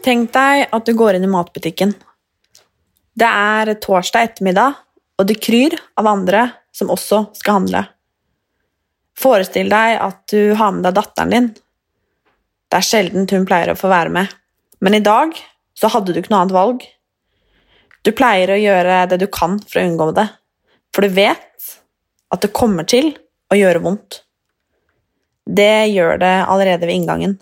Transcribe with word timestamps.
Tenk 0.00 0.30
deg 0.32 0.70
at 0.72 0.86
du 0.86 0.94
går 0.96 1.18
inn 1.18 1.26
i 1.26 1.30
matbutikken. 1.30 1.92
Det 3.12 3.28
er 3.28 3.74
torsdag 3.84 4.30
ettermiddag, 4.30 4.78
og 5.20 5.26
det 5.28 5.40
kryr 5.44 5.76
av 6.00 6.08
andre 6.08 6.46
som 6.72 6.92
også 6.92 7.26
skal 7.36 7.58
handle. 7.58 7.82
Forestill 9.20 9.68
deg 9.68 9.98
at 10.00 10.22
du 10.32 10.54
har 10.56 10.72
med 10.72 10.86
deg 10.88 10.96
datteren 10.96 11.34
din. 11.34 11.50
Det 12.70 12.78
er 12.78 12.86
sjelden 12.86 13.28
hun 13.28 13.44
pleier 13.48 13.74
å 13.74 13.76
få 13.76 13.90
være 13.92 14.14
med, 14.14 14.32
men 14.80 14.96
i 14.96 15.02
dag 15.04 15.36
så 15.76 15.90
hadde 15.92 16.14
du 16.14 16.22
ikke 16.22 16.32
noe 16.32 16.46
annet 16.46 16.56
valg. 16.56 16.86
Du 18.00 18.14
pleier 18.16 18.54
å 18.54 18.60
gjøre 18.60 19.02
det 19.10 19.20
du 19.20 19.26
kan 19.28 19.58
for 19.66 19.82
å 19.82 19.84
unngå 19.84 20.08
det, 20.16 20.28
for 20.94 21.04
du 21.04 21.12
vet 21.18 21.68
at 22.32 22.40
det 22.40 22.54
kommer 22.56 22.88
til 22.88 23.12
å 23.52 23.58
gjøre 23.58 23.84
vondt. 23.84 24.22
Det 25.44 25.90
gjør 25.92 26.22
det 26.22 26.34
allerede 26.46 26.86
ved 26.86 27.02
inngangen. 27.02 27.36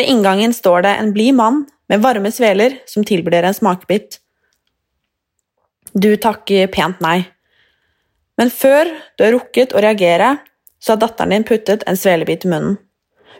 Ved 0.00 0.08
inngangen 0.08 0.54
står 0.54 0.82
det 0.82 0.90
en 0.96 1.10
blid 1.12 1.34
mann 1.36 1.66
med 1.92 2.00
varme 2.00 2.30
sveler 2.32 2.78
som 2.88 3.04
tilbyr 3.04 3.34
dere 3.34 3.50
en 3.50 3.56
smakebit. 3.58 4.14
Du 5.92 6.14
takker 6.16 6.70
pent 6.72 7.02
nei. 7.04 7.18
Men 8.40 8.48
før 8.48 8.88
du 9.18 9.26
har 9.26 9.34
rukket 9.34 9.74
å 9.76 9.82
reagere, 9.84 10.30
så 10.80 10.94
har 10.94 11.02
datteren 11.02 11.34
din 11.34 11.44
puttet 11.44 11.84
en 11.84 12.00
svelebit 12.00 12.46
i 12.48 12.52
munnen. 12.54 12.78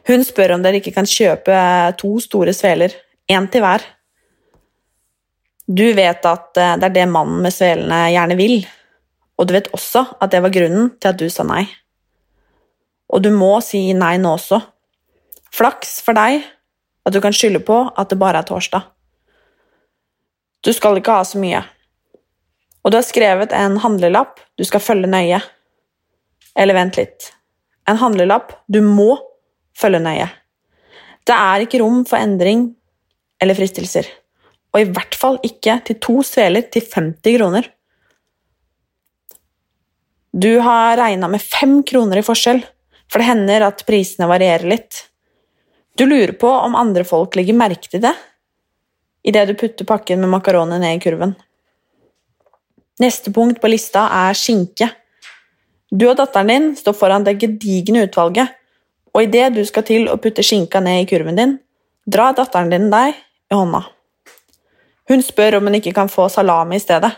Hun 0.04 0.26
spør 0.28 0.58
om 0.58 0.66
dere 0.66 0.82
ikke 0.82 0.92
kan 0.98 1.08
kjøpe 1.08 1.56
to 2.02 2.12
store 2.20 2.52
sveler, 2.52 2.92
én 3.24 3.48
til 3.48 3.64
hver. 3.64 3.88
Du 5.64 5.86
vet 5.96 6.28
at 6.28 6.60
eh, 6.60 6.76
det 6.76 6.90
er 6.90 6.96
det 6.98 7.08
mannen 7.08 7.40
med 7.40 7.56
svelene 7.56 8.02
gjerne 8.12 8.36
vil, 8.36 8.58
og 9.40 9.48
du 9.48 9.56
vet 9.56 9.72
også 9.72 10.04
at 10.20 10.36
det 10.36 10.44
var 10.44 10.52
grunnen 10.60 10.92
til 11.00 11.14
at 11.14 11.24
du 11.24 11.28
sa 11.32 11.48
nei. 11.56 11.64
Og 13.08 13.24
du 13.24 13.32
må 13.32 13.54
si 13.64 13.86
nei 13.96 14.18
nå 14.20 14.36
også. 14.36 14.60
Flaks 15.56 16.02
for 16.04 16.14
deg 16.14 16.44
at 17.10 17.16
du 17.16 17.20
kan 17.22 17.34
skylde 17.34 17.62
på 17.66 17.82
at 17.98 18.10
det 18.10 18.18
bare 18.20 18.40
er 18.40 18.48
torsdag. 18.48 18.86
Du 20.62 20.72
skal 20.76 21.00
ikke 21.00 21.14
ha 21.18 21.24
så 21.26 21.40
mye. 21.40 21.62
Og 22.84 22.92
du 22.92 22.98
har 23.00 23.06
skrevet 23.06 23.52
en 23.56 23.78
handlelapp 23.82 24.40
du 24.56 24.64
skal 24.68 24.82
følge 24.84 25.10
nøye. 25.10 25.40
Eller 26.56 26.76
vent 26.76 26.98
litt. 27.00 27.32
En 27.88 27.98
handlelapp 28.00 28.54
du 28.70 28.80
må 28.84 29.14
følge 29.76 30.00
nøye. 30.04 30.28
Det 31.26 31.36
er 31.36 31.64
ikke 31.64 31.82
rom 31.82 32.04
for 32.08 32.20
endring 32.20 32.68
eller 33.40 33.56
fristelser. 33.56 34.06
Og 34.70 34.82
i 34.82 34.88
hvert 34.88 35.16
fall 35.18 35.40
ikke 35.46 35.80
til 35.86 35.98
to 36.02 36.20
sveler 36.26 36.68
til 36.72 36.86
50 36.86 37.38
kroner. 37.38 37.68
Du 40.30 40.52
har 40.62 40.96
regna 41.00 41.28
med 41.28 41.42
fem 41.42 41.80
kroner 41.82 42.20
i 42.20 42.24
forskjell, 42.24 42.60
for 43.10 43.18
det 43.18 43.26
hender 43.26 43.66
at 43.66 43.82
prisene 43.88 44.28
varierer 44.30 44.68
litt. 44.70 45.09
Du 46.00 46.06
lurer 46.06 46.32
på 46.32 46.48
om 46.48 46.74
andre 46.74 47.02
folk 47.04 47.34
legger 47.36 47.52
merke 47.52 47.90
til 47.92 48.00
det 48.00 48.14
idet 49.28 49.50
du 49.50 49.54
putter 49.60 49.84
pakken 49.84 50.22
med 50.22 50.30
makaroni 50.32 50.78
ned 50.80 50.96
i 50.96 51.00
kurven. 51.02 51.34
Neste 53.04 53.28
punkt 53.36 53.60
på 53.60 53.68
lista 53.68 54.06
er 54.16 54.38
skinke. 54.38 54.88
Du 55.92 56.06
og 56.08 56.16
datteren 56.16 56.48
din 56.48 56.70
står 56.78 56.96
foran 56.96 57.26
det 57.26 57.34
gedigne 57.42 58.06
utvalget, 58.06 58.48
og 59.12 59.26
idet 59.26 59.50
du 59.58 59.60
skal 59.68 59.84
til 59.90 60.08
å 60.08 60.16
putte 60.16 60.40
skinka 60.40 60.80
ned 60.80 61.02
i 61.02 61.10
kurven 61.10 61.36
din, 61.36 61.54
drar 62.08 62.32
datteren 62.38 62.72
din 62.72 62.88
deg 62.88 63.20
i 63.52 63.60
hånda. 63.60 63.82
Hun 65.12 65.26
spør 65.26 65.58
om 65.58 65.68
hun 65.68 65.82
ikke 65.82 65.92
kan 66.00 66.08
få 66.08 66.30
salami 66.32 66.80
i 66.80 66.86
stedet. 66.86 67.12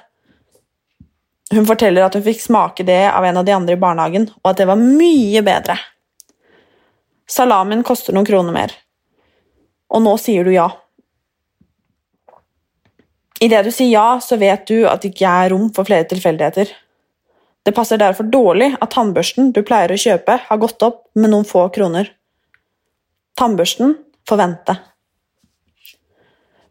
Hun 1.55 1.71
forteller 1.71 2.09
at 2.09 2.19
hun 2.19 2.27
fikk 2.27 2.43
smake 2.43 2.83
det 2.89 3.05
av 3.15 3.23
en 3.31 3.45
av 3.45 3.47
de 3.47 3.55
andre 3.55 3.79
i 3.79 3.85
barnehagen, 3.87 4.27
og 4.43 4.55
at 4.57 4.59
det 4.59 4.71
var 4.75 4.83
mye 4.83 5.47
bedre. 5.47 5.79
Salamien 7.33 7.85
koster 7.87 8.13
noen 8.13 8.29
kroner 8.29 8.53
mer. 8.53 8.73
Og 9.93 10.03
nå 10.05 10.13
sier 10.21 10.45
du 10.45 10.53
ja. 10.53 10.69
Idet 13.43 13.65
du 13.67 13.73
sier 13.75 13.91
ja, 13.95 14.07
så 14.21 14.37
vet 14.41 14.67
du 14.69 14.85
at 14.89 15.03
det 15.03 15.15
ikke 15.15 15.31
er 15.31 15.53
rom 15.55 15.71
for 15.75 15.89
flere 15.89 16.07
tilfeldigheter. 16.11 16.71
Det 17.63 17.75
passer 17.75 18.01
derfor 18.01 18.29
dårlig 18.29 18.73
at 18.75 18.93
tannbørsten 18.93 19.53
du 19.55 19.63
pleier 19.67 19.95
å 19.95 19.99
kjøpe, 19.99 20.39
har 20.49 20.61
gått 20.61 20.83
opp 20.83 21.05
med 21.19 21.33
noen 21.33 21.47
få 21.49 21.69
kroner. 21.75 22.11
Tannbørsten 23.39 23.97
får 24.29 24.41
vente. 24.41 24.77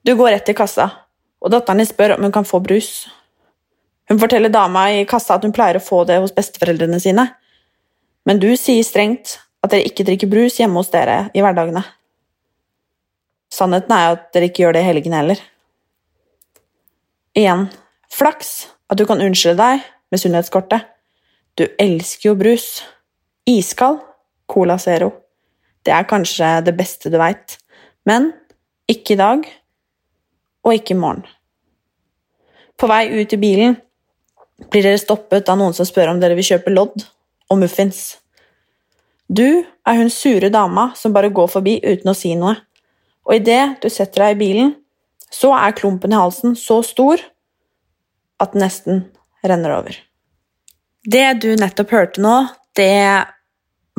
Du 0.06 0.14
går 0.18 0.36
rett 0.36 0.48
til 0.48 0.58
kassa, 0.58 0.90
og 1.42 1.54
datteren 1.54 1.82
din 1.82 1.90
spør 1.90 2.18
om 2.18 2.28
hun 2.28 2.34
kan 2.36 2.48
få 2.48 2.62
brus. 2.64 3.08
Hun 4.10 4.20
forteller 4.22 4.52
dama 4.52 4.90
i 4.94 5.06
kassa 5.10 5.38
at 5.38 5.46
hun 5.48 5.56
pleier 5.56 5.80
å 5.80 5.84
få 5.84 6.04
det 6.10 6.20
hos 6.22 6.36
besteforeldrene 6.36 7.00
sine, 7.02 7.32
men 8.28 8.42
du 8.42 8.52
sier 8.60 8.86
strengt 8.86 9.40
at 9.62 9.74
dere 9.74 9.86
ikke 9.88 10.06
drikker 10.08 10.30
brus 10.32 10.58
hjemme 10.60 10.80
hos 10.80 10.92
dere 10.94 11.30
i 11.38 11.44
hverdagene. 11.44 11.84
Sannheten 13.52 13.94
er 13.94 14.06
jo 14.06 14.16
at 14.18 14.30
dere 14.34 14.50
ikke 14.50 14.64
gjør 14.64 14.78
det 14.78 14.84
i 14.84 14.88
helgene 14.88 15.20
heller. 15.20 15.42
Igjen, 17.38 17.68
flaks 18.12 18.72
at 18.92 19.00
du 19.00 19.06
kan 19.08 19.22
unnskylde 19.24 19.60
deg 19.60 19.86
med 20.12 20.22
sunnhetskortet. 20.22 20.88
Du 21.60 21.68
elsker 21.80 22.32
jo 22.32 22.38
brus. 22.40 22.82
Iskald 23.48 24.00
Cola 24.52 24.78
Zero. 24.80 25.12
Det 25.86 25.94
er 25.96 26.08
kanskje 26.10 26.60
det 26.66 26.76
beste 26.78 27.10
du 27.10 27.18
veit, 27.18 27.58
men 28.06 28.30
ikke 28.92 29.16
i 29.16 29.20
dag, 29.20 29.46
og 30.62 30.76
ikke 30.76 30.94
i 30.94 31.00
morgen. 31.00 31.24
På 32.78 32.90
vei 32.90 33.08
ut 33.14 33.34
i 33.34 33.40
bilen 33.42 33.78
blir 34.70 34.86
dere 34.86 35.02
stoppet 35.02 35.50
av 35.50 35.58
noen 35.58 35.74
som 35.74 35.88
spør 35.88 36.14
om 36.14 36.22
dere 36.22 36.38
vil 36.38 36.48
kjøpe 36.54 36.74
lodd 36.74 37.06
og 37.50 37.62
muffins. 37.64 38.20
Du 39.32 39.64
er 39.64 39.96
hun 39.96 40.10
sure 40.12 40.50
dama 40.52 40.90
som 41.00 41.14
bare 41.16 41.32
går 41.32 41.48
forbi 41.54 41.78
uten 41.84 42.12
å 42.12 42.18
si 42.18 42.34
noe, 42.36 42.58
og 43.24 43.38
idet 43.38 43.78
du 43.84 43.88
setter 43.88 44.26
deg 44.26 44.36
i 44.36 44.40
bilen, 44.42 44.74
så 45.32 45.54
er 45.56 45.76
klumpen 45.78 46.12
i 46.12 46.20
halsen 46.20 46.58
så 46.60 46.82
stor 46.84 47.22
at 48.42 48.52
den 48.52 48.66
nesten 48.66 49.06
renner 49.48 49.78
over. 49.78 49.96
Det 51.08 51.28
du 51.42 51.54
nettopp 51.56 51.94
hørte 51.96 52.24
nå, 52.24 52.34
det 52.76 53.24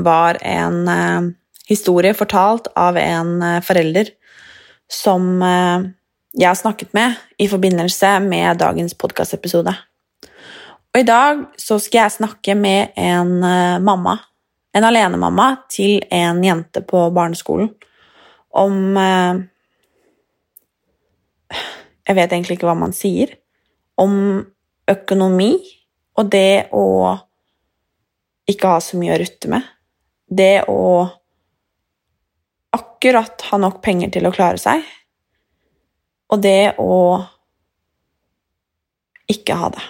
var 0.03 0.39
en 0.45 0.83
eh, 0.89 1.31
historie 1.71 2.13
fortalt 2.15 2.69
av 2.77 2.99
en 3.01 3.39
eh, 3.43 3.63
forelder 3.65 4.13
som 4.93 5.41
eh, 5.43 5.89
jeg 6.37 6.49
har 6.49 6.59
snakket 6.59 6.93
med 6.97 7.17
i 7.41 7.49
forbindelse 7.49 8.13
med 8.25 8.61
dagens 8.61 8.95
podkastepisode. 8.99 9.75
Og 10.93 11.01
i 11.01 11.09
dag 11.09 11.47
så 11.61 11.79
skal 11.81 12.05
jeg 12.05 12.17
snakke 12.19 12.57
med 12.59 12.93
en 13.01 13.35
eh, 13.45 13.81
mamma, 13.81 14.19
en 14.73 14.87
alenemamma 14.89 15.49
til 15.71 16.01
en 16.11 16.43
jente 16.45 16.83
på 16.87 17.07
barneskolen, 17.15 17.73
om 18.53 18.97
eh, 18.97 19.43
Jeg 22.03 22.17
vet 22.19 22.33
egentlig 22.33 22.57
ikke 22.57 22.67
hva 22.67 22.75
man 22.75 22.93
sier. 22.97 23.31
Om 24.01 24.15
økonomi 24.91 25.53
og 26.19 26.31
det 26.33 26.73
å 26.75 27.13
ikke 28.51 28.73
ha 28.73 28.81
så 28.83 28.99
mye 28.99 29.15
å 29.15 29.21
rutte 29.23 29.51
med. 29.53 29.69
Det 30.27 30.65
å 30.69 31.07
akkurat 32.75 33.47
ha 33.51 33.61
nok 33.61 33.79
penger 33.85 34.11
til 34.17 34.27
å 34.27 34.35
klare 34.35 34.59
seg. 34.61 34.83
Og 36.33 36.43
det 36.43 36.75
å 36.81 37.21
ikke 39.33 39.57
ha 39.61 39.71
det. 39.73 39.85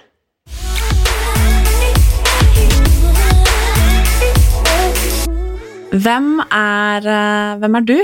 Hvem 5.93 6.39
er, 6.49 7.05
eh, 7.05 7.59
hvem 7.61 7.75
er 7.77 7.85
du? 7.85 7.99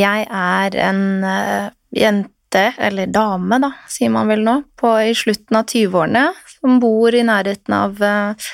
Jeg 0.00 0.24
er 0.24 0.76
en 0.80 1.02
eh, 1.24 1.66
jente, 1.92 2.62
eller 2.80 3.10
dame, 3.12 3.58
da, 3.60 3.68
sier 3.92 4.08
man 4.12 4.30
vel 4.30 4.40
nå, 4.46 4.54
på, 4.80 4.88
i 5.04 5.12
slutten 5.16 5.58
av 5.58 5.66
20-årene, 5.68 6.22
som 6.54 6.78
bor 6.80 7.12
i 7.12 7.26
nærheten 7.28 7.76
av 7.76 8.00
eh, 8.00 8.48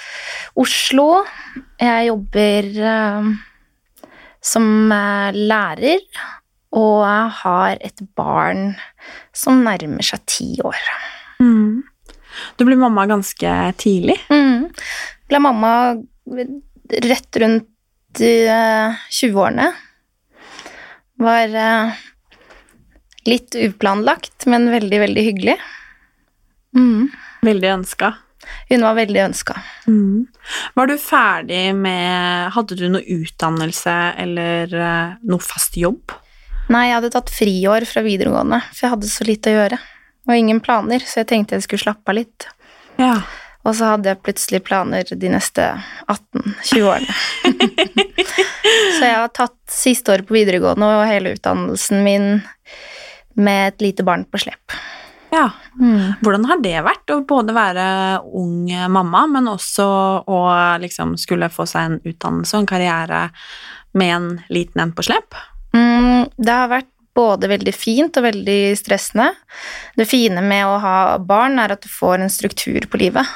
Oslo. 0.58 1.06
Jeg 1.78 2.08
jobber 2.08 2.72
som 4.42 4.66
lærer, 5.38 6.02
og 6.74 7.06
har 7.44 7.78
et 7.78 8.02
barn 8.18 8.74
som 9.30 9.62
nærmer 9.62 10.02
seg 10.02 10.26
ti 10.26 10.50
år. 10.66 10.90
Mm. 11.38 11.86
Du 12.58 12.66
ble 12.66 12.74
mamma 12.78 13.06
ganske 13.06 13.54
tidlig. 13.78 14.18
Mm. 14.26 14.68
Ble 15.30 15.42
mamma 15.42 15.72
rett 17.06 17.38
rundt 17.38 17.70
20-årene. 18.16 19.72
Var 21.18 21.54
eh, 21.54 21.98
litt 23.28 23.54
uplanlagt, 23.58 24.46
men 24.46 24.70
veldig, 24.70 25.00
veldig 25.00 25.24
hyggelig. 25.26 25.58
Mm. 26.76 27.10
Veldig 27.42 27.68
ønska. 27.68 28.12
Hun 28.68 28.84
var 28.86 28.94
veldig 28.96 29.20
ønska. 29.20 29.58
Mm. 29.86 30.26
Var 30.74 30.86
du 30.86 30.94
ferdig 31.00 31.74
med 31.76 32.52
Hadde 32.54 32.78
du 32.78 32.86
noe 32.88 33.04
utdannelse 33.04 33.96
eller 34.24 34.72
eh, 34.72 35.18
noe 35.28 35.44
fast 35.44 35.76
jobb? 35.76 36.14
Nei, 36.68 36.88
jeg 36.88 36.98
hadde 36.98 37.12
tatt 37.14 37.32
friår 37.32 37.86
fra 37.88 38.04
videregående, 38.04 38.60
for 38.72 38.84
jeg 38.84 38.94
hadde 38.94 39.10
så 39.10 39.26
lite 39.28 39.52
å 39.52 39.56
gjøre. 39.56 39.78
Og 40.28 40.36
ingen 40.36 40.60
planer, 40.60 41.00
så 41.00 41.22
jeg 41.22 41.30
tenkte 41.30 41.56
jeg 41.56 41.64
skulle 41.64 41.86
slappe 41.86 42.12
av 42.12 42.18
litt. 42.18 42.48
Ja. 43.00 43.14
Og 43.66 43.74
så 43.76 43.92
hadde 43.92 44.12
jeg 44.12 44.22
plutselig 44.22 44.60
planer 44.64 45.08
de 45.08 45.30
neste 45.32 45.64
18-20 46.06 46.84
årene. 46.88 47.16
så 48.96 49.02
jeg 49.02 49.16
har 49.16 49.32
tatt 49.34 49.56
siste 49.72 50.14
året 50.14 50.28
på 50.28 50.36
videregående 50.38 50.88
og 51.00 51.08
hele 51.08 51.34
utdannelsen 51.36 52.04
min 52.06 52.30
med 53.38 53.74
et 53.74 53.84
lite 53.84 54.06
barn 54.06 54.24
på 54.26 54.40
slep. 54.42 54.78
ja. 55.34 55.50
Mm. 55.78 56.16
Hvordan 56.24 56.46
har 56.50 56.62
det 56.62 56.78
vært 56.82 57.12
å 57.14 57.20
både 57.28 57.54
være 57.54 57.88
ung 58.34 58.66
mamma, 58.90 59.26
men 59.30 59.50
også 59.50 59.86
å 60.26 60.38
liksom 60.82 61.14
skulle 61.20 61.50
få 61.52 61.68
seg 61.70 61.84
en 61.84 62.00
utdannelse 62.02 62.56
og 62.56 62.64
en 62.64 62.72
karriere 62.72 63.20
med 63.98 64.14
en 64.16 64.30
liten 64.50 64.82
en 64.82 64.94
på 64.94 65.06
slep? 65.06 65.36
Mm, 65.76 66.26
det 66.34 66.54
har 66.54 66.72
vært 66.72 66.90
både 67.18 67.50
veldig 67.50 67.74
fint 67.74 68.18
og 68.18 68.26
veldig 68.28 68.60
stressende. 68.78 69.32
Det 69.98 70.06
fine 70.08 70.42
med 70.44 70.66
å 70.66 70.78
ha 70.82 70.96
barn 71.18 71.58
er 71.62 71.74
at 71.74 71.82
du 71.82 71.90
får 71.90 72.22
en 72.22 72.32
struktur 72.32 72.86
på 72.90 73.00
livet. 73.02 73.26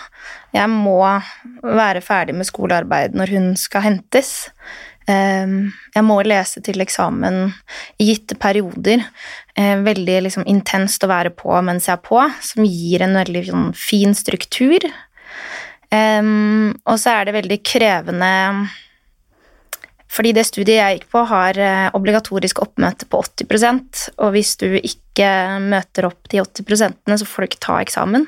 Jeg 0.52 0.68
må 0.68 1.00
være 1.64 2.02
ferdig 2.04 2.34
med 2.36 2.48
skolearbeid 2.48 3.16
når 3.16 3.32
hun 3.32 3.52
skal 3.56 3.86
hentes. 3.86 4.50
Ehm, 5.08 5.72
Jeg 5.94 6.04
må 6.04 6.20
lese 6.22 6.62
til 6.62 6.80
eksamen 6.80 7.52
i 7.98 8.08
gitte 8.10 8.36
perioder. 8.38 9.04
Eh, 9.56 9.76
Veldig 9.82 10.22
liksom 10.28 10.46
intenst 10.46 11.02
å 11.04 11.10
være 11.10 11.30
på 11.34 11.56
mens 11.64 11.88
jeg 11.88 11.96
er 11.96 12.04
på, 12.04 12.20
som 12.40 12.64
gir 12.64 13.02
en 13.02 13.14
veldig 13.14 13.44
sånn 13.48 13.74
fin 13.74 14.14
struktur. 14.14 14.80
Ehm, 15.90 16.76
Og 16.86 16.98
så 16.98 17.20
er 17.20 17.24
det 17.24 17.34
veldig 17.34 17.62
krevende 17.62 18.70
fordi 20.12 20.34
det 20.36 20.44
studiet 20.44 20.76
jeg 20.76 20.98
gikk 20.98 21.06
på, 21.08 21.22
har 21.24 21.56
eh, 21.56 21.90
obligatorisk 21.96 22.60
oppmøte 22.60 23.06
på 23.08 23.22
80% 23.22 24.10
og 24.18 24.34
hvis 24.34 24.56
du 24.60 24.76
ikke 24.76 25.58
møter 25.64 26.04
opp 26.04 26.28
de 26.28 26.42
80 26.42 27.16
så 27.16 27.24
får 27.24 27.40
du 27.40 27.48
ikke 27.48 27.64
ta 27.64 27.78
eksamen. 27.80 28.26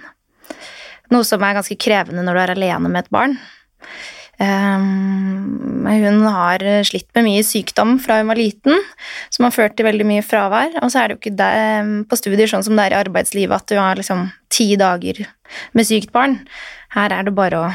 Noe 1.14 1.26
som 1.26 1.42
er 1.46 1.56
ganske 1.56 1.78
krevende 1.80 2.24
når 2.26 2.36
du 2.36 2.42
er 2.42 2.54
alene 2.56 2.90
med 2.90 3.04
et 3.04 3.14
barn. 3.14 3.38
Um, 4.34 5.86
hun 5.86 6.24
har 6.26 6.62
slitt 6.88 7.06
med 7.14 7.28
mye 7.28 7.42
sykdom 7.46 8.00
fra 8.02 8.16
hun 8.18 8.32
var 8.32 8.40
liten, 8.40 8.80
som 9.30 9.46
har 9.46 9.54
ført 9.54 9.76
til 9.78 9.86
veldig 9.86 10.06
mye 10.08 10.24
fravær. 10.26 10.80
Og 10.82 10.90
så 10.90 11.00
er 11.00 11.08
det 11.08 11.16
jo 11.16 11.22
ikke 11.22 11.36
det, 11.38 11.52
på 12.10 12.18
studier 12.18 12.50
sånn 12.50 12.66
som 12.66 12.74
det 12.74 12.88
er 12.88 12.96
i 12.96 13.02
arbeidslivet, 13.04 13.54
at 13.54 13.70
du 13.70 13.78
har 13.78 14.00
liksom 14.00 14.26
ti 14.52 14.72
dager 14.80 15.22
med 15.78 15.86
sykt 15.86 16.10
barn. 16.14 16.40
Her 16.96 17.14
er 17.14 17.28
det 17.28 17.36
bare 17.36 17.62
å 17.62 17.70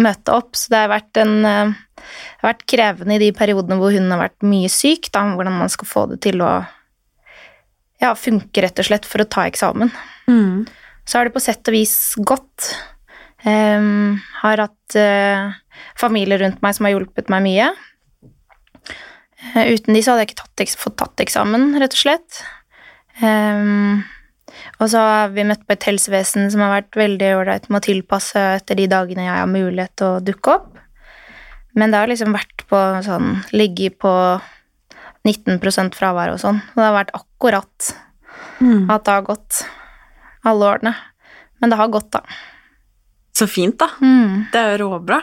møte 0.00 0.32
opp. 0.32 0.56
Så 0.56 0.72
det 0.72 0.84
har 0.84 0.92
vært 0.92 1.20
en 1.20 1.36
eh, 1.44 1.78
har 2.40 2.52
vært 2.52 2.66
krevende 2.70 3.16
i 3.16 3.22
de 3.22 3.30
periodene 3.36 3.78
hvor 3.80 3.94
hun 3.94 4.10
har 4.12 4.22
vært 4.24 4.46
mye 4.46 4.70
syk, 4.72 5.10
da, 5.14 5.26
hvordan 5.36 5.58
man 5.60 5.72
skal 5.72 5.88
få 5.88 6.06
det 6.12 6.20
til 6.24 6.42
å 6.44 6.52
ja, 8.00 8.14
funke, 8.16 8.62
rett 8.64 8.80
og 8.80 8.88
slett, 8.88 9.08
for 9.08 9.22
å 9.22 9.28
ta 9.28 9.44
eksamen. 9.50 9.92
Mm. 10.30 10.64
Så 11.10 11.18
har 11.18 11.26
det 11.26 11.34
på 11.34 11.42
sett 11.42 11.66
og 11.66 11.74
vis 11.74 11.94
gått. 12.22 12.70
Um, 13.42 14.20
har 14.42 14.62
hatt 14.62 14.96
uh, 15.00 15.50
familie 15.98 16.38
rundt 16.38 16.60
meg 16.62 16.76
som 16.76 16.86
har 16.86 16.94
hjulpet 16.94 17.32
meg 17.32 17.42
mye. 17.48 17.70
Uh, 19.56 19.64
uten 19.72 19.96
de 19.96 20.02
så 20.04 20.12
hadde 20.12 20.22
jeg 20.22 20.30
ikke 20.30 20.44
tatt, 20.44 20.74
fått 20.78 20.98
tatt 21.00 21.24
eksamen, 21.24 21.72
rett 21.82 21.96
og 21.96 22.02
slett. 22.04 22.42
Um, 23.24 24.04
og 24.78 24.90
så 24.92 25.00
har 25.02 25.32
vi 25.34 25.46
møtt 25.48 25.64
på 25.66 25.74
et 25.74 25.88
helsevesen 25.88 26.46
som 26.52 26.62
har 26.62 26.76
vært 26.76 27.00
veldig 27.00 27.32
ålreit 27.40 27.66
med 27.70 27.80
å 27.80 27.86
tilpasse 27.88 28.44
etter 28.60 28.78
de 28.78 28.86
dagene 28.92 29.26
jeg 29.26 29.34
har 29.40 29.50
mulighet 29.50 29.96
til 29.98 30.14
å 30.14 30.22
dukke 30.24 30.54
opp. 30.60 30.70
Men 31.74 31.90
det 31.90 32.00
har 32.02 32.10
liksom 32.10 32.34
vært 32.34 32.64
på 32.70 32.78
sånn 33.06 33.42
Ligget 33.54 33.98
på 34.02 34.12
19% 35.26 35.98
fravær 35.98 36.32
og 36.34 36.40
sånn. 36.42 36.62
Og 36.72 36.78
det 36.78 36.86
har 36.86 36.96
vært 36.96 37.12
akkurat 37.18 37.90
Mm. 38.60 38.90
at 38.90 39.04
det 39.04 39.12
har 39.12 39.22
gått 39.24 39.62
alle 40.46 40.72
årene. 40.74 40.94
Men 41.60 41.72
det 41.72 41.78
har 41.80 41.92
gått, 41.92 42.10
da. 42.14 42.24
Så 43.36 43.46
fint, 43.46 43.78
da. 43.78 43.88
Mm. 44.00 44.50
Det 44.52 44.60
er 44.60 44.74
jo 44.74 44.86
råbra. 44.86 45.20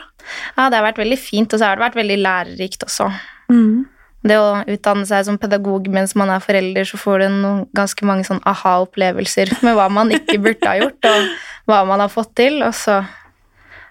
Ja, 0.56 0.68
det 0.68 0.78
har 0.78 0.86
vært 0.86 1.00
veldig 1.02 1.18
fint, 1.20 1.52
og 1.52 1.60
så 1.60 1.68
har 1.68 1.78
det 1.78 1.86
vært 1.86 1.98
veldig 1.98 2.18
lærerikt 2.22 2.86
også. 2.86 3.08
Mm. 3.52 3.86
Det 4.28 4.36
å 4.40 4.48
utdanne 4.66 5.06
seg 5.06 5.26
som 5.28 5.38
pedagog 5.38 5.86
mens 5.92 6.16
man 6.18 6.32
er 6.34 6.42
forelder, 6.42 6.88
så 6.88 6.98
får 6.98 7.22
du 7.22 7.26
noen, 7.36 7.60
ganske 7.76 8.06
mange 8.08 8.26
sånn 8.26 8.42
aha-opplevelser 8.48 9.54
med 9.66 9.76
hva 9.78 9.86
man 9.92 10.10
ikke 10.14 10.40
burde 10.42 10.66
ha 10.66 10.78
gjort, 10.80 11.10
og 11.10 11.70
hva 11.70 11.82
man 11.88 12.02
har 12.02 12.12
fått 12.12 12.34
til, 12.40 12.58
og 12.66 12.74
så, 12.76 13.00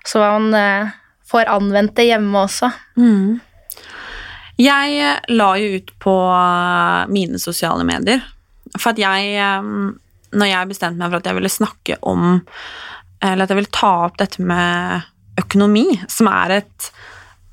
så 0.07 0.24
man 0.24 0.50
eh, 0.57 0.95
får 1.31 1.51
anvendt 1.53 1.95
det 2.00 2.09
hjemme 2.09 2.44
også. 2.44 2.71
Mm. 3.00 3.38
Jeg 4.59 5.00
eh, 5.06 5.21
la 5.38 5.51
jo 5.62 5.77
ut 5.77 5.95
på 6.03 6.18
eh, 6.33 7.07
mine 7.13 7.39
sosiale 7.41 7.88
medier, 7.88 8.25
for 8.75 8.91
at 8.91 9.01
jeg 9.01 9.38
eh, 9.39 9.71
Når 10.35 10.51
jeg 10.51 10.71
bestemte 10.71 11.00
meg 11.00 11.12
for 11.12 11.21
at 11.21 11.29
jeg 11.29 11.38
ville 11.38 11.51
snakke 11.51 12.00
om 12.07 12.24
Eller 13.24 13.45
at 13.45 13.51
jeg 13.53 13.59
ville 13.62 13.74
ta 13.74 13.91
opp 14.07 14.18
dette 14.19 14.44
med 14.44 15.07
økonomi, 15.38 15.86
som 16.10 16.29
er 16.31 16.60
et 16.60 16.89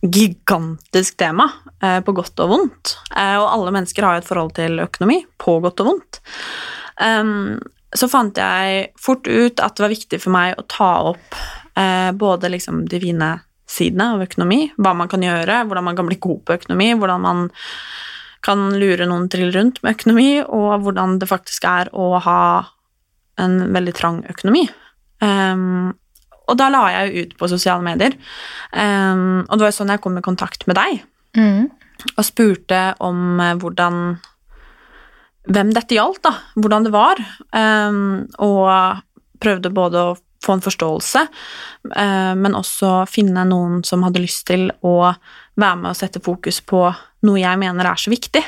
gigantisk 0.05 1.17
tema, 1.21 1.47
eh, 1.81 2.01
på 2.05 2.13
godt 2.17 2.41
og 2.45 2.51
vondt. 2.51 2.95
Eh, 3.17 3.37
og 3.41 3.49
alle 3.49 3.73
mennesker 3.73 4.05
har 4.05 4.17
jo 4.17 4.23
et 4.23 4.29
forhold 4.29 4.53
til 4.57 4.81
økonomi, 4.81 5.23
på 5.41 5.59
godt 5.65 5.81
og 5.81 5.89
vondt. 5.89 6.21
Um, 7.01 7.61
så 7.95 8.09
fant 8.11 8.37
jeg 8.39 8.91
fort 9.01 9.27
ut 9.29 9.61
at 9.63 9.77
det 9.77 9.85
var 9.85 9.93
viktig 9.93 10.21
for 10.23 10.35
meg 10.35 10.59
å 10.59 10.67
ta 10.71 10.91
opp 11.11 11.37
eh, 11.79 12.11
både 12.13 12.51
liksom 12.53 12.85
de 12.91 13.01
fine 13.03 13.31
sidene 13.71 14.11
av 14.15 14.25
økonomi, 14.27 14.67
hva 14.77 14.93
man 14.97 15.11
kan 15.11 15.25
gjøre, 15.25 15.63
hvordan 15.67 15.89
man 15.89 15.97
kan 15.99 16.09
bli 16.09 16.21
god 16.23 16.43
på 16.45 16.57
økonomi, 16.59 16.91
hvordan 17.01 17.25
man 17.25 17.47
kan 18.45 18.69
lure 18.77 19.07
noen 19.09 19.29
trill 19.33 19.53
rundt 19.55 19.81
med 19.83 19.97
økonomi, 19.97 20.31
og 20.45 20.85
hvordan 20.85 21.19
det 21.21 21.31
faktisk 21.31 21.65
er 21.69 21.91
å 21.97 22.19
ha 22.23 22.41
en 23.41 23.59
veldig 23.75 23.95
trang 23.97 24.21
økonomi. 24.31 24.67
Um, 25.25 25.95
og 26.45 26.59
da 26.61 26.69
la 26.69 26.83
jeg 26.93 27.09
jo 27.09 27.23
ut 27.25 27.33
på 27.41 27.49
sosiale 27.49 27.83
medier, 27.87 28.15
um, 28.77 29.41
og 29.49 29.57
det 29.57 29.65
var 29.65 29.73
jo 29.73 29.79
sånn 29.79 29.95
jeg 29.95 30.03
kom 30.05 30.21
i 30.21 30.25
kontakt 30.27 30.69
med 30.71 30.77
deg, 30.81 31.03
Mm. 31.35 31.67
og 32.15 32.25
spurte 32.25 32.95
om 33.03 33.41
eh, 33.43 33.57
hvordan 33.59 33.97
hvem 35.51 35.73
dette 35.75 35.97
gjaldt, 35.97 36.21
da, 36.23 36.31
hvordan 36.55 36.85
det 36.87 36.93
var, 36.95 37.19
um, 37.51 38.23
og 38.39 39.01
prøvde 39.43 39.73
både 39.75 39.99
å 39.99 40.15
få 40.45 40.55
en 40.55 40.63
forståelse, 40.63 41.25
uh, 41.91 42.35
men 42.39 42.55
også 42.55 43.09
finne 43.11 43.43
noen 43.49 43.83
som 43.85 44.05
hadde 44.07 44.23
lyst 44.23 44.47
til 44.47 44.69
å 44.87 45.11
være 45.61 45.79
med 45.81 45.93
og 45.93 45.99
sette 45.99 46.23
fokus 46.25 46.61
på 46.67 46.83
noe 47.25 47.41
jeg 47.41 47.61
mener 47.61 47.89
er 47.89 48.01
så 48.01 48.13
viktig. 48.13 48.43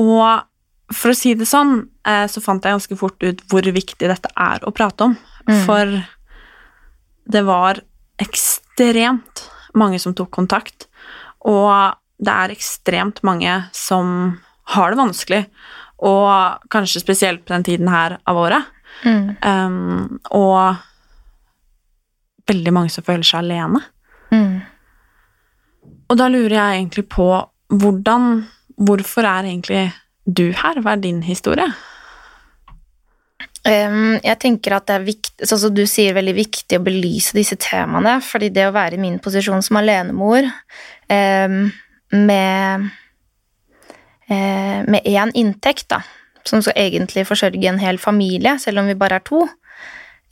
Og 0.00 0.94
for 0.94 1.12
å 1.12 1.18
si 1.18 1.34
det 1.34 1.48
sånn, 1.50 1.80
eh, 2.06 2.26
så 2.30 2.42
fant 2.44 2.64
jeg 2.64 2.76
ganske 2.76 2.98
fort 2.98 3.22
ut 3.24 3.42
hvor 3.50 3.66
viktig 3.66 4.10
dette 4.10 4.30
er 4.38 4.62
å 4.66 4.74
prate 4.74 5.08
om, 5.08 5.16
for 5.66 5.96
det 7.26 7.42
var 7.46 7.80
ekstremt 8.22 9.46
mange 9.76 9.98
som 10.02 10.14
tok 10.16 10.30
kontakt, 10.34 10.86
og 11.46 11.96
det 12.22 12.32
er 12.32 12.54
ekstremt 12.54 13.22
mange 13.26 13.58
som 13.76 14.38
har 14.74 14.92
det 14.92 15.00
vanskelig, 15.00 15.42
og 16.06 16.62
kanskje 16.72 17.02
spesielt 17.02 17.44
på 17.46 17.54
den 17.54 17.66
tiden 17.66 17.88
her 17.88 18.18
av 18.28 18.38
året. 18.40 18.72
Mm. 19.04 19.36
Um, 19.42 20.20
og 20.34 20.76
veldig 22.48 22.72
mange 22.74 22.92
som 22.92 23.04
føler 23.06 23.26
seg 23.26 23.44
alene. 23.44 23.82
Mm. 24.32 24.62
Og 26.06 26.18
da 26.18 26.28
lurer 26.30 26.56
jeg 26.56 26.80
egentlig 26.80 27.08
på 27.12 27.30
hvordan 27.74 28.44
Hvorfor 28.76 29.24
er 29.24 29.46
egentlig 29.48 29.86
du 30.28 30.50
her? 30.52 30.76
Hva 30.84 30.92
er 30.92 31.00
din 31.00 31.22
historie? 31.24 31.64
Jeg 33.64 34.36
tenker 34.42 34.74
at 34.76 34.84
det 34.90 34.94
er 34.98 35.06
viktig, 35.06 35.46
sånn 35.48 35.62
som 35.62 35.72
du 35.72 35.80
sier, 35.88 36.12
veldig 36.12 36.34
viktig 36.36 36.76
å 36.76 36.84
belyse 36.84 37.32
disse 37.34 37.56
temaene, 37.56 38.18
fordi 38.20 38.50
det 38.52 38.66
å 38.68 38.74
være 38.76 38.98
i 38.98 39.00
min 39.00 39.16
posisjon 39.24 39.64
som 39.64 39.80
alenemor 39.80 40.44
med 41.08 42.84
eh, 44.28 44.80
med 44.86 45.00
én 45.04 45.32
inntekt, 45.34 45.88
da, 45.90 46.02
som 46.46 46.62
skal 46.62 46.78
egentlig 46.84 47.26
forsørge 47.28 47.68
en 47.70 47.82
hel 47.82 47.98
familie, 47.98 48.56
selv 48.62 48.82
om 48.82 48.90
vi 48.90 48.98
bare 48.98 49.20
er 49.20 49.26
to, 49.26 49.42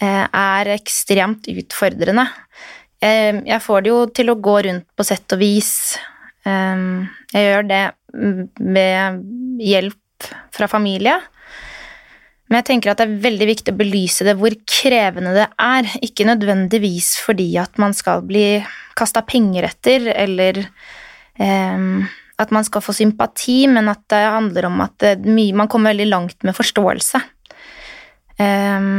eh, 0.00 0.24
er 0.28 0.74
ekstremt 0.76 1.48
utfordrende. 1.50 2.28
Eh, 3.04 3.42
jeg 3.44 3.60
får 3.64 3.84
det 3.84 3.92
jo 3.92 4.00
til 4.16 4.32
å 4.32 4.40
gå 4.40 4.56
rundt 4.68 4.88
på 4.96 5.06
sett 5.06 5.36
og 5.36 5.42
vis. 5.42 5.74
Eh, 6.48 6.88
jeg 7.34 7.50
gjør 7.50 7.68
det 7.68 7.84
med 8.14 9.22
hjelp 9.62 10.28
fra 10.54 10.68
familie. 10.70 11.18
Men 12.48 12.60
jeg 12.60 12.68
tenker 12.68 12.92
at 12.92 13.00
det 13.00 13.06
er 13.08 13.22
veldig 13.24 13.46
viktig 13.48 13.72
å 13.72 13.78
belyse 13.78 14.26
det 14.26 14.36
hvor 14.38 14.54
krevende 14.68 15.32
det 15.36 15.46
er. 15.60 15.88
Ikke 16.04 16.26
nødvendigvis 16.28 17.14
fordi 17.24 17.48
at 17.60 17.80
man 17.82 17.96
skal 17.96 18.24
bli 18.26 18.60
kasta 18.98 19.24
penger 19.26 19.66
etter, 19.70 20.10
eller 20.12 20.60
eh, 20.62 21.86
at 22.38 22.52
man 22.54 22.66
skal 22.66 22.84
få 22.84 22.94
sympati, 22.94 23.64
men 23.70 23.88
at 23.90 24.04
det 24.12 24.22
handler 24.36 24.68
om 24.68 24.84
at 24.84 24.96
det, 25.02 25.14
mye, 25.24 25.56
man 25.56 25.70
kommer 25.72 25.94
veldig 25.94 26.10
langt 26.12 26.46
med 26.46 26.56
forståelse. 26.56 27.22
Eh, 28.44 28.90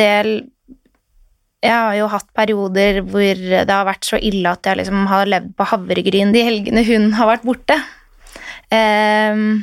det 0.00 0.08
Jeg 1.60 1.76
har 1.76 1.96
jo 1.98 2.06
hatt 2.08 2.28
perioder 2.36 3.02
hvor 3.04 3.36
det 3.36 3.68
har 3.68 3.84
vært 3.88 4.06
så 4.08 4.16
ille 4.16 4.48
at 4.48 4.64
jeg 4.64 4.80
liksom 4.80 5.04
har 5.10 5.28
levd 5.28 5.50
på 5.58 5.66
havregryn 5.74 6.32
de 6.32 6.44
helgene 6.46 6.84
hun 6.86 7.10
har 7.18 7.28
vært 7.34 7.44
borte. 7.44 7.76
Um, 8.72 9.60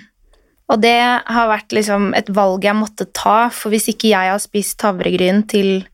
og 0.68 0.82
det 0.84 1.00
har 1.00 1.50
vært 1.50 1.74
liksom 1.74 2.12
et 2.18 2.30
valg 2.36 2.66
jeg 2.68 2.78
måtte 2.78 3.08
ta, 3.16 3.48
for 3.56 3.74
hvis 3.74 3.88
ikke 3.94 4.12
jeg 4.12 4.34
har 4.34 4.42
spist 4.44 4.84
havregryn 4.84 5.46
til 5.50 5.88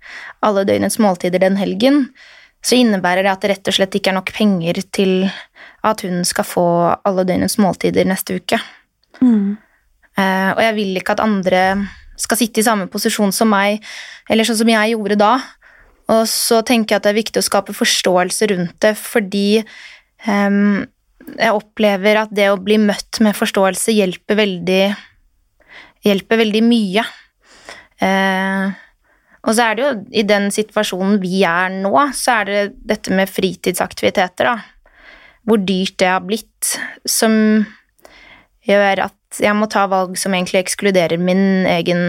alle 0.43 0.65
døgnets 0.67 0.99
måltider 0.99 1.43
den 1.43 1.59
helgen, 1.61 2.07
så 2.63 2.79
innebærer 2.79 3.23
det 3.23 3.31
at 3.31 3.43
det 3.43 3.51
rett 3.53 3.69
og 3.69 3.77
slett 3.77 3.95
ikke 3.99 4.11
er 4.11 4.17
nok 4.17 4.31
penger 4.35 4.79
til 4.95 5.27
at 5.83 6.03
hun 6.03 6.23
skal 6.27 6.47
få 6.47 6.67
alle 7.05 7.25
døgnets 7.27 7.59
måltider 7.61 8.07
neste 8.09 8.39
uke. 8.39 8.59
Mm. 9.21 9.55
Uh, 10.17 10.51
og 10.55 10.61
jeg 10.65 10.77
vil 10.79 10.97
ikke 10.99 11.15
at 11.15 11.23
andre 11.23 11.63
skal 12.19 12.39
sitte 12.39 12.61
i 12.61 12.65
samme 12.65 12.89
posisjon 12.91 13.33
som 13.35 13.51
meg, 13.51 13.83
eller 14.31 14.47
sånn 14.47 14.59
som 14.63 14.71
jeg 14.73 14.95
gjorde 14.95 15.19
da. 15.21 15.35
Og 16.11 16.25
så 16.27 16.59
tenker 16.67 16.95
jeg 16.95 16.99
at 16.99 17.05
det 17.05 17.13
er 17.13 17.21
viktig 17.21 17.39
å 17.39 17.45
skape 17.45 17.75
forståelse 17.75 18.49
rundt 18.51 18.75
det, 18.83 18.93
fordi 18.99 19.63
um, 20.27 20.83
jeg 21.37 21.55
opplever 21.55 22.19
at 22.25 22.33
det 22.35 22.49
å 22.51 22.59
bli 22.59 22.77
møtt 22.81 23.21
med 23.23 23.37
forståelse 23.37 23.95
hjelper 23.95 24.39
veldig 24.43 24.83
Hjelper 26.03 26.35
veldig 26.41 26.59
mye. 26.67 26.99
Uh, 28.03 28.73
og 29.47 29.55
så 29.55 29.69
er 29.69 29.77
det 29.77 29.83
jo 29.85 29.91
i 30.19 30.23
den 30.27 30.49
situasjonen 30.51 31.21
vi 31.21 31.45
er 31.47 31.71
nå, 31.71 31.93
så 32.11 32.41
er 32.41 32.49
det 32.49 32.63
dette 32.89 33.15
med 33.15 33.31
fritidsaktiviteter, 33.31 34.49
da. 34.49 34.91
Hvor 35.47 35.63
dyrt 35.63 35.95
det 36.03 36.09
har 36.11 36.19
blitt, 36.27 36.73
som 37.07 37.33
gjør 38.67 39.05
at 39.07 39.39
jeg 39.43 39.55
må 39.55 39.67
ta 39.71 39.85
valg 39.91 40.19
som 40.19 40.35
egentlig 40.35 40.65
ekskluderer 40.65 41.19
min 41.19 41.63
egen 41.71 42.03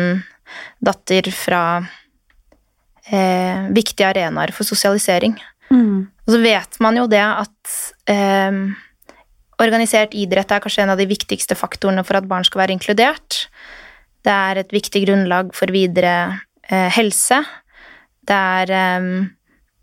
datter 0.82 1.30
fra 1.34 1.62
eh, 3.10 3.68
viktige 3.74 4.08
arenaer 4.08 4.52
for 4.54 4.66
sosialisering. 4.68 5.36
Mm. 5.70 6.06
Og 6.26 6.34
så 6.34 6.40
vet 6.42 6.78
man 6.84 6.98
jo 6.98 7.06
det 7.10 7.22
at 7.24 7.76
eh, 8.10 8.58
organisert 9.62 10.14
idrett 10.16 10.52
er 10.52 10.62
kanskje 10.64 10.84
en 10.84 10.94
av 10.94 11.00
de 11.00 11.08
viktigste 11.08 11.56
faktorene 11.58 12.04
for 12.06 12.18
at 12.18 12.28
barn 12.30 12.46
skal 12.46 12.64
være 12.64 12.76
inkludert. 12.76 13.46
Det 14.24 14.32
er 14.32 14.62
et 14.62 14.72
viktig 14.72 15.04
grunnlag 15.06 15.52
for 15.56 15.72
videre 15.74 16.14
eh, 16.68 16.90
helse. 16.96 17.42
Det 18.24 18.36
er, 18.36 18.72
eh, 18.72 19.10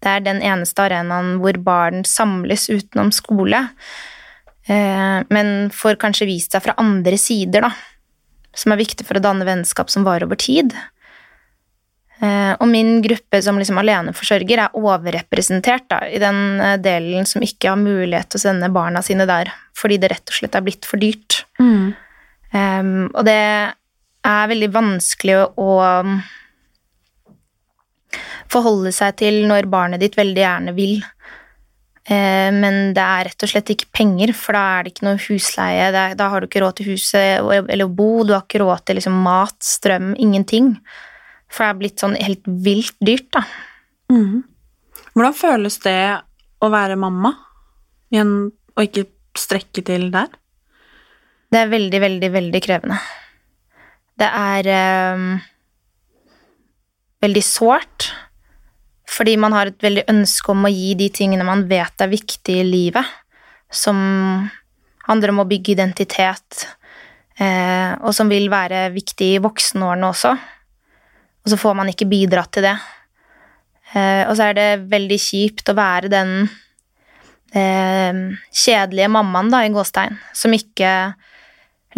det 0.02 0.16
er 0.16 0.26
den 0.26 0.42
eneste 0.42 0.88
arenaen 0.88 1.38
hvor 1.44 1.60
barn 1.62 2.06
samles 2.08 2.70
utenom 2.72 3.14
skole. 3.16 3.68
Eh, 4.70 5.20
men 5.30 5.70
får 5.74 6.00
kanskje 6.02 6.30
vist 6.30 6.56
seg 6.56 6.66
fra 6.66 6.78
andre 6.82 7.18
sider, 7.22 7.70
da. 7.70 7.72
Som 8.58 8.74
er 8.74 8.82
viktig 8.82 9.06
for 9.08 9.18
å 9.18 9.24
danne 9.24 9.48
vennskap 9.48 9.90
som 9.94 10.06
varer 10.08 10.28
over 10.28 10.40
tid. 10.42 10.76
Eh, 12.22 12.54
og 12.54 12.68
min 12.70 13.00
gruppe 13.02 13.40
som 13.42 13.58
liksom 13.58 13.80
aleneforsørger 13.82 14.60
er 14.62 14.76
overrepresentert 14.78 15.88
da, 15.90 16.04
i 16.06 16.20
den 16.22 16.62
eh, 16.62 16.78
delen 16.82 17.26
som 17.26 17.42
ikke 17.42 17.72
har 17.74 17.80
mulighet 17.82 18.30
til 18.30 18.38
å 18.38 18.44
sende 18.44 18.70
barna 18.74 19.02
sine 19.06 19.26
der, 19.30 19.50
fordi 19.78 19.98
det 20.02 20.12
rett 20.14 20.30
og 20.30 20.38
slett 20.38 20.58
er 20.58 20.66
blitt 20.66 20.86
for 20.86 21.02
dyrt. 21.02 21.42
Mm. 21.58 21.98
Um, 22.52 23.08
og 23.16 23.24
det 23.26 23.40
er 23.42 24.52
veldig 24.52 24.70
vanskelig 24.76 25.38
å, 25.40 25.48
å 25.56 25.72
forholde 28.52 28.92
seg 28.94 29.18
til 29.24 29.42
når 29.50 29.72
barnet 29.72 30.04
ditt 30.04 30.18
veldig 30.20 30.44
gjerne 30.44 30.76
vil. 30.78 31.02
Eh, 32.06 32.50
men 32.54 32.94
det 32.94 33.02
er 33.02 33.30
rett 33.30 33.46
og 33.46 33.52
slett 33.52 33.74
ikke 33.74 33.92
penger, 33.98 34.34
for 34.38 34.58
da 34.58 34.64
er 34.76 34.84
det 34.84 34.94
ikke 34.94 35.08
noe 35.10 35.22
husleie. 35.26 35.90
Er, 35.90 36.18
da 36.20 36.30
har 36.34 36.42
du 36.42 36.50
ikke 36.50 36.62
råd 36.64 36.78
til 36.80 36.94
huset 36.94 37.42
eller 37.62 37.86
å 37.88 37.94
bo, 37.94 38.26
du 38.26 38.36
har 38.36 38.46
ikke 38.46 38.62
råd 38.62 38.86
til 38.86 39.02
liksom 39.02 39.24
mat, 39.26 39.58
strøm, 39.66 40.14
ingenting. 40.22 40.76
For 41.52 41.66
det 41.66 41.70
er 41.70 41.80
blitt 41.82 42.04
sånn 42.04 42.16
helt 42.16 42.48
vilt 42.64 42.96
dyrt, 43.04 43.28
da. 43.36 43.44
Mm. 44.12 44.44
Hvordan 45.12 45.36
føles 45.36 45.78
det 45.84 46.00
å 46.64 46.70
være 46.72 47.00
mamma 47.00 47.34
igjen, 48.12 48.52
og 48.76 48.86
ikke 48.86 49.10
strekke 49.38 49.84
til 49.88 50.10
der? 50.14 50.32
Det 51.52 51.60
er 51.60 51.72
veldig, 51.72 52.00
veldig, 52.00 52.30
veldig 52.32 52.62
krevende. 52.64 53.00
Det 54.22 54.28
er 54.28 54.68
eh, 54.72 55.24
veldig 57.26 57.44
sårt, 57.44 58.12
fordi 59.12 59.36
man 59.42 59.56
har 59.56 59.72
et 59.72 59.84
veldig 59.84 60.06
ønske 60.14 60.54
om 60.54 60.64
å 60.68 60.72
gi 60.72 60.94
de 61.00 61.10
tingene 61.12 61.48
man 61.48 61.66
vet 61.68 62.04
er 62.04 62.12
viktige 62.12 62.64
i 62.64 62.70
livet, 62.70 63.08
som 63.72 63.98
handler 65.08 65.34
om 65.34 65.44
å 65.44 65.48
bygge 65.50 65.76
identitet, 65.76 66.66
eh, 67.36 67.98
og 68.00 68.16
som 68.16 68.32
vil 68.32 68.48
være 68.52 68.88
viktig 68.96 69.34
i 69.36 69.44
voksenårene 69.44 70.12
også. 70.14 70.36
Og 71.42 71.54
så 71.54 71.58
får 71.58 71.78
man 71.78 71.90
ikke 71.92 72.10
bidratt 72.10 72.52
til 72.56 72.68
det. 72.68 72.76
Eh, 73.96 74.24
og 74.28 74.36
så 74.38 74.50
er 74.50 74.58
det 74.58 74.70
veldig 74.92 75.18
kjipt 75.20 75.72
å 75.72 75.78
være 75.78 76.12
den 76.12 76.36
eh, 77.58 78.22
kjedelige 78.54 79.12
mammaen, 79.12 79.52
da, 79.54 79.64
i 79.66 79.74
gåstein, 79.74 80.20
som 80.38 80.54
ikke 80.56 80.94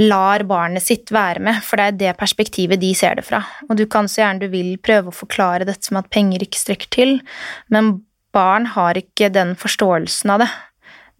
lar 0.02 0.42
barnet 0.50 0.82
sitt 0.82 1.12
være 1.14 1.44
med, 1.44 1.60
for 1.62 1.78
det 1.78 1.86
er 1.86 1.98
det 2.00 2.16
perspektivet 2.18 2.82
de 2.82 2.94
ser 2.98 3.20
det 3.20 3.28
fra. 3.28 3.44
Og 3.68 3.78
du 3.78 3.86
kan 3.86 4.10
så 4.10 4.24
gjerne 4.24 4.42
du 4.42 4.50
vil 4.54 4.74
prøve 4.82 5.12
å 5.12 5.16
forklare 5.16 5.68
dette 5.70 5.86
som 5.86 6.00
at 6.02 6.10
penger 6.14 6.46
ikke 6.46 6.62
strekker 6.62 6.90
til, 6.94 7.20
men 7.74 8.00
barn 8.34 8.66
har 8.74 8.98
ikke 8.98 9.30
den 9.34 9.54
forståelsen 9.60 10.34
av 10.34 10.42
det. 10.42 10.50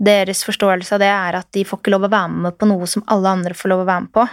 Deres 0.04 0.42
forståelse 0.48 0.96
av 0.96 1.04
det 1.04 1.12
er 1.14 1.38
at 1.38 1.52
de 1.54 1.62
får 1.68 1.84
ikke 1.84 1.94
lov 1.94 2.08
å 2.08 2.14
være 2.16 2.46
med 2.48 2.58
på 2.58 2.68
noe 2.72 2.90
som 2.90 3.06
alle 3.14 3.36
andre 3.38 3.54
får 3.58 3.72
lov 3.72 3.84
å 3.84 3.90
være 3.92 4.06
med 4.08 4.16
på. 4.18 4.26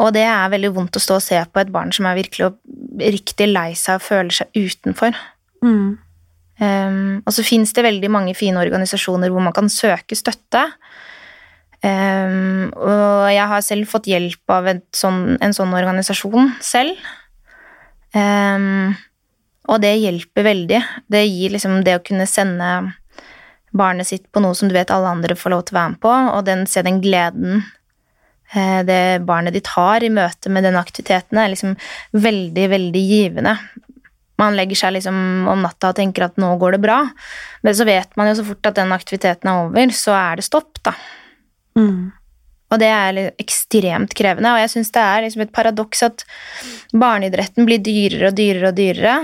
Og 0.00 0.12
det 0.16 0.24
er 0.24 0.52
veldig 0.52 0.70
vondt 0.72 0.96
å 0.96 1.02
stå 1.02 1.18
og 1.18 1.24
se 1.24 1.38
på 1.52 1.60
et 1.60 1.72
barn 1.72 1.92
som 1.92 2.08
er 2.08 2.16
virkelig 2.16 2.52
riktig 3.12 3.48
lei 3.50 3.72
seg 3.76 4.00
og 4.00 4.06
føler 4.06 4.36
seg 4.38 4.56
utenfor. 4.56 5.16
Mm. 5.64 5.98
Um, 6.62 7.22
og 7.26 7.34
så 7.34 7.44
fins 7.44 7.72
det 7.74 7.84
veldig 7.84 8.10
mange 8.12 8.34
fine 8.38 8.60
organisasjoner 8.60 9.32
hvor 9.32 9.44
man 9.44 9.54
kan 9.56 9.68
søke 9.72 10.16
støtte. 10.16 10.64
Um, 11.82 12.70
og 12.78 13.28
jeg 13.34 13.46
har 13.50 13.64
selv 13.66 13.90
fått 13.90 14.08
hjelp 14.08 14.54
av 14.54 14.70
sånn, 14.94 15.36
en 15.42 15.56
sånn 15.56 15.74
organisasjon 15.76 16.54
selv. 16.62 16.96
Um, 18.14 18.94
og 19.68 19.82
det 19.82 19.96
hjelper 19.98 20.46
veldig. 20.46 20.82
Det 21.10 21.22
gir 21.26 21.52
liksom 21.54 21.80
det 21.86 21.98
å 21.98 22.04
kunne 22.04 22.28
sende 22.30 22.72
barnet 23.72 24.08
sitt 24.08 24.28
på 24.32 24.40
noe 24.44 24.56
som 24.56 24.68
du 24.68 24.76
vet 24.76 24.92
alle 24.92 25.10
andre 25.10 25.36
får 25.38 25.52
lov 25.54 25.62
til 25.66 25.76
å 25.76 25.80
være 25.80 25.92
med 25.94 26.02
på, 26.02 26.12
og 26.12 26.42
den, 26.48 26.66
se 26.68 26.82
den 26.84 27.00
gleden 27.04 27.62
det 28.52 29.22
barnet 29.24 29.54
ditt 29.56 29.70
har 29.72 30.04
i 30.04 30.10
møte 30.12 30.50
med 30.52 30.66
den 30.66 30.76
aktiviteten, 30.76 31.38
er 31.40 31.52
liksom 31.52 31.76
veldig, 32.12 32.66
veldig 32.74 33.02
givende. 33.08 33.56
Man 34.40 34.56
legger 34.58 34.78
seg 34.78 34.96
liksom 34.96 35.16
om 35.48 35.62
natta 35.64 35.92
og 35.92 35.98
tenker 35.98 36.26
at 36.26 36.40
nå 36.40 36.50
går 36.60 36.76
det 36.76 36.82
bra, 36.82 36.98
men 37.62 37.76
så 37.76 37.86
vet 37.88 38.16
man 38.18 38.30
jo 38.30 38.38
så 38.40 38.46
fort 38.48 38.68
at 38.70 38.78
den 38.80 38.94
aktiviteten 38.94 39.50
er 39.50 39.66
over, 39.66 39.94
så 39.96 40.16
er 40.18 40.40
det 40.40 40.46
stopp, 40.48 40.82
da. 40.84 40.94
Mm. 41.78 42.10
Og 42.72 42.80
det 42.80 42.88
er 42.88 43.20
ekstremt 43.40 44.14
krevende, 44.16 44.54
og 44.54 44.62
jeg 44.62 44.72
syns 44.72 44.92
det 44.94 45.04
er 45.04 45.26
liksom 45.26 45.44
et 45.44 45.52
paradoks 45.52 46.06
at 46.08 46.24
barneidretten 46.96 47.68
blir 47.68 47.82
dyrere 47.84 48.30
og 48.30 48.38
dyrere 48.38 48.72
og 48.72 48.78
dyrere, 48.78 49.18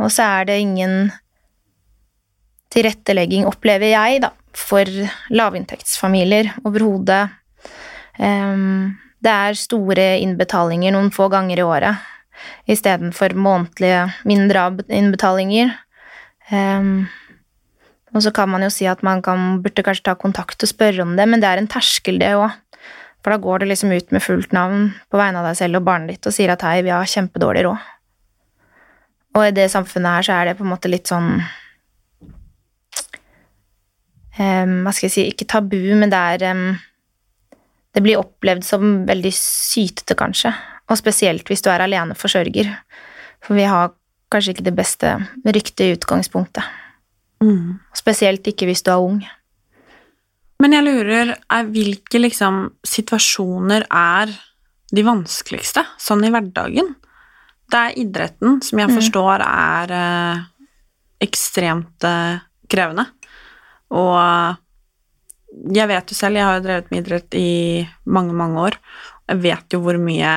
og 0.00 0.10
så 0.10 0.30
er 0.40 0.48
det 0.48 0.58
ingen 0.62 0.96
tilrettelegging, 2.74 3.44
opplever 3.46 3.92
jeg, 3.92 4.24
da, 4.24 4.32
for 4.56 4.88
lavinntektsfamilier 5.30 6.50
overhodet. 6.64 7.28
Um, 8.18 8.94
det 9.24 9.32
er 9.32 9.58
store 9.58 10.08
innbetalinger 10.22 10.94
noen 10.94 11.10
få 11.14 11.30
ganger 11.32 11.58
i 11.58 11.66
året 11.66 12.10
istedenfor 12.70 13.34
månedlige 13.38 14.08
mindre 14.28 14.66
innbetalinger. 14.92 15.72
Um, 16.50 17.06
og 18.14 18.22
så 18.22 18.30
kan 18.34 18.50
man 18.50 18.62
jo 18.62 18.70
si 18.70 18.86
at 18.86 19.02
man 19.06 19.22
kan, 19.22 19.62
burde 19.62 19.82
kanskje 19.86 20.06
ta 20.10 20.14
kontakt 20.18 20.62
og 20.62 20.70
spørre 20.70 21.02
om 21.02 21.16
det, 21.18 21.26
men 21.28 21.42
det 21.42 21.50
er 21.50 21.62
en 21.62 21.70
terskel, 21.70 22.20
det 22.22 22.34
òg. 22.38 22.52
For 23.24 23.32
da 23.32 23.40
går 23.40 23.62
du 23.62 23.70
liksom 23.70 23.92
ut 23.94 24.12
med 24.12 24.22
fullt 24.22 24.52
navn 24.52 24.90
på 25.08 25.18
vegne 25.18 25.40
av 25.40 25.48
deg 25.48 25.56
selv 25.58 25.80
og 25.80 25.86
barnet 25.86 26.12
ditt 26.12 26.28
og 26.28 26.34
sier 26.36 26.52
at 26.52 26.62
hei, 26.66 26.82
vi 26.84 26.92
har 26.92 27.08
kjempedårlig 27.08 27.64
råd. 27.66 27.90
Og 29.34 29.46
i 29.48 29.54
det 29.56 29.70
samfunnet 29.72 30.18
her 30.18 30.26
så 30.26 30.34
er 30.36 30.50
det 30.50 30.58
på 30.58 30.66
en 30.66 30.70
måte 30.70 30.90
litt 30.92 31.10
sånn 31.10 31.40
um, 34.38 34.74
Hva 34.84 34.92
skal 34.92 35.08
jeg 35.08 35.14
si, 35.16 35.24
ikke 35.32 35.48
tabu, 35.50 35.80
men 35.96 36.12
det 36.12 36.20
er 36.34 36.44
em, 36.52 36.66
Det 37.94 38.02
blir 38.02 38.18
opplevd 38.18 38.64
som 38.66 39.04
veldig 39.06 39.32
sytete, 39.36 40.16
kanskje. 40.18 40.50
Og 40.90 40.98
spesielt 40.98 41.48
hvis 41.48 41.62
du 41.64 41.70
er 41.72 41.84
aleneforsørger. 41.84 42.72
For 43.44 43.56
vi 43.58 43.68
har 43.70 43.94
kanskje 44.34 44.56
ikke 44.56 44.66
det 44.66 44.74
beste 44.76 45.12
ryktet 45.46 45.84
i 45.86 45.94
utgangspunktet. 45.94 46.66
Mm. 47.44 47.78
Spesielt 47.96 48.46
ikke 48.50 48.66
hvis 48.68 48.82
du 48.84 48.90
er 48.92 49.04
ung. 49.04 49.22
Men 50.62 50.76
jeg 50.76 50.86
lurer, 50.86 51.34
er, 51.34 51.70
hvilke 51.70 52.20
liksom 52.20 52.66
situasjoner 52.86 53.86
er 53.90 54.32
de 54.94 55.02
vanskeligste, 55.04 55.82
sånn 56.00 56.24
i 56.26 56.30
hverdagen? 56.32 56.94
Det 57.70 57.80
er 57.80 57.98
idretten, 58.00 58.60
som 58.62 58.80
jeg 58.80 58.92
forstår 58.92 59.42
er 59.44 59.94
eh, 59.98 60.42
ekstremt 61.26 62.06
eh, 62.06 62.42
krevende. 62.70 63.06
Og 63.94 64.14
jeg 65.74 65.90
vet 65.90 66.10
jo 66.10 66.18
selv, 66.18 66.38
jeg 66.38 66.48
har 66.48 66.58
jo 66.58 66.64
drevet 66.66 66.90
med 66.90 67.02
idrett 67.02 67.36
i 67.38 67.84
mange, 68.04 68.34
mange 68.36 68.66
år. 68.68 68.78
Jeg 69.30 69.42
vet 69.44 69.76
jo 69.76 69.82
hvor 69.84 69.98
mye 70.00 70.34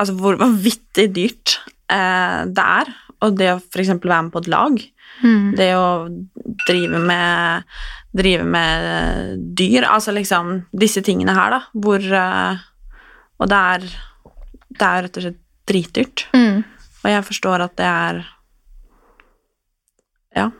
Altså 0.00 0.14
hvor 0.16 0.38
vanvittig 0.40 1.10
dyrt 1.12 1.58
eh, 1.92 2.38
det 2.48 2.62
er. 2.64 2.90
Og 3.20 3.34
det 3.36 3.50
å 3.52 3.58
f.eks. 3.60 3.90
være 4.00 4.22
med 4.24 4.32
på 4.32 4.40
et 4.40 4.46
lag, 4.48 4.78
det 5.58 5.66
å 5.76 5.88
drive 6.64 7.02
med 7.04 7.74
drive 8.16 8.46
med 8.48 9.42
dyr, 9.58 9.84
altså 9.84 10.14
liksom 10.16 10.54
disse 10.72 11.02
tingene 11.04 11.34
her, 11.36 11.52
da, 11.52 11.58
hvor 11.84 12.00
eh, 12.00 12.62
Og 13.44 13.50
det 13.52 13.58
er 13.74 13.84
det 14.80 14.86
er 14.86 15.04
rett 15.04 15.18
og 15.18 15.24
slett 15.26 15.40
dritdyrt. 15.70 16.24
Mm. 16.34 16.62
Og 17.00 17.08
jeg 17.12 17.26
forstår 17.28 17.66
at 17.66 17.76
det 17.80 17.88
er 17.90 18.26
Ja. 20.36 20.50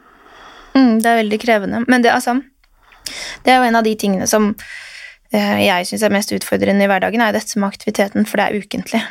Mm, 0.80 0.94
det 1.04 1.10
er 1.10 1.18
veldig 1.20 1.38
krevende. 1.42 1.82
Men 1.92 2.02
det, 2.04 2.12
altså, 2.14 2.38
det 3.44 3.52
er 3.52 3.60
jo 3.60 3.68
en 3.68 3.78
av 3.80 3.84
de 3.84 3.92
tingene 4.00 4.26
som 4.30 4.50
eh, 5.34 5.58
jeg 5.66 5.88
syns 5.90 6.04
er 6.06 6.14
mest 6.14 6.32
utfordrende 6.36 6.86
i 6.86 6.90
hverdagen, 6.90 7.20
er 7.24 7.36
dette 7.36 7.60
med 7.60 7.68
aktiviteten, 7.68 8.24
for 8.28 8.40
det 8.40 8.46
er 8.48 8.62
ukentlig. 8.64 9.02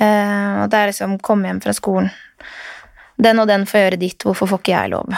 Eh, 0.00 0.54
og 0.62 0.70
det 0.72 0.78
er 0.80 0.90
liksom 0.92 1.18
komme 1.24 1.50
hjem 1.50 1.60
fra 1.64 1.74
skolen. 1.76 2.10
Den 3.16 3.40
og 3.40 3.48
den 3.48 3.64
får 3.68 3.80
gjøre 3.84 4.00
ditt, 4.00 4.24
hvorfor 4.26 4.50
får 4.50 4.60
ikke 4.62 4.74
jeg 4.74 4.92
lov? 4.92 5.14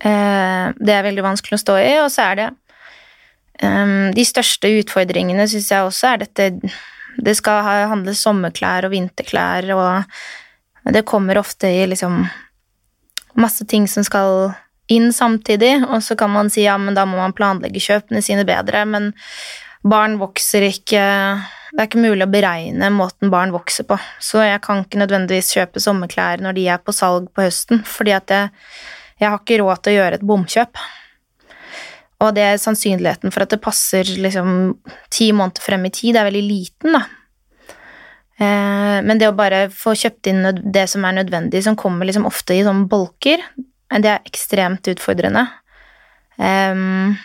Eh, 0.00 0.66
det 0.78 0.94
er 0.94 1.04
veldig 1.08 1.24
vanskelig 1.26 1.58
å 1.58 1.64
stå 1.64 1.76
i, 1.82 1.92
og 2.04 2.10
så 2.14 2.30
er 2.30 2.40
det 2.42 2.48
De 4.14 4.22
største 4.22 4.68
utfordringene 4.78 5.42
syns 5.50 5.72
jeg 5.72 5.82
også 5.82 6.12
er 6.12 6.20
dette 6.20 6.44
Det 7.18 7.32
skal 7.34 7.64
ha- 7.66 7.88
handle 7.90 8.12
sommerklær 8.14 8.86
og 8.86 8.92
vinterklær, 8.92 9.66
og 9.74 10.92
det 10.94 11.02
kommer 11.04 11.40
ofte 11.40 11.66
i 11.66 11.80
liksom 11.90 12.20
masse 13.38 13.66
ting 13.70 13.86
som 13.90 14.04
skal 14.06 14.52
inn 14.88 15.12
samtidig, 15.12 15.82
og 15.88 16.02
så 16.04 16.16
kan 16.18 16.32
man 16.32 16.50
si 16.52 16.64
ja, 16.64 16.78
men 16.80 16.96
da 16.96 17.04
må 17.08 17.18
man 17.20 17.36
planlegge 17.36 17.82
kjøpene 17.84 18.22
sine 18.24 18.46
bedre, 18.48 18.84
men 18.88 19.12
barn 19.86 20.18
vokser 20.20 20.64
ikke 20.66 21.04
Det 21.68 21.82
er 21.82 21.86
ikke 21.86 22.00
mulig 22.00 22.24
å 22.24 22.32
beregne 22.32 22.88
måten 22.90 23.28
barn 23.28 23.50
vokser 23.52 23.84
på, 23.84 23.98
så 24.24 24.40
jeg 24.40 24.62
kan 24.64 24.80
ikke 24.80 25.02
nødvendigvis 25.02 25.52
kjøpe 25.52 25.82
sommerklær 25.84 26.40
når 26.40 26.56
de 26.56 26.64
er 26.72 26.80
på 26.80 26.94
salg 26.96 27.26
på 27.36 27.44
høsten, 27.44 27.82
fordi 27.84 28.14
at 28.16 28.32
jeg, 28.32 28.48
jeg 29.20 29.28
har 29.28 29.42
ikke 29.42 29.58
råd 29.60 29.82
til 29.82 29.92
å 29.92 29.98
gjøre 29.98 30.16
et 30.16 30.24
bomkjøp. 30.30 30.80
Og 32.24 32.32
det 32.34 32.46
er 32.46 32.62
sannsynligheten 32.62 33.34
for 33.34 33.44
at 33.44 33.52
det 33.52 33.60
passer 33.62 34.08
liksom 34.16 34.78
ti 35.12 35.28
måneder 35.36 35.66
frem 35.66 35.84
i 35.86 35.92
tid, 35.92 36.16
det 36.16 36.22
er 36.22 36.30
veldig 36.30 36.46
liten, 36.48 36.96
da. 36.96 37.04
Eh, 38.38 38.98
Men 39.02 39.18
det 39.18 39.30
å 39.30 39.36
bare 39.36 39.66
få 39.74 39.96
kjøpt 39.98 40.30
inn 40.30 40.44
det 40.62 40.86
som 40.90 41.04
er 41.04 41.16
nødvendig, 41.18 41.62
som 41.64 41.78
kommer 41.78 42.06
liksom 42.06 42.28
ofte 42.28 42.54
i 42.54 42.62
sånne 42.66 42.88
bolker, 42.90 43.42
eh, 43.58 43.98
det 43.98 44.12
er 44.12 44.28
ekstremt 44.28 44.86
utfordrende. 44.94 45.48
Um, 46.38 47.16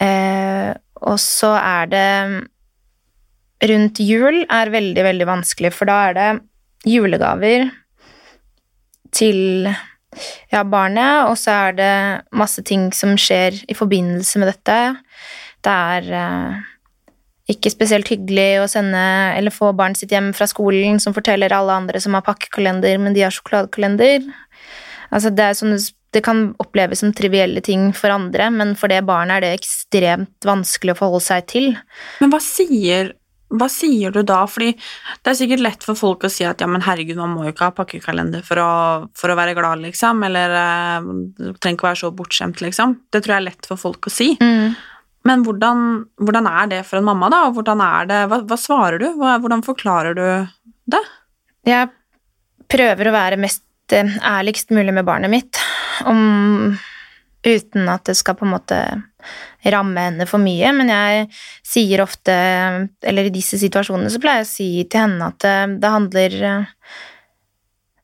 uh, 0.00 0.72
og 1.04 1.18
så 1.20 1.50
er 1.60 1.90
det 1.92 2.06
Rundt 3.60 3.98
jul 4.00 4.46
er 4.48 4.70
veldig, 4.72 5.02
veldig 5.04 5.26
vanskelig, 5.28 5.74
for 5.76 5.84
da 5.84 5.96
er 6.08 6.14
det 6.16 6.28
julegaver 6.88 7.66
til 9.12 9.68
ja, 9.68 10.62
barnet, 10.64 11.26
og 11.28 11.36
så 11.36 11.58
er 11.66 11.76
det 11.76 11.96
masse 12.32 12.64
ting 12.64 12.88
som 12.96 13.12
skjer 13.20 13.58
i 13.68 13.76
forbindelse 13.76 14.40
med 14.40 14.48
dette. 14.48 14.78
Det 15.60 15.74
er 15.76 16.08
eh, 16.22 16.70
ikke 17.50 17.72
spesielt 17.72 18.10
hyggelig 18.12 18.62
å 18.62 18.68
sende 18.70 19.02
eller 19.36 19.54
få 19.54 19.72
barn 19.76 19.96
sitt 19.98 20.12
hjem 20.14 20.32
fra 20.36 20.48
skolen 20.50 21.00
som 21.02 21.14
forteller 21.16 21.52
alle 21.54 21.76
andre 21.82 22.00
som 22.02 22.16
har 22.16 22.26
pakkekalender, 22.26 22.98
men 23.02 23.16
de 23.16 23.24
har 23.26 23.34
sjokoladekalender. 23.34 24.28
Altså 25.10 25.32
det, 25.34 25.48
sånne, 25.58 25.78
det 26.14 26.22
kan 26.26 26.50
oppleves 26.62 27.02
som 27.02 27.14
trivielle 27.16 27.62
ting 27.66 27.90
for 27.96 28.14
andre, 28.14 28.50
men 28.54 28.76
for 28.78 28.92
det 28.92 29.02
barnet 29.08 29.38
er 29.38 29.46
det 29.46 29.56
ekstremt 29.58 30.46
vanskelig 30.46 30.94
å 30.94 31.00
forholde 31.00 31.26
seg 31.26 31.48
til. 31.50 31.72
Men 32.22 32.30
hva 32.32 32.40
sier, 32.44 33.14
hva 33.50 33.66
sier 33.72 34.14
du 34.14 34.22
da? 34.26 34.44
Fordi 34.50 34.70
det 34.76 35.32
er 35.32 35.38
sikkert 35.40 35.64
lett 35.66 35.86
for 35.86 35.98
folk 35.98 36.26
å 36.26 36.30
si 36.30 36.46
at 36.46 36.62
ja, 36.62 36.68
men 36.70 36.86
herregud, 36.86 37.18
man 37.18 37.34
må 37.34 37.48
jo 37.48 37.54
ikke 37.54 37.72
ha 37.72 37.74
pakkekalender 37.74 38.46
for 38.46 38.62
å, 38.62 38.70
for 39.18 39.32
å 39.32 39.38
være 39.38 39.56
glad, 39.58 39.82
liksom, 39.88 40.22
eller 40.28 40.54
eh, 40.60 41.10
trenger 41.58 41.78
ikke 41.78 41.90
være 41.90 42.02
så 42.04 42.14
bortskjemt, 42.14 42.62
liksom. 42.62 43.00
Det 43.10 43.24
tror 43.24 43.36
jeg 43.36 43.42
er 43.42 43.48
lett 43.50 43.70
for 43.72 43.88
folk 43.88 44.06
å 44.06 44.14
si. 44.14 44.36
Men 45.28 45.42
hvordan, 45.44 45.80
hvordan 46.20 46.48
er 46.48 46.68
det 46.70 46.84
for 46.88 47.00
en 47.00 47.08
mamma, 47.10 47.28
da? 47.32 47.42
Hvordan 47.52 47.82
er 47.84 48.08
det, 48.08 48.20
hva, 48.30 48.40
hva 48.48 48.58
svarer 48.60 49.02
du? 49.02 49.10
Hva, 49.20 49.36
hvordan 49.42 49.64
forklarer 49.66 50.16
du 50.16 50.24
det? 50.90 51.02
Jeg 51.68 51.90
prøver 52.70 53.10
å 53.10 53.14
være 53.14 53.40
mest 53.40 53.92
eh, 53.96 54.16
ærligst 54.24 54.72
mulig 54.72 54.94
med 54.96 55.06
barnet 55.08 55.32
mitt, 55.32 55.60
om, 56.08 56.72
uten 57.44 57.92
at 57.92 58.08
det 58.08 58.16
skal 58.16 58.36
på 58.38 58.46
en 58.46 58.54
måte 58.54 58.80
ramme 59.68 60.06
henne 60.06 60.26
for 60.28 60.40
mye, 60.40 60.72
men 60.76 60.88
jeg 60.92 61.26
sier 61.66 62.00
ofte, 62.04 62.34
eller 63.04 63.28
i 63.28 63.34
disse 63.34 63.60
situasjonene, 63.60 64.12
så 64.12 64.20
pleier 64.22 64.42
jeg 64.42 64.48
å 64.48 64.52
si 64.54 64.68
til 64.88 65.04
henne 65.04 65.28
at 65.32 65.40
det, 65.44 65.56
det 65.82 65.92
handler 65.92 66.36
eh, 66.40 66.94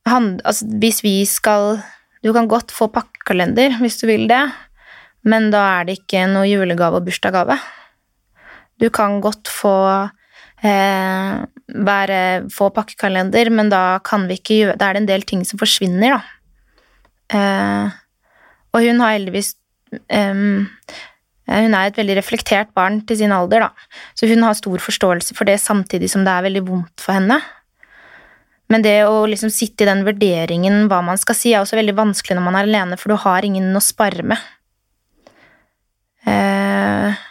hand, 0.07 0.41
altså 0.45 0.67
Hvis 0.81 1.01
vi 1.03 1.17
skal 1.27 1.81
Du 2.23 2.31
kan 2.33 2.47
godt 2.47 2.71
få 2.71 2.87
pakkekalender 2.91 3.75
hvis 3.81 3.99
du 4.01 4.07
vil 4.09 4.25
det, 4.29 4.39
men 5.27 5.49
da 5.53 5.63
er 5.79 5.87
det 5.87 5.99
ikke 5.99 6.25
noe 6.31 6.47
julegave 6.47 6.99
og 6.99 7.07
bursdagsgave. 7.07 7.57
Du 8.79 8.87
kan 8.93 9.19
godt 9.23 9.49
få 9.49 9.75
eh, 10.63 11.37
være, 11.89 12.21
få 12.53 12.69
pakkekalender, 12.75 13.51
men 13.53 13.71
da 13.73 13.99
kan 14.05 14.27
vi 14.29 14.37
ikke 14.37 14.59
gjøre 14.61 14.77
Da 14.79 14.89
er 14.89 14.97
det 14.97 15.03
en 15.03 15.11
del 15.11 15.25
ting 15.27 15.43
som 15.47 15.59
forsvinner, 15.59 16.17
da. 16.17 16.21
Eh, 17.37 17.97
og 18.71 18.85
hun 18.85 19.01
har 19.03 19.17
heldigvis 19.17 19.55
eh, 19.91 20.37
Hun 21.47 21.73
er 21.75 21.89
et 21.89 21.97
veldig 21.97 22.15
reflektert 22.19 22.71
barn 22.77 23.01
til 23.07 23.19
sin 23.19 23.33
alder, 23.35 23.67
da. 23.67 23.69
Så 24.15 24.29
hun 24.29 24.45
har 24.45 24.55
stor 24.55 24.79
forståelse 24.83 25.35
for 25.35 25.49
det, 25.49 25.59
samtidig 25.63 26.11
som 26.13 26.23
det 26.27 26.33
er 26.33 26.47
veldig 26.47 26.65
vondt 26.69 27.03
for 27.03 27.17
henne. 27.17 27.41
Men 28.67 28.83
det 28.83 28.97
å 29.07 29.23
liksom 29.29 29.51
sitte 29.53 29.85
i 29.85 29.87
den 29.87 30.03
vurderingen 30.03 30.89
hva 30.91 30.99
man 31.05 31.19
skal 31.19 31.37
si, 31.39 31.53
er 31.53 31.63
også 31.63 31.79
veldig 31.79 31.95
vanskelig 31.95 32.35
når 32.35 32.45
man 32.49 32.57
er 32.59 32.67
alene, 32.67 32.97
for 32.99 33.13
du 33.13 33.21
har 33.23 33.47
ingen 33.47 33.71
å 33.71 33.83
spare 33.83 34.25
med. 34.27 34.41
Eh, 36.27 37.23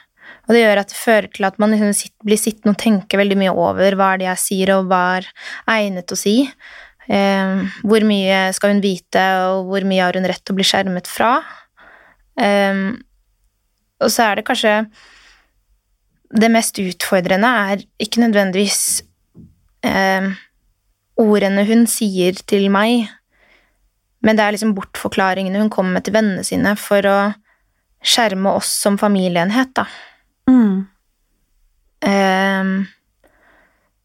og 0.47 0.55
det 0.55 0.63
gjør 0.63 0.81
at 0.81 0.93
det 0.93 0.99
fører 0.99 1.29
til 1.35 1.47
at 1.49 1.57
man 1.63 1.75
liksom 1.75 1.95
sitt, 1.97 2.15
blir 2.25 2.39
sittende 2.39 2.77
og 2.77 2.81
tenker 2.81 3.21
veldig 3.21 3.39
mye 3.41 3.55
over 3.55 3.97
hva 3.99 4.13
er 4.15 4.23
det 4.23 4.29
jeg 4.31 4.43
sier, 4.45 4.75
og 4.77 4.91
hva 4.91 5.03
er 5.19 5.31
egnet 5.75 6.15
å 6.15 6.19
si. 6.19 6.37
Eh, 7.07 7.67
hvor 7.87 8.07
mye 8.07 8.39
skal 8.57 8.75
hun 8.75 8.85
vite, 8.85 9.27
og 9.51 9.71
hvor 9.71 9.87
mye 9.89 10.07
har 10.07 10.19
hun 10.19 10.29
rett 10.29 10.43
til 10.45 10.55
å 10.55 10.61
bli 10.61 10.67
skjermet 10.67 11.11
fra? 11.11 11.35
Eh, 12.39 12.87
og 13.97 14.13
så 14.13 14.27
er 14.27 14.37
det 14.37 14.45
kanskje 14.45 14.73
Det 16.37 16.51
mest 16.53 16.77
utfordrende 16.77 17.49
er 17.71 17.85
ikke 18.03 18.21
nødvendigvis 18.21 18.81
eh, 19.87 20.27
ordene 21.17 21.63
hun 21.65 21.87
sier 21.89 22.35
til 22.51 22.67
meg, 22.75 23.07
men 24.27 24.37
det 24.37 24.45
er 24.45 24.57
liksom 24.57 24.75
bortforklaringene 24.77 25.63
hun 25.63 25.71
kommer 25.73 25.97
med 25.97 26.05
til 26.05 26.17
vennene 26.17 26.43
sine 26.45 26.75
for 26.81 27.07
å 27.07 27.17
skjerme 28.07 28.55
oss 28.57 28.71
som 28.85 28.99
familieenhet, 29.01 29.73
da. 29.77 29.87
Mm. 30.51 30.87
Ehm, 32.07 32.75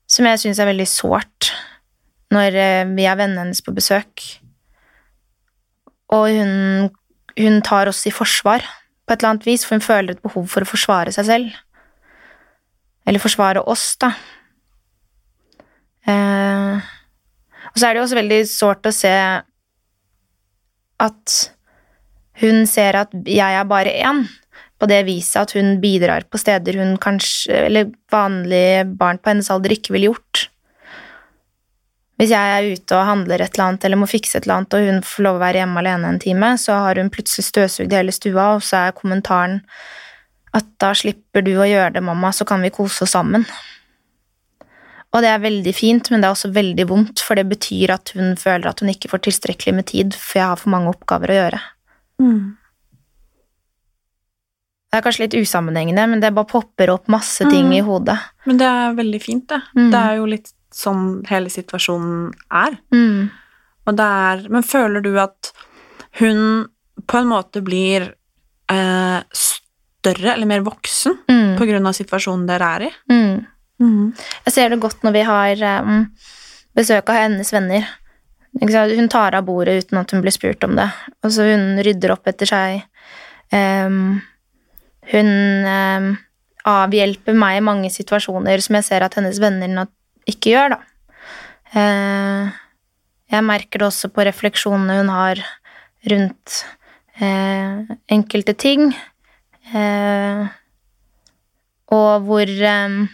som 0.10 0.28
jeg 0.28 0.42
syns 0.42 0.60
er 0.60 0.70
veldig 0.72 0.88
sårt 0.90 1.52
når 2.32 2.58
eh, 2.58 2.92
vi 2.96 3.06
har 3.06 3.20
vennene 3.20 3.46
hennes 3.46 3.64
på 3.64 3.74
besøk. 3.76 4.24
Og 6.12 6.28
hun, 6.32 6.90
hun 7.38 7.60
tar 7.66 7.92
oss 7.92 8.06
i 8.08 8.14
forsvar 8.16 8.64
på 8.64 9.14
et 9.14 9.20
eller 9.20 9.34
annet 9.34 9.48
vis, 9.48 9.66
for 9.68 9.78
hun 9.78 9.86
føler 9.86 10.16
et 10.16 10.24
behov 10.24 10.48
for 10.52 10.64
å 10.64 10.70
forsvare 10.70 11.14
seg 11.16 11.28
selv. 11.28 11.62
Eller 13.08 13.24
forsvare 13.24 13.64
oss, 13.68 13.86
da. 14.02 14.14
Eh, 16.10 16.92
og 17.72 17.80
så 17.80 17.88
er 17.88 17.94
det 17.94 18.02
jo 18.02 18.06
også 18.08 18.20
veldig 18.20 18.42
sårt 18.50 18.88
å 18.90 18.96
se 18.96 19.16
at 21.02 21.36
hun 22.42 22.66
ser 22.70 22.98
at 23.00 23.14
jeg 23.26 23.58
er 23.58 23.68
bare 23.70 23.94
én, 24.02 24.26
på 24.82 24.90
det 24.90 25.04
viset 25.06 25.44
at 25.44 25.54
hun 25.54 25.76
bidrar 25.82 26.26
på 26.26 26.40
steder 26.42 26.80
hun 26.82 26.96
kanskje, 27.02 27.68
eller 27.68 27.92
vanlige 28.12 28.88
barn 28.98 29.22
på 29.22 29.30
hennes 29.30 29.52
alder 29.54 29.76
ikke 29.76 29.94
ville 29.94 30.10
gjort. 30.10 30.48
Hvis 32.22 32.34
jeg 32.34 32.54
er 32.54 32.68
ute 32.76 32.98
og 32.98 33.08
handler 33.08 33.42
et 33.42 33.56
eller 33.56 33.68
annet 33.68 33.86
eller 33.88 33.98
må 33.98 34.10
fikse 34.10 34.38
et 34.38 34.46
eller 34.46 34.60
annet, 34.60 34.76
og 34.78 34.90
hun 34.90 35.02
får 35.06 35.26
lov 35.26 35.40
å 35.40 35.42
være 35.42 35.62
hjemme 35.62 35.82
alene 35.82 36.12
en 36.12 36.22
time, 36.22 36.52
så 36.62 36.78
har 36.84 37.02
hun 37.02 37.10
plutselig 37.14 37.48
støvsugd 37.48 37.94
hele 37.98 38.14
stua, 38.14 38.52
og 38.58 38.66
så 38.66 38.88
er 38.88 38.98
kommentaren 38.98 39.62
at 40.54 40.68
da 40.84 40.92
slipper 40.98 41.46
du 41.46 41.56
å 41.56 41.66
gjøre 41.66 41.96
det, 41.96 42.04
mamma, 42.06 42.30
så 42.36 42.46
kan 42.46 42.62
vi 42.62 42.74
kose 42.74 43.06
oss 43.08 43.16
sammen. 43.16 43.46
Og 45.12 45.24
det 45.24 45.32
er 45.32 45.44
veldig 45.44 45.74
fint, 45.76 46.12
men 46.12 46.22
det 46.22 46.30
er 46.30 46.36
også 46.36 46.54
veldig 46.56 46.86
vondt, 46.88 47.24
for 47.26 47.40
det 47.40 47.48
betyr 47.50 47.96
at 47.98 48.14
hun 48.16 48.36
føler 48.40 48.70
at 48.70 48.84
hun 48.84 48.92
ikke 48.94 49.12
får 49.12 49.26
tilstrekkelig 49.28 49.76
med 49.80 49.90
tid, 49.92 50.16
for 50.16 50.40
jeg 50.40 50.52
har 50.54 50.60
for 50.62 50.72
mange 50.74 50.94
oppgaver 50.94 51.34
å 51.34 51.40
gjøre. 51.40 51.62
Det 54.92 55.00
er 55.00 55.04
kanskje 55.06 55.24
litt 55.24 55.38
usammenhengende, 55.40 56.04
men 56.12 56.20
det 56.20 56.34
bare 56.36 56.50
popper 56.52 56.90
opp 56.92 57.08
masse 57.12 57.46
ting 57.50 57.70
Mm. 57.70 57.74
i 57.78 57.82
hodet. 57.88 58.18
Men 58.46 58.58
det 58.60 58.68
er 58.68 58.94
veldig 58.98 59.22
fint, 59.24 59.48
det. 59.48 59.62
Mm. 59.76 59.92
Det 59.92 60.00
er 60.00 60.16
jo 60.18 60.26
litt 60.26 60.52
sånn 60.72 61.26
hele 61.28 61.48
situasjonen 61.50 62.34
er. 62.52 62.78
Mm. 62.92 63.30
Og 63.88 63.96
det 63.96 64.06
er 64.06 64.50
Men 64.50 64.64
føler 64.64 65.02
du 65.02 65.18
at 65.20 65.52
hun 66.20 66.68
på 67.08 67.18
en 67.22 67.28
måte 67.28 67.64
blir 67.64 68.14
eh, 68.70 69.22
større 69.34 70.34
eller 70.34 70.46
mer 70.46 70.62
voksen 70.62 71.18
Mm. 71.28 71.58
på 71.58 71.66
grunn 71.68 71.88
av 71.88 71.94
situasjonen 71.94 72.48
dere 72.48 72.62
er 72.76 72.82
i? 72.88 72.92
Mm. 73.10 74.14
Jeg 74.46 74.54
ser 74.54 74.70
det 74.70 74.80
godt 74.80 75.02
når 75.04 75.12
vi 75.14 75.22
har 75.24 75.82
um, 75.84 76.06
besøk 76.76 77.10
av 77.10 77.16
hennes 77.16 77.52
venner. 77.52 77.88
Hun 78.60 79.08
tar 79.10 79.36
av 79.38 79.46
bordet 79.48 79.86
uten 79.86 80.02
at 80.02 80.12
hun 80.12 80.24
blir 80.24 80.34
spurt 80.36 80.64
om 80.68 80.76
det. 80.76 80.90
Og 81.24 81.32
så 81.32 81.48
hun 81.48 81.80
rydder 81.86 82.12
opp 82.16 82.28
etter 82.28 82.50
seg. 82.50 82.82
Um, 83.52 84.20
hun 85.12 85.32
um, 85.68 86.10
avhjelper 86.68 87.38
meg 87.38 87.60
i 87.60 87.64
mange 87.66 87.92
situasjoner 87.94 88.62
som 88.64 88.78
jeg 88.78 88.88
ser 88.88 89.06
at 89.06 89.16
hennes 89.18 89.40
venner 89.42 89.88
ikke 90.30 90.54
gjør, 90.54 90.76
da. 90.76 90.82
Uh, 91.72 92.52
jeg 93.32 93.48
merker 93.48 93.80
det 93.80 93.88
også 93.88 94.12
på 94.12 94.26
refleksjonene 94.28 95.00
hun 95.00 95.12
har 95.14 95.40
rundt 96.12 96.58
uh, 97.22 97.88
enkelte 98.12 98.56
ting. 98.60 98.92
Uh, 99.72 100.52
og 101.92 102.28
hvor 102.28 102.52
um, 102.68 103.06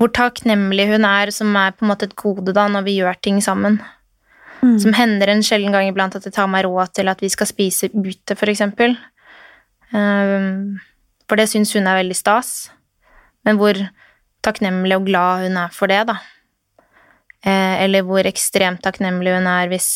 hvor 0.00 0.08
takknemlig 0.16 0.86
hun 0.88 1.04
er, 1.04 1.30
som 1.34 1.52
er 1.60 1.74
på 1.76 1.84
en 1.84 1.90
måte 1.92 2.08
et 2.08 2.16
gode 2.16 2.54
da, 2.56 2.64
når 2.72 2.86
vi 2.86 2.96
gjør 3.02 3.18
ting 3.20 3.42
sammen. 3.44 3.76
Som 4.60 4.92
hender 4.96 5.28
en 5.28 5.42
sjelden 5.44 5.72
gang 5.72 5.88
iblant 5.88 6.16
at 6.16 6.24
det 6.24 6.34
tar 6.36 6.48
meg 6.48 6.66
råd 6.66 6.92
til 6.96 7.08
at 7.08 7.20
vi 7.20 7.30
skal 7.32 7.48
spise 7.48 7.88
ute, 7.92 8.36
for 8.36 8.48
eksempel. 8.52 8.96
Um, 9.92 10.80
for 11.28 11.40
det 11.40 11.48
syns 11.48 11.72
hun 11.76 11.88
er 11.88 12.00
veldig 12.00 12.16
stas. 12.16 12.70
Men 13.44 13.60
hvor 13.60 13.78
takknemlig 14.44 14.98
og 14.98 15.06
glad 15.08 15.46
hun 15.46 15.56
er 15.60 15.72
for 15.72 15.92
det, 15.92 16.02
da. 16.08 16.18
Eh, 17.40 17.84
eller 17.84 18.04
hvor 18.04 18.26
ekstremt 18.28 18.82
takknemlig 18.84 19.32
hun 19.32 19.46
er 19.48 19.70
hvis 19.72 19.90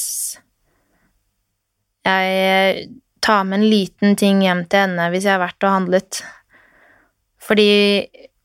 jeg 2.04 2.86
tar 3.24 3.42
med 3.44 3.58
en 3.58 3.66
liten 3.68 4.16
ting 4.16 4.40
hjem 4.44 4.62
til 4.64 4.86
henne 4.86 5.10
hvis 5.12 5.26
jeg 5.28 5.36
har 5.36 5.42
vært 5.42 5.66
og 5.66 5.74
handlet. 5.74 6.22
Fordi 7.44 7.68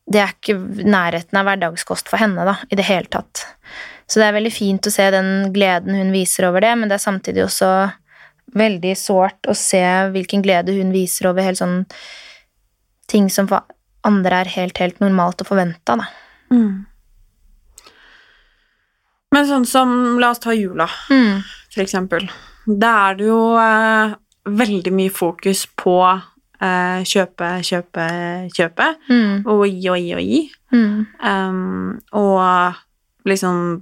det 0.09 0.21
er 0.23 0.31
ikke 0.33 0.55
nærheten 0.89 1.37
av 1.37 1.45
hverdagskost 1.45 2.09
for 2.09 2.17
henne, 2.21 2.43
da, 2.47 2.55
i 2.71 2.75
det 2.79 2.85
hele 2.87 3.05
tatt. 3.13 3.43
Så 4.09 4.17
det 4.19 4.25
er 4.29 4.37
veldig 4.39 4.51
fint 4.55 4.87
å 4.89 4.91
se 4.93 5.05
den 5.13 5.51
gleden 5.53 5.93
hun 5.93 6.11
viser 6.15 6.47
over 6.49 6.61
det, 6.65 6.71
men 6.79 6.89
det 6.89 6.97
er 6.97 7.03
samtidig 7.05 7.43
også 7.45 7.69
veldig 8.57 8.95
sårt 8.97 9.45
å 9.45 9.53
se 9.53 9.83
hvilken 10.09 10.41
glede 10.41 10.73
hun 10.73 10.89
viser 10.95 11.29
over 11.29 11.45
helt 11.45 11.59
sånn 11.61 11.83
ting 13.09 13.27
som 13.29 13.45
for 13.51 13.61
andre 14.07 14.39
er 14.41 14.49
helt, 14.55 14.77
helt 14.81 14.97
normalt 15.03 15.41
og 15.43 15.51
forventa, 15.51 15.99
da. 15.99 16.07
Men 19.31 19.45
sånn 19.45 19.65
som 19.69 19.91
La 20.19 20.31
oss 20.33 20.39
ta 20.41 20.55
jula, 20.57 20.87
Mm. 21.11 21.43
for 21.69 21.81
eksempel. 21.83 22.29
Da 22.65 23.11
er 23.11 23.15
det 23.19 23.25
jo 23.27 23.57
eh, 23.57 24.15
veldig 24.45 24.91
mye 24.93 25.11
fokus 25.13 25.67
på 25.77 25.93
eh, 26.61 27.01
kjøpe, 27.07 27.51
kjøpe, 27.65 28.07
kjøpe. 28.55 28.87
Mm. 29.09 29.45
Og 29.49 29.65
gi 29.67 29.91
og 29.91 29.99
gi 29.99 30.15
og 30.15 30.23
gi. 30.23 30.41
Mm. 30.75 30.97
Um, 31.17 31.93
og 32.13 32.77
liksom 33.25 33.81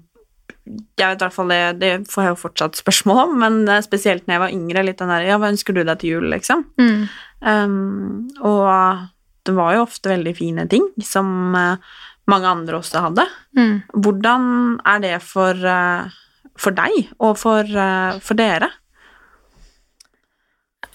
Jeg 0.68 1.12
vet 1.12 1.22
i 1.22 1.24
hvert 1.26 1.36
fall 1.36 1.52
det, 1.52 1.60
det 1.80 1.90
får 2.12 2.24
jeg 2.24 2.32
jo 2.34 2.40
fortsatt 2.42 2.80
spørsmål 2.80 3.20
om, 3.22 3.36
men 3.40 3.62
eh, 3.72 3.84
spesielt 3.86 4.26
når 4.28 4.36
jeg 4.36 4.44
var 4.44 4.56
yngre, 4.56 4.84
litt 4.84 5.00
den 5.00 5.14
der 5.14 5.28
Ja, 5.30 5.38
hva 5.40 5.52
ønsker 5.54 5.76
du 5.76 5.84
deg 5.84 6.02
til 6.02 6.18
jul, 6.18 6.28
liksom? 6.34 6.66
Mm. 6.82 7.06
Um, 7.40 8.28
og 8.44 9.08
det 9.48 9.56
var 9.56 9.78
jo 9.78 9.86
ofte 9.86 10.12
veldig 10.12 10.34
fine 10.36 10.68
ting 10.68 10.90
som 11.00 11.56
eh, 11.56 11.94
mange 12.28 12.50
andre 12.52 12.82
også 12.82 13.06
hadde. 13.06 13.24
Mm. 13.56 13.78
Hvordan 13.96 14.50
er 14.84 15.04
det 15.06 15.14
for, 15.24 15.56
eh, 15.56 16.18
for 16.60 16.76
deg 16.76 17.14
og 17.16 17.38
for, 17.40 17.80
for 18.20 18.40
dere? 18.40 18.74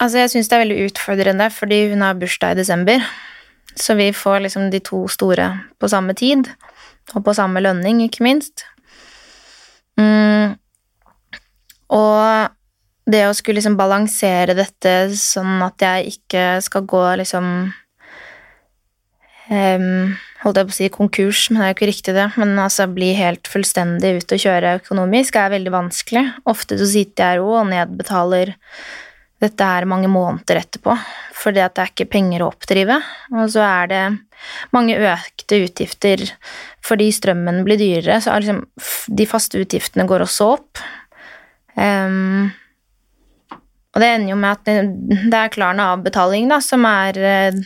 Altså, 0.03 0.19
jeg 0.19 0.33
syns 0.33 0.49
det 0.51 0.57
er 0.57 0.65
veldig 0.65 0.89
utfordrende, 0.89 1.47
fordi 1.55 1.85
hun 1.93 2.03
har 2.03 2.19
bursdag 2.19 2.57
i 2.57 2.59
desember. 2.59 3.05
Så 3.79 3.95
vi 3.95 4.11
får 4.13 4.43
liksom 4.45 4.71
de 4.73 4.81
to 4.83 5.05
store 5.09 5.47
på 5.81 5.89
samme 5.89 6.15
tid, 6.19 6.51
og 7.15 7.23
på 7.25 7.35
samme 7.39 7.63
lønning, 7.63 8.03
ikke 8.03 8.25
minst. 8.27 8.65
Mm. 10.01 10.59
Og 11.93 12.51
det 13.13 13.23
å 13.29 13.37
skulle 13.37 13.61
liksom 13.61 13.79
balansere 13.79 14.57
dette 14.57 15.13
sånn 15.19 15.63
at 15.65 15.83
jeg 15.83 16.17
ikke 16.17 16.45
skal 16.65 16.85
gå 16.89 17.07
liksom 17.23 17.49
um, 19.53 20.13
Holdt 20.43 20.59
jeg 20.59 20.67
på 20.67 20.73
å 20.73 20.75
si 20.75 20.87
konkurs, 20.91 21.41
men 21.53 21.61
det 21.61 21.65
er 21.65 21.69
jo 21.71 21.75
ikke 21.77 21.87
riktig 21.87 22.13
det. 22.17 22.25
Men 22.35 22.57
altså 22.59 22.89
bli 22.91 23.13
helt 23.15 23.47
fullstendig 23.47 24.09
ute 24.17 24.35
og 24.35 24.43
kjøre 24.43 24.73
økonomisk 24.81 25.37
er 25.39 25.53
veldig 25.53 25.71
vanskelig. 25.71 26.25
Ofte 26.51 26.81
så 26.81 26.89
sitter 26.91 27.37
jeg 27.37 27.45
og 27.47 27.69
nedbetaler 27.69 28.51
dette 29.43 29.67
er 29.67 29.89
mange 29.91 30.09
måneder 30.11 30.61
etterpå, 30.61 30.95
fordi 31.35 31.63
at 31.65 31.75
det 31.75 31.83
er 31.83 31.93
ikke 31.93 32.11
penger 32.13 32.45
å 32.45 32.51
oppdrive. 32.53 32.99
Og 33.35 33.51
så 33.51 33.65
er 33.67 33.91
det 33.91 34.03
mange 34.75 34.99
økte 34.99 35.61
utgifter 35.65 36.25
fordi 36.83 37.11
strømmen 37.15 37.63
blir 37.67 37.81
dyrere, 37.81 38.21
så 38.23 38.39
liksom 38.39 38.65
de 39.19 39.27
faste 39.31 39.61
utgiftene 39.63 40.07
går 40.11 40.25
også 40.27 40.49
opp. 40.57 40.83
Um, 41.75 42.51
og 43.93 44.01
det 44.03 44.09
ender 44.09 44.33
jo 44.33 44.41
med 44.41 44.57
at 44.57 44.67
det, 45.31 45.37
er 45.37 45.53
klarende 45.53 45.91
avbetaling, 45.95 46.49
da, 46.51 46.59
som 46.65 46.87
er 46.89 47.19
eh, 47.21 47.63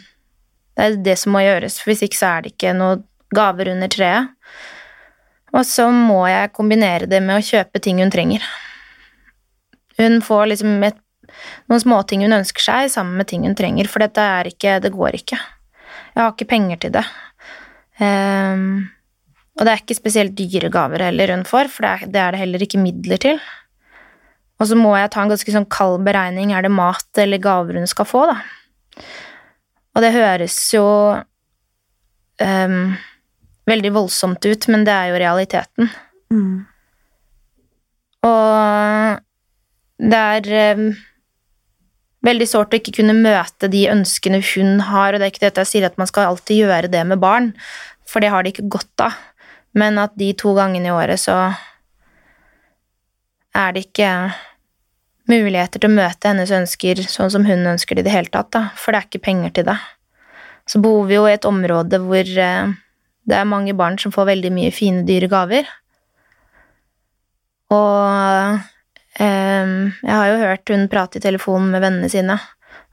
det 0.76 0.84
er 0.84 0.96
det 1.00 1.14
som 1.20 1.32
må 1.32 1.40
gjøres, 1.44 1.78
hvis 1.86 2.02
ikke 2.04 2.18
så 2.18 2.32
er 2.34 2.44
det 2.44 2.52
ikke 2.52 2.74
noe 2.76 2.98
gaver 3.34 3.70
under 3.72 3.90
treet. 3.90 4.32
Og 5.56 5.64
så 5.64 5.86
må 5.94 6.26
jeg 6.28 6.52
kombinere 6.56 7.08
det 7.08 7.22
med 7.24 7.38
å 7.38 7.44
kjøpe 7.44 7.80
ting 7.80 8.02
hun 8.02 8.12
trenger. 8.12 8.44
Hun 9.96 10.20
får 10.24 10.50
liksom 10.52 10.82
et 10.84 10.98
noen 11.70 11.82
småting 11.82 12.24
hun 12.24 12.38
ønsker 12.38 12.64
seg, 12.64 12.90
sammen 12.92 13.18
med 13.20 13.28
ting 13.30 13.46
hun 13.46 13.56
trenger, 13.58 13.88
for 13.90 14.04
dette 14.04 14.22
er 14.22 14.50
ikke 14.50 14.78
Det 14.84 14.92
går 14.94 15.20
ikke. 15.20 15.38
Jeg 16.16 16.22
har 16.22 16.32
ikke 16.32 16.48
penger 16.48 16.80
til 16.80 16.94
det. 16.96 17.04
Um, 18.00 18.88
og 19.56 19.64
det 19.64 19.72
er 19.72 19.82
ikke 19.82 19.96
spesielt 19.96 20.36
dyre 20.36 20.70
gaver 20.72 21.04
heller 21.06 21.32
hun 21.32 21.46
får, 21.48 21.70
for 21.72 21.86
det 21.86 21.92
er, 21.92 22.12
det 22.12 22.20
er 22.22 22.34
det 22.34 22.42
heller 22.42 22.64
ikke 22.66 22.80
midler 22.80 23.20
til. 23.20 23.40
Og 24.60 24.70
så 24.70 24.76
må 24.78 24.94
jeg 24.96 25.12
ta 25.12 25.24
en 25.24 25.32
ganske 25.32 25.52
sånn 25.52 25.68
kald 25.72 26.00
beregning. 26.06 26.52
Er 26.52 26.64
det 26.64 26.72
mat 26.72 27.20
eller 27.20 27.40
gaver 27.42 27.76
hun 27.76 27.88
skal 27.88 28.08
få, 28.08 28.24
da? 28.30 28.38
Og 29.96 30.04
det 30.04 30.12
høres 30.12 30.56
jo 30.74 30.86
um, 32.40 32.80
veldig 33.68 33.92
voldsomt 33.96 34.44
ut, 34.44 34.68
men 34.72 34.84
det 34.88 34.94
er 34.94 35.12
jo 35.12 35.20
realiteten. 35.20 35.92
Og 38.26 39.20
det 40.12 40.22
er 40.22 40.50
em, 40.72 40.88
veldig 42.26 42.48
sårt 42.50 42.74
å 42.74 42.80
ikke 42.80 42.98
kunne 42.98 43.16
møte 43.16 43.70
de 43.72 43.86
ønskene 43.92 44.42
hun 44.54 44.80
har, 44.88 45.14
og 45.14 45.20
det 45.20 45.28
er 45.28 45.34
ikke 45.34 45.46
dette 45.46 45.64
jeg 45.64 45.72
sier 45.72 45.88
at 45.88 45.98
man 46.00 46.10
skal 46.10 46.32
alltid 46.32 46.64
gjøre 46.64 46.90
det 46.92 47.04
med 47.08 47.22
barn, 47.22 47.52
for 48.06 48.22
det 48.22 48.32
har 48.34 48.44
de 48.44 48.52
ikke 48.52 48.68
godt 48.76 49.06
av, 49.06 49.16
men 49.76 50.00
at 50.02 50.14
de 50.18 50.32
to 50.38 50.54
gangene 50.56 50.90
i 50.90 50.94
året 50.94 51.20
så 51.22 51.36
er 53.56 53.72
det 53.72 53.86
ikke 53.86 54.10
muligheter 55.30 55.82
til 55.82 55.90
å 55.90 55.96
møte 55.96 56.30
hennes 56.30 56.52
ønsker 56.54 57.02
sånn 57.10 57.32
som 57.34 57.46
hun 57.48 57.66
ønsker 57.66 57.96
det 57.96 58.04
i 58.04 58.08
det 58.08 58.14
hele 58.14 58.32
tatt, 58.32 58.52
da, 58.54 58.68
for 58.78 58.92
det 58.92 59.00
er 59.00 59.08
ikke 59.08 59.26
penger 59.26 59.54
til 59.56 59.68
det. 59.70 59.78
Så 60.66 60.80
bor 60.82 61.06
vi 61.06 61.16
jo 61.16 61.26
i 61.28 61.34
et 61.34 61.46
område 61.46 62.00
hvor 62.02 62.22
eh, 62.22 62.74
det 63.26 63.38
er 63.38 63.48
mange 63.48 63.74
barn 63.78 63.98
som 64.02 64.14
får 64.14 64.30
veldig 64.32 64.52
mye 64.54 64.72
fine, 64.74 65.04
dyre 65.06 65.28
gaver. 65.30 65.68
Og 67.74 68.62
jeg 69.24 70.12
har 70.12 70.28
jo 70.28 70.40
hørt 70.42 70.68
hun 70.72 70.88
prate 70.92 71.16
i 71.16 71.24
telefonen 71.24 71.70
med 71.72 71.80
vennene 71.84 72.10
sine, 72.12 72.36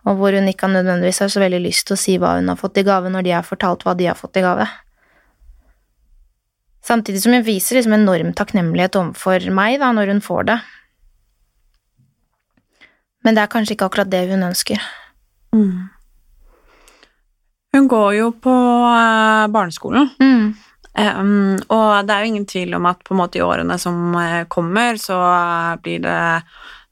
og 0.07 0.19
hvor 0.19 0.35
hun 0.35 0.47
ikke 0.47 0.69
nødvendigvis 0.71 1.19
har 1.23 1.31
så 1.31 1.41
veldig 1.43 1.59
lyst 1.65 1.87
til 1.87 1.97
å 1.97 1.99
si 1.99 2.15
hva 2.19 2.37
hun 2.37 2.51
har 2.51 2.59
fått 2.59 2.79
i 2.79 2.85
gave, 2.87 3.11
når 3.11 3.25
de 3.25 3.35
har 3.35 3.47
fortalt 3.47 3.83
hva 3.83 3.95
de 3.99 4.07
har 4.07 4.19
fått 4.19 4.39
i 4.39 4.45
gave. 4.45 4.67
Samtidig 6.83 7.21
som 7.23 7.35
hun 7.35 7.45
viser 7.47 7.79
liksom 7.79 7.95
enorm 7.95 8.33
takknemlighet 8.35 8.97
overfor 8.99 9.47
meg 9.55 9.79
da, 9.83 9.93
når 9.95 10.11
hun 10.11 10.23
får 10.23 10.49
det. 10.51 10.57
Men 13.23 13.37
det 13.37 13.45
er 13.45 13.51
kanskje 13.51 13.77
ikke 13.77 13.87
akkurat 13.87 14.11
det 14.11 14.25
hun 14.33 14.43
ønsker. 14.43 14.83
Hun 17.73 17.87
går 17.89 18.11
jo 18.19 18.29
på 18.43 18.53
eh, 18.53 19.47
barneskolen. 19.53 20.11
Mm. 20.19 20.53
Um, 20.93 21.57
og 21.73 22.05
det 22.05 22.13
er 22.13 22.21
jo 22.21 22.29
ingen 22.29 22.45
tvil 22.45 22.75
om 22.77 22.85
at 22.85 22.99
på 23.01 23.15
en 23.15 23.21
måte 23.23 23.39
i 23.39 23.45
årene 23.45 23.79
som 23.81 24.13
eh, 24.19 24.43
kommer, 24.45 24.99
så 25.01 25.17
blir 25.81 26.03
det 26.03 26.43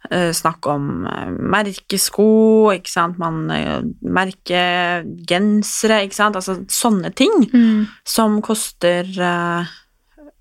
uh, 0.10 0.32
snakk 0.34 0.66
om 0.72 1.06
eh, 1.06 1.30
merkesko, 1.30 2.72
ikke 2.74 2.90
sant, 2.90 3.20
man 3.22 3.46
uh, 3.54 3.86
merkegensere, 4.02 6.02
ikke 6.08 6.18
sant, 6.18 6.40
altså 6.40 6.64
sånne 6.66 7.14
ting 7.14 7.46
Mm. 7.52 7.86
som 8.08 8.42
koster 8.42 9.06
uh, 9.22 9.70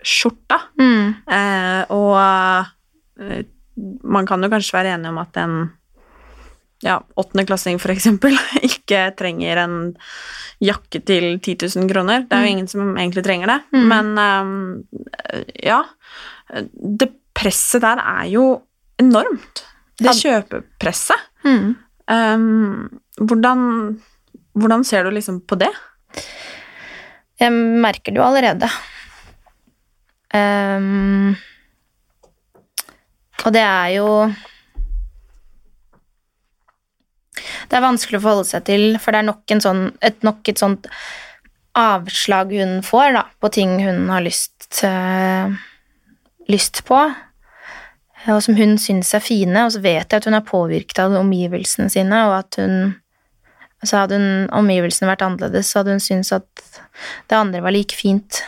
skjorta. 0.01 0.57
Mm. 0.81 1.21
Og 1.93 2.17
man 4.05 4.27
kan 4.27 4.43
jo 4.43 4.49
kanskje 4.49 4.79
være 4.79 4.95
enig 4.97 5.11
om 5.11 5.19
at 5.21 5.37
en 5.43 5.57
ja, 6.85 7.01
åttendeklassing 7.21 7.79
eksempel 7.93 8.37
ikke 8.71 9.11
trenger 9.19 9.63
en 9.65 9.79
jakke 10.61 11.01
til 11.05 11.39
10 11.39 11.57
000 11.77 11.91
kroner. 11.91 12.27
Det 12.29 12.37
er 12.37 12.47
jo 12.47 12.55
ingen 12.55 12.69
som 12.71 12.93
egentlig 12.97 13.25
trenger 13.25 13.55
det. 13.55 13.59
Mm. 13.77 13.87
Men 13.93 14.11
um, 14.19 14.55
ja, 15.57 15.83
det 17.01 17.13
presset 17.37 17.85
der 17.85 18.01
er 18.03 18.27
jo 18.33 18.47
enormt. 19.01 19.65
Det 20.01 20.17
kjøpepresset. 20.17 21.29
Mm. 21.45 21.75
Um, 22.11 23.01
hvordan, 23.21 23.61
hvordan 24.53 24.85
ser 24.85 25.05
du 25.05 25.15
liksom 25.15 25.43
på 25.49 25.59
det? 25.61 25.71
Jeg 27.41 27.53
merker 27.53 28.13
det 28.13 28.21
jo 28.21 28.27
allerede. 28.27 28.69
Um, 30.31 31.37
og 33.45 33.53
det 33.57 33.65
er 33.65 33.89
jo 33.97 34.09
Det 37.71 37.79
er 37.79 37.87
vanskelig 37.87 38.19
å 38.19 38.25
forholde 38.25 38.49
seg 38.51 38.65
til, 38.67 38.87
for 38.99 39.15
det 39.15 39.23
er 39.23 39.29
nok, 39.29 39.57
sånn, 39.63 39.85
et, 40.03 40.19
nok 40.27 40.49
et 40.51 40.59
sånt 40.59 40.89
avslag 41.79 42.51
hun 42.59 42.81
får 42.83 43.13
da, 43.15 43.25
på 43.39 43.51
ting 43.55 43.77
hun 43.85 44.09
har 44.11 44.25
lyst, 44.25 44.83
øh, 44.87 45.55
lyst 46.51 46.83
på, 46.89 46.99
og 48.27 48.41
som 48.45 48.59
hun 48.59 48.75
syns 48.83 49.15
er 49.15 49.23
fine. 49.25 49.63
Og 49.65 49.77
så 49.77 49.83
vet 49.85 50.11
jeg 50.11 50.19
at 50.19 50.27
hun 50.27 50.37
er 50.37 50.47
påvirket 50.47 50.99
av 51.03 51.15
omgivelsene 51.21 51.89
sine, 51.93 52.25
og 52.29 52.41
at 52.43 52.59
hun 52.61 52.97
så 53.87 54.03
hadde 54.03 54.19
hun, 54.19 54.49
omgivelsene 54.53 55.09
vært 55.09 55.23
annerledes, 55.25 55.71
så 55.71 55.81
hadde 55.81 55.95
hun 55.97 56.03
syntes 56.05 56.35
at 56.37 56.65
det 57.31 57.39
andre 57.39 57.63
var 57.65 57.73
like 57.73 57.97
fint. 57.97 58.43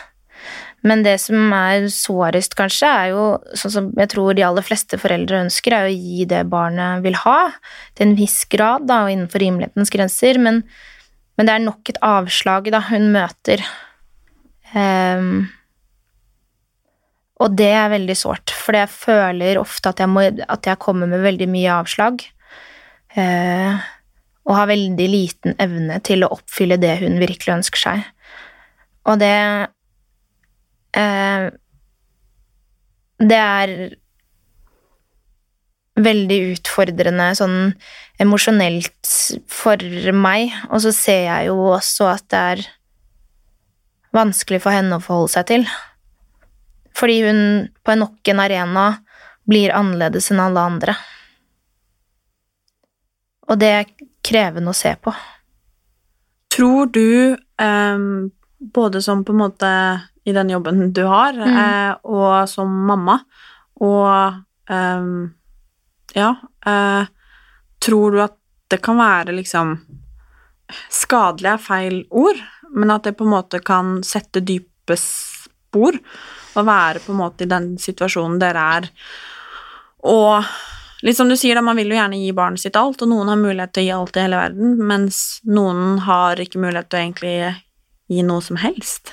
Men 0.83 1.03
det 1.05 1.15
som 1.23 1.53
er 1.55 1.87
sårest, 1.91 2.57
kanskje, 2.59 2.89
er 2.89 3.11
jo 3.13 3.23
sånn 3.55 3.71
som 3.71 3.89
jeg 3.95 4.11
tror 4.11 4.35
de 4.35 4.43
aller 4.43 4.65
fleste 4.65 4.99
foreldre 4.99 5.45
ønsker, 5.45 5.75
er 5.77 5.87
å 5.87 5.95
gi 5.95 6.25
det 6.27 6.41
barnet 6.51 7.03
vil 7.05 7.15
ha, 7.21 7.53
til 7.95 8.09
en 8.09 8.17
viss 8.19 8.41
grad, 8.51 8.89
da, 8.89 9.05
og 9.05 9.13
innenfor 9.13 9.39
rimelighetens 9.45 9.93
grenser, 9.93 10.39
men, 10.43 10.61
men 11.39 11.47
det 11.47 11.55
er 11.55 11.63
nok 11.63 11.93
et 11.93 12.01
avslag 12.03 12.67
da, 12.75 12.83
hun 12.89 13.13
møter. 13.15 13.63
Um, 14.73 15.45
og 17.43 17.55
det 17.59 17.71
er 17.75 17.91
veldig 17.93 18.17
sårt, 18.19 18.51
for 18.51 18.75
jeg 18.75 18.91
føler 18.91 19.59
ofte 19.61 19.93
at 19.93 20.03
jeg, 20.03 20.11
må, 20.11 20.25
at 20.27 20.67
jeg 20.67 20.81
kommer 20.83 21.07
med 21.09 21.23
veldig 21.23 21.47
mye 21.51 21.77
avslag. 21.79 22.25
Uh, 23.15 23.79
og 24.43 24.57
har 24.57 24.67
veldig 24.67 25.07
liten 25.07 25.55
evne 25.63 26.01
til 26.03 26.25
å 26.25 26.31
oppfylle 26.35 26.75
det 26.81 26.97
hun 27.05 27.21
virkelig 27.21 27.55
ønsker 27.61 27.83
seg. 27.85 28.03
Og 29.07 29.19
det 29.19 29.31
eh, 30.97 31.49
Det 33.23 33.39
er 33.39 33.75
veldig 35.93 36.39
utfordrende 36.55 37.27
sånn 37.37 37.57
emosjonelt 38.21 39.11
for 39.51 39.77
meg, 40.17 40.53
og 40.71 40.81
så 40.85 40.93
ser 40.95 41.27
jeg 41.27 41.51
jo 41.51 41.57
også 41.75 42.09
at 42.09 42.25
det 42.33 42.41
er 42.53 42.63
vanskelig 44.13 44.61
for 44.63 44.73
henne 44.73 44.97
å 44.97 45.03
forholde 45.03 45.33
seg 45.35 45.49
til. 45.49 45.67
Fordi 46.97 47.19
hun 47.25 47.41
på 47.85 47.95
nok 47.97 48.33
en 48.33 48.41
arena 48.41 48.85
blir 49.49 49.73
annerledes 49.75 50.31
enn 50.31 50.41
alle 50.41 50.65
andre. 50.71 50.95
Og 53.49 53.59
det 53.59 53.71
er 53.75 53.89
krevende 54.23 54.71
å 54.71 54.77
se 54.77 54.93
på. 55.01 55.13
Tror 56.53 56.89
du, 56.93 57.35
um, 57.59 58.29
både 58.73 59.01
som 59.03 59.23
på 59.25 59.33
en 59.33 59.41
måte 59.41 59.71
i 60.23 60.33
den 60.33 60.49
jobben 60.49 60.93
du 60.93 61.03
har, 61.09 61.33
eh, 61.35 61.93
og 62.03 62.49
som 62.49 62.71
mamma, 62.87 63.19
og 63.83 64.71
eh, 64.71 65.07
ja 66.13 66.29
eh, 66.65 67.11
Tror 67.83 68.13
du 68.13 68.21
at 68.23 68.35
det 68.71 68.77
kan 68.85 68.95
være 68.95 69.33
liksom 69.35 69.73
Skadelig 70.93 71.49
er 71.51 71.59
feil 71.61 71.97
ord, 72.15 72.37
men 72.71 72.93
at 72.93 73.03
det 73.03 73.17
på 73.17 73.25
en 73.25 73.33
måte 73.33 73.59
kan 73.65 73.97
sette 74.07 74.41
dype 74.45 74.95
spor, 74.97 75.97
og 76.53 76.67
være 76.69 77.01
på 77.03 77.11
en 77.11 77.19
måte 77.19 77.43
i 77.43 77.49
den 77.51 77.73
situasjonen 77.81 78.39
dere 78.41 78.67
er, 78.77 78.87
og 80.07 80.53
Litt 81.03 81.17
som 81.17 81.27
du 81.27 81.35
sier, 81.35 81.57
da, 81.57 81.61
man 81.65 81.75
vil 81.75 81.89
jo 81.91 81.97
gjerne 81.97 82.15
gi 82.15 82.31
barnet 82.31 82.61
sitt 82.61 82.77
alt, 82.79 83.01
og 83.03 83.09
noen 83.11 83.27
har 83.27 83.35
mulighet 83.35 83.73
til 83.75 83.83
å 83.83 83.85
gi 83.85 83.91
alt 83.91 84.15
i 84.15 84.21
hele 84.23 84.37
verden, 84.39 84.77
mens 84.87 85.17
noen 85.43 85.97
har 86.05 86.39
ikke 86.39 86.61
mulighet 86.63 86.87
til 86.87 86.95
å 86.95 87.01
egentlig 87.01 87.33
gi 88.13 88.23
noe 88.23 88.45
som 88.45 88.59
helst. 88.61 89.11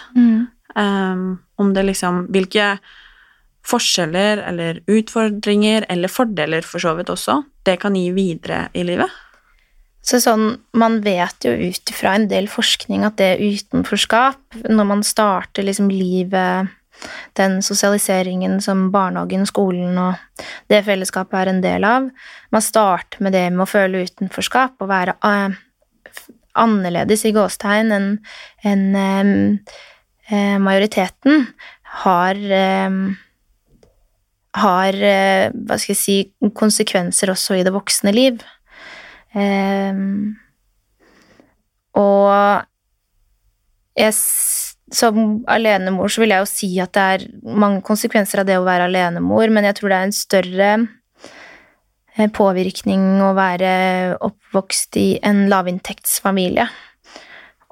Um, 0.79 1.41
om 1.59 1.73
det 1.75 1.83
liksom 1.89 2.27
Hvilke 2.31 2.77
forskjeller 3.67 4.41
eller 4.49 4.81
utfordringer, 4.89 5.85
eller 5.89 6.09
fordeler 6.09 6.65
for 6.65 6.83
så 6.83 6.95
vidt 6.97 7.11
også, 7.13 7.43
det 7.67 7.77
kan 7.83 7.97
gi 7.99 8.09
videre 8.17 8.69
i 8.73 8.85
livet. 8.89 9.11
Så 10.03 10.21
sånn, 10.23 10.57
Man 10.73 11.01
vet 11.05 11.45
jo 11.45 11.53
ut 11.53 11.93
ifra 11.93 12.15
en 12.17 12.29
del 12.31 12.49
forskning 12.49 13.05
at 13.05 13.19
det 13.21 13.37
utenforskap, 13.41 14.41
når 14.69 14.87
man 14.89 15.03
starter 15.05 15.67
liksom 15.67 15.91
livet 15.93 16.77
Den 17.37 17.63
sosialiseringen 17.65 18.59
som 18.61 18.91
barnehagen, 18.93 19.47
skolen 19.49 19.97
og 19.97 20.45
det 20.69 20.83
fellesskapet 20.85 21.39
er 21.39 21.51
en 21.53 21.63
del 21.65 21.85
av 21.85 22.11
Man 22.53 22.65
starter 22.65 23.23
med 23.25 23.33
det 23.33 23.47
med 23.53 23.65
å 23.65 23.71
føle 23.71 24.03
utenforskap 24.05 24.81
og 24.81 24.91
være 24.91 25.15
eh, 25.25 25.57
annerledes 26.61 27.25
i 27.25 27.33
gåstegn 27.33 27.95
enn 27.95 28.11
en, 28.67 29.61
majoriteten 30.63 31.47
har 32.03 32.39
eh, 32.39 32.97
har 34.61 34.95
eh, 34.95 35.51
hva 35.55 35.79
skal 35.79 35.95
jeg 35.95 36.01
si, 36.01 36.17
konsekvenser 36.59 37.31
også 37.31 37.59
i 37.59 37.65
det 37.67 37.75
voksne 37.75 38.15
liv. 38.15 38.41
Og 42.01 42.65
jeg, 44.01 44.15
som 44.95 45.21
alenemor 45.51 46.11
så 46.11 46.23
vil 46.23 46.35
jeg 46.35 46.45
jo 46.45 46.51
si 46.51 46.71
at 46.83 46.95
det 46.97 47.07
er 47.15 47.27
mange 47.45 47.83
konsekvenser 47.87 48.43
av 48.43 48.49
det 48.49 48.59
å 48.59 48.67
være 48.67 48.89
alenemor, 48.89 49.53
men 49.53 49.67
jeg 49.69 49.79
tror 49.79 49.93
det 49.93 49.99
er 49.99 50.09
en 50.09 50.17
større 50.17 50.71
eh, 52.17 52.31
påvirkning 52.37 53.23
å 53.25 53.33
være 53.39 53.73
oppvokst 54.27 55.01
i 55.01 55.09
en 55.27 55.47
lavinntektsfamilie. 55.53 56.69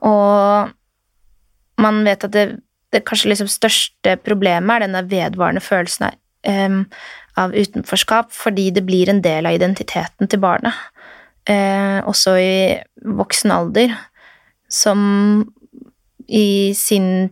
Og 0.09 0.75
man 1.79 2.03
vet 2.07 2.27
at 2.27 2.35
det, 2.35 2.47
det 2.95 3.05
kanskje 3.09 3.33
liksom 3.33 3.51
største 3.53 4.17
problemet 4.25 4.77
er 4.77 4.87
denne 4.87 5.05
vedvarende 5.11 5.63
følelsen 5.65 6.09
av, 6.09 6.19
um, 6.49 6.81
av 7.39 7.55
utenforskap, 7.55 8.33
fordi 8.35 8.71
det 8.75 8.85
blir 8.89 9.11
en 9.11 9.23
del 9.25 9.49
av 9.49 9.59
identiteten 9.59 10.31
til 10.31 10.43
barnet 10.43 10.75
uh, 11.49 12.01
også 12.09 12.37
i 12.41 12.55
voksen 13.19 13.55
alder, 13.55 13.95
som 14.69 15.01
i 16.29 16.75
sin 16.77 17.31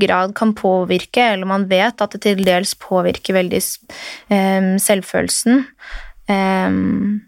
grad 0.00 0.32
kan 0.34 0.54
påvirke, 0.56 1.34
eller 1.34 1.46
man 1.46 1.68
vet 1.70 2.00
at 2.00 2.14
det 2.16 2.22
til 2.24 2.40
dels 2.46 2.72
påvirker 2.80 3.36
veldig 3.36 3.60
um, 4.32 4.72
selvfølelsen. 4.80 5.66
Um, 6.32 7.20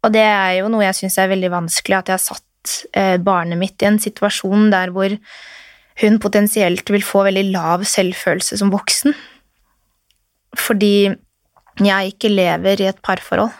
og 0.00 0.12
det 0.16 0.24
er 0.24 0.58
jo 0.58 0.70
noe 0.72 0.86
jeg 0.86 0.98
syns 1.02 1.18
er 1.20 1.30
veldig 1.30 1.52
vanskelig, 1.52 2.00
at 2.00 2.10
jeg 2.10 2.18
har 2.18 2.24
satt 2.24 2.46
eh, 2.96 3.16
barnet 3.22 3.60
mitt 3.60 3.82
i 3.82 3.88
en 3.88 3.98
situasjon 4.02 4.70
der 4.72 4.92
hvor 4.94 5.14
hun 6.00 6.20
potensielt 6.22 6.88
vil 6.90 7.04
få 7.04 7.26
veldig 7.28 7.48
lav 7.52 7.84
selvfølelse 7.88 8.60
som 8.60 8.72
voksen. 8.72 9.16
Fordi 10.58 11.10
jeg 11.80 12.14
ikke 12.14 12.32
lever 12.32 12.80
i 12.82 12.88
et 12.90 13.02
parforhold 13.04 13.52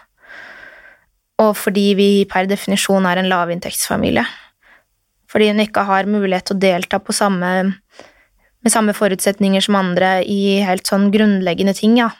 og 1.40 1.56
fordi 1.56 1.90
vi 1.96 2.08
per 2.28 2.48
definisjon 2.50 3.06
er 3.08 3.20
en 3.20 3.30
lavinntektsfamilie. 3.30 4.24
Fordi 5.30 5.50
hun 5.52 5.62
ikke 5.62 5.86
har 5.88 6.08
mulighet 6.10 6.50
til 6.50 6.58
å 6.58 6.62
delta 6.64 6.98
på 7.00 7.14
samme, 7.16 7.52
med 8.60 8.72
samme 8.72 8.94
forutsetninger 8.96 9.64
som 9.64 9.78
andre 9.78 10.18
i 10.26 10.58
helt 10.66 10.90
sånn 10.90 11.08
grunnleggende 11.14 11.76
ting, 11.78 11.96
ja. 12.02 12.10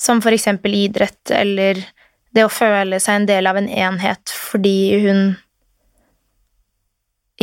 Som 0.00 0.22
for 0.24 0.34
eksempel 0.34 0.76
idrett, 0.78 1.22
eller 1.34 1.82
det 2.34 2.44
å 2.44 2.52
føle 2.52 2.98
seg 3.02 3.20
en 3.20 3.28
del 3.30 3.46
av 3.46 3.58
en 3.60 3.70
enhet 3.70 4.34
fordi 4.34 4.76
hun 5.06 5.24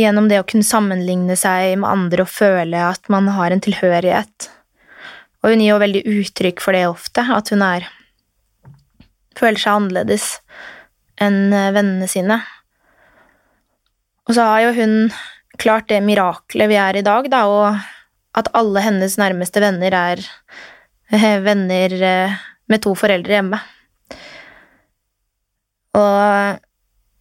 Gjennom 0.00 0.24
det 0.24 0.38
å 0.40 0.44
kunne 0.48 0.64
sammenligne 0.64 1.34
seg 1.36 1.74
med 1.76 1.84
andre 1.84 2.24
og 2.24 2.30
føle 2.32 2.78
at 2.80 3.10
man 3.12 3.26
har 3.36 3.52
en 3.52 3.60
tilhørighet. 3.60 4.46
Og 5.44 5.52
hun 5.52 5.60
gir 5.60 5.74
jo 5.74 5.82
veldig 5.82 6.00
uttrykk 6.08 6.62
for 6.64 6.72
det 6.72 6.86
ofte, 6.88 7.20
at 7.20 7.50
hun 7.52 7.60
er 7.66 7.84
føler 9.36 9.60
seg 9.60 9.76
annerledes 9.76 10.26
enn 11.22 11.52
eh, 11.52 11.72
vennene 11.76 12.08
sine. 12.10 12.38
Og 14.28 14.36
så 14.36 14.46
har 14.48 14.64
jo 14.64 14.72
hun 14.80 14.96
klart 15.60 15.90
det 15.90 16.00
miraklet 16.04 16.70
vi 16.70 16.78
er 16.80 16.98
i 16.98 17.04
dag, 17.04 17.28
da, 17.30 17.44
og 17.50 18.38
at 18.38 18.48
alle 18.56 18.84
hennes 18.84 19.18
nærmeste 19.20 19.60
venner 19.62 19.92
er 19.92 20.24
eh, 21.12 21.36
venner 21.44 21.96
eh, 22.00 22.42
med 22.72 22.84
to 22.84 22.94
foreldre 22.98 23.38
hjemme. 23.38 23.60
Og 25.98 26.58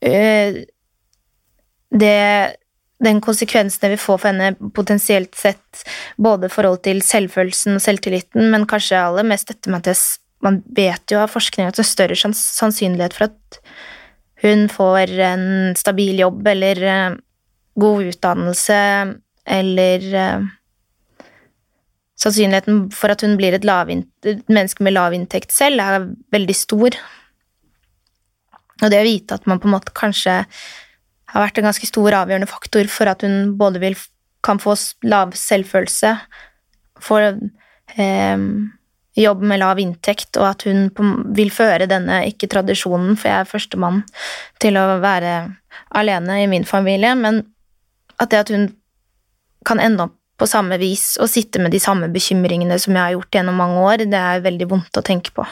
øh, 0.07 0.61
det 1.91 2.17
den 3.01 3.21
konsekvensen 3.21 3.81
det 3.81 3.95
vil 3.95 4.01
få 4.01 4.17
for 4.21 4.29
henne 4.29 4.71
potensielt 4.75 5.35
sett, 5.35 5.83
både 6.21 6.47
i 6.47 6.53
forhold 6.53 6.83
til 6.85 7.01
selvfølelsen 7.01 7.79
og 7.79 7.81
selvtilliten, 7.83 8.51
men 8.53 8.67
kanskje 8.69 8.99
aller 9.01 9.25
mest 9.27 9.49
dette 9.49 9.73
med 9.73 9.89
at 9.89 10.03
man 10.45 10.61
vet 10.75 11.13
jo 11.13 11.21
av 11.21 11.33
forskning 11.33 11.69
at 11.69 11.77
det 11.77 11.83
er 11.85 11.89
større 11.89 12.33
sannsynlighet 12.37 13.17
for 13.17 13.29
at 13.29 13.59
hun 14.41 14.65
får 14.73 15.13
en 15.21 15.45
stabil 15.77 16.21
jobb 16.21 16.47
eller 16.53 16.81
uh, 16.85 17.19
god 17.81 18.09
utdannelse 18.13 18.79
eller 19.59 20.09
uh, 20.13 20.49
Sannsynligheten 22.21 22.83
for 22.93 23.09
at 23.09 23.23
hun 23.25 23.31
blir 23.33 23.55
et, 23.57 23.65
et 23.65 24.41
menneske 24.45 24.83
med 24.85 24.93
lav 24.93 25.13
inntekt 25.15 25.49
selv, 25.55 25.81
er 25.81 26.03
veldig 26.29 26.53
stor. 26.53 26.97
Og 28.81 28.91
det 28.91 29.01
å 29.01 29.07
vite 29.07 29.37
at 29.37 29.47
man 29.49 29.61
på 29.61 29.69
en 29.69 29.75
måte 29.75 29.93
kanskje 29.97 30.41
har 31.31 31.45
vært 31.45 31.61
en 31.61 31.69
ganske 31.69 31.87
stor 31.87 32.17
avgjørende 32.23 32.49
faktor 32.49 32.89
for 32.91 33.11
at 33.11 33.23
hun 33.25 33.55
både 33.59 33.81
vil, 33.83 33.95
kan 34.43 34.59
få 34.59 34.75
lav 35.07 35.35
selvfølelse, 35.37 36.15
få 37.01 37.19
eh, 37.21 38.45
jobb 39.21 39.43
med 39.43 39.61
lav 39.61 39.79
inntekt, 39.79 40.35
og 40.39 40.49
at 40.49 40.65
hun 40.67 40.89
på, 40.95 41.05
vil 41.37 41.51
føre 41.53 41.87
denne 41.89 42.21
ikke-tradisjonen, 42.31 43.15
for 43.19 43.31
jeg 43.31 43.43
er 43.43 43.49
førstemann 43.49 44.03
til 44.63 44.79
å 44.79 44.99
være 45.03 45.35
alene 45.97 46.41
i 46.43 46.49
min 46.51 46.67
familie, 46.67 47.13
men 47.19 47.43
at 48.21 48.31
det 48.31 48.43
at 48.43 48.53
hun 48.53 48.69
kan 49.67 49.81
ende 49.81 50.07
opp 50.07 50.17
på 50.41 50.47
samme 50.49 50.77
vis 50.81 51.19
og 51.21 51.29
sitte 51.29 51.61
med 51.61 51.73
de 51.73 51.79
samme 51.81 52.07
bekymringene 52.09 52.79
som 52.81 52.95
jeg 52.95 53.03
har 53.03 53.13
gjort 53.13 53.37
gjennom 53.37 53.59
mange 53.61 53.83
år, 53.85 54.05
det 54.09 54.17
er 54.17 54.45
veldig 54.45 54.67
vondt 54.71 54.97
å 54.97 55.03
tenke 55.05 55.33
på. 55.35 55.45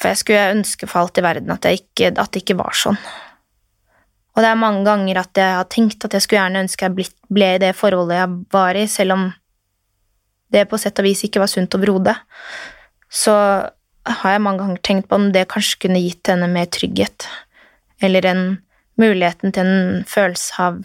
For 0.00 0.08
jeg 0.08 0.22
skulle 0.22 0.52
ønske 0.54 0.88
for 0.88 1.02
alt 1.02 1.20
i 1.20 1.24
verden 1.24 1.52
at, 1.52 1.66
ikke, 1.68 2.14
at 2.14 2.32
det 2.32 2.42
ikke 2.42 2.56
var 2.60 2.76
sånn. 2.76 2.96
Og 4.32 4.40
det 4.40 4.48
er 4.48 4.62
mange 4.62 4.86
ganger 4.86 5.20
at 5.20 5.36
jeg 5.36 5.56
har 5.58 5.68
tenkt 5.68 6.06
at 6.06 6.14
jeg 6.16 6.24
skulle 6.24 6.40
gjerne 6.40 6.62
ønske 6.64 6.86
jeg 6.86 7.08
ble 7.28 7.50
i 7.56 7.60
det 7.60 7.74
forholdet 7.76 8.20
jeg 8.22 8.38
var 8.54 8.78
i, 8.78 8.86
selv 8.88 9.16
om 9.16 9.26
det 10.50 10.64
på 10.70 10.78
sett 10.80 10.98
og 11.02 11.06
vis 11.06 11.24
ikke 11.26 11.42
var 11.42 11.50
sunt 11.50 11.74
overhodet. 11.76 12.16
Så 13.10 13.34
har 14.08 14.32
jeg 14.32 14.42
mange 14.42 14.62
ganger 14.62 14.80
tenkt 14.86 15.10
på 15.10 15.18
om 15.18 15.28
det 15.34 15.48
kanskje 15.50 15.82
kunne 15.84 16.00
gitt 16.02 16.30
henne 16.30 16.48
mer 16.50 16.70
trygghet, 16.72 17.26
eller 18.00 18.26
en 18.30 18.42
muligheten 19.00 19.52
til 19.54 19.66
en 19.66 20.08
følelse 20.08 20.62
av 20.64 20.80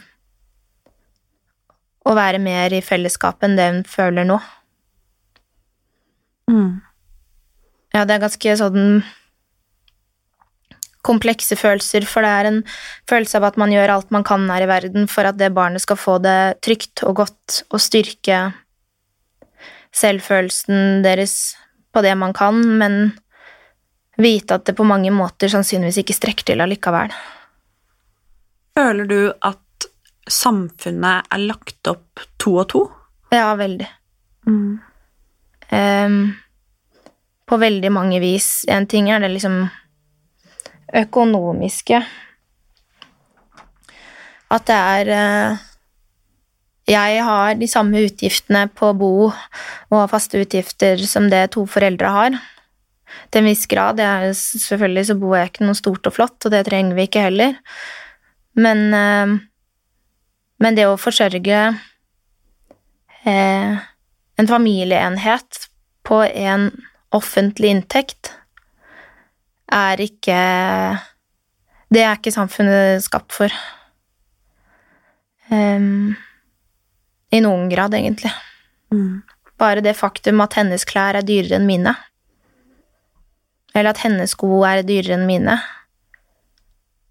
å 2.06 2.14
være 2.18 2.42
mer 2.42 2.74
i 2.76 2.84
fellesskap 2.86 3.44
enn 3.46 3.56
det 3.58 3.70
hun 3.72 3.82
føler 3.90 4.28
nå. 4.28 4.38
Mm. 6.52 6.82
Ja, 7.96 8.04
det 8.04 8.18
er 8.18 8.26
ganske 8.26 8.58
sånn 8.60 9.04
komplekse 11.06 11.56
følelser, 11.56 12.04
for 12.10 12.26
det 12.26 12.32
er 12.34 12.50
en 12.50 12.62
følelse 13.08 13.40
av 13.40 13.52
at 13.52 13.60
man 13.62 13.72
gjør 13.72 13.94
alt 13.94 14.14
man 14.14 14.26
kan 14.26 14.48
her 14.50 14.66
i 14.66 14.70
verden 14.70 15.06
for 15.12 15.30
at 15.30 15.38
det 15.40 15.54
barnet 15.56 15.84
skal 15.84 16.00
få 16.02 16.18
det 16.24 16.58
trygt 16.66 17.06
og 17.06 17.22
godt 17.22 17.62
og 17.70 17.84
styrke 17.84 18.40
selvfølelsen 19.96 21.06
deres 21.06 21.56
på 21.96 22.04
det 22.04 22.16
man 22.20 22.34
kan, 22.36 22.60
men 22.82 23.14
vite 24.20 24.58
at 24.58 24.66
det 24.68 24.76
på 24.76 24.88
mange 24.88 25.12
måter 25.14 25.52
sannsynligvis 25.52 26.02
ikke 26.04 26.18
strekker 26.18 26.50
til 26.50 26.64
allikevel. 26.66 27.14
Føler 28.76 29.08
du 29.08 29.20
at 29.32 29.88
samfunnet 30.28 31.30
er 31.32 31.44
lagt 31.46 31.88
opp 31.88 32.26
to 32.42 32.58
og 32.60 32.68
to? 32.74 32.82
Ja, 33.32 33.54
veldig. 33.60 33.88
Mm. 34.50 34.82
Um, 35.72 36.18
på 37.46 37.60
veldig 37.62 37.92
mange 37.94 38.20
vis. 38.24 38.66
En 38.72 38.88
ting 38.90 39.10
er 39.12 39.22
det 39.22 39.32
liksom 39.34 39.66
økonomiske. 40.96 42.02
At 44.54 44.68
det 44.70 44.76
er 44.78 45.14
eh, 45.14 45.64
Jeg 46.86 47.24
har 47.26 47.56
de 47.58 47.68
samme 47.68 48.04
utgiftene 48.06 48.68
på 48.70 48.92
bo 48.94 49.14
og 49.26 50.10
faste 50.12 50.38
utgifter 50.44 51.02
som 51.02 51.32
det 51.32 51.48
to 51.56 51.66
foreldre 51.66 52.12
har. 52.14 52.38
Til 53.32 53.42
en 53.42 53.50
viss 53.50 53.66
grad. 53.66 54.00
Jeg, 54.00 54.36
selvfølgelig 54.38 55.06
så 55.10 55.16
bor 55.18 55.36
jeg 55.38 55.50
ikke 55.50 55.66
noe 55.66 55.78
stort 55.78 56.06
og 56.06 56.14
flott, 56.14 56.38
og 56.46 56.54
det 56.54 56.66
trenger 56.68 56.98
vi 56.98 57.08
ikke 57.08 57.26
heller. 57.26 57.58
Men, 58.56 58.86
eh, 58.94 59.36
men 60.62 60.78
det 60.78 60.86
å 60.88 61.00
forsørge 61.02 61.62
eh, 63.26 63.86
en 64.38 64.48
familieenhet 64.52 65.66
på 66.06 66.22
en 66.28 66.70
offentlig 67.16 67.72
inntekt 67.74 68.34
er 69.72 70.02
ikke 70.04 70.40
Det 71.94 72.02
er 72.02 72.18
ikke 72.18 72.34
samfunnet 72.34 73.04
skapt 73.06 73.32
for. 73.34 73.54
Um, 75.50 76.16
I 77.32 77.40
noen 77.46 77.70
grad, 77.70 77.94
egentlig. 77.94 78.32
Mm. 78.92 79.22
Bare 79.62 79.84
det 79.86 79.96
faktum 79.96 80.42
at 80.44 80.58
hennes 80.58 80.84
klær 80.90 81.16
er 81.16 81.26
dyrere 81.26 81.60
enn 81.60 81.68
mine, 81.70 81.94
eller 83.76 83.94
at 83.94 84.02
hennes 84.04 84.34
sko 84.34 84.64
er 84.68 84.82
dyrere 84.84 85.16
enn 85.16 85.28
mine, 85.30 85.56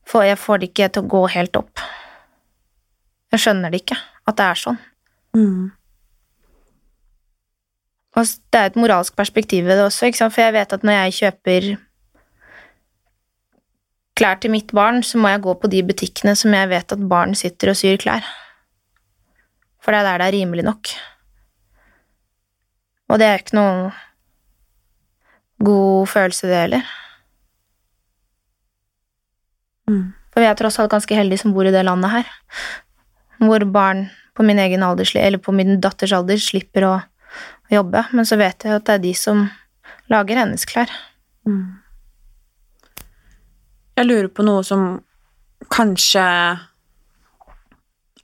for 0.05 0.27
jeg 0.27 0.41
får 0.43 0.61
det 0.61 0.73
ikke 0.73 0.91
til 0.93 1.07
å 1.07 1.13
gå 1.15 1.23
helt 1.37 1.57
opp. 1.63 1.81
Jeg 3.33 3.47
skjønner 3.47 3.73
det 3.73 3.85
ikke, 3.85 3.97
at 4.29 4.37
det 4.39 4.51
er 4.51 4.61
sånn. 4.61 4.83
Mm. 5.39 5.73
Og 8.15 8.29
det 8.53 8.61
er 8.61 8.71
et 8.71 8.79
moralsk 8.79 9.17
perspektiv 9.19 9.65
ved 9.67 9.81
det 9.81 9.89
også, 9.89 10.13
for 10.31 10.41
jeg 10.41 10.55
vet 10.55 10.73
at 10.73 10.87
når 10.87 10.93
jeg 10.93 11.17
kjøper 11.19 11.69
klær 14.15 14.39
til 14.39 14.53
mitt 14.55 14.71
barn, 14.75 15.03
så 15.03 15.19
må 15.19 15.33
jeg 15.33 15.43
gå 15.43 15.55
på 15.59 15.71
de 15.71 15.83
butikkene 15.83 16.37
som 16.39 16.55
jeg 16.55 16.71
vet 16.71 16.95
at 16.95 17.09
barn 17.11 17.35
sitter 17.35 17.73
og 17.73 17.79
syr 17.79 17.99
klær. 17.99 18.27
For 19.83 19.93
det 19.93 20.01
er 20.01 20.07
der 20.07 20.23
det 20.23 20.29
er 20.29 20.37
rimelig 20.39 20.65
nok. 20.65 20.93
Og 23.11 23.19
det 23.21 23.27
er 23.27 23.43
ikke 23.43 23.59
noen 23.59 23.91
god 25.65 26.07
følelse, 26.11 26.49
det 26.49 26.61
heller. 26.61 26.93
Mm. 29.91 30.15
For 30.33 30.43
vi 30.43 30.49
er 30.49 30.57
tross 30.59 30.79
alt 30.81 30.95
ganske 30.95 31.15
heldige 31.19 31.43
som 31.43 31.53
bor 31.55 31.67
i 31.69 31.75
det 31.75 31.85
landet 31.85 32.11
her, 32.11 32.31
hvor 33.43 33.67
barn 33.71 34.07
på 34.35 34.47
min 34.47 34.59
egen 34.59 34.83
alder, 34.83 35.11
eller 35.21 35.39
på 35.39 35.53
min 35.55 35.77
datters 35.83 36.15
alder, 36.17 36.41
slipper 36.43 36.89
å 36.89 36.95
jobbe, 37.75 38.05
men 38.13 38.27
så 38.29 38.39
vet 38.41 38.65
jeg 38.65 38.77
at 38.79 38.85
det 38.89 38.95
er 38.99 39.03
de 39.05 39.15
som 39.19 39.45
lager 40.13 40.37
hennes 40.43 40.65
klær. 40.69 40.91
Mm. 41.49 41.81
Jeg 43.99 44.09
lurer 44.09 44.29
på 44.35 44.45
noe 44.47 44.63
som 44.67 44.87
kanskje 45.71 46.23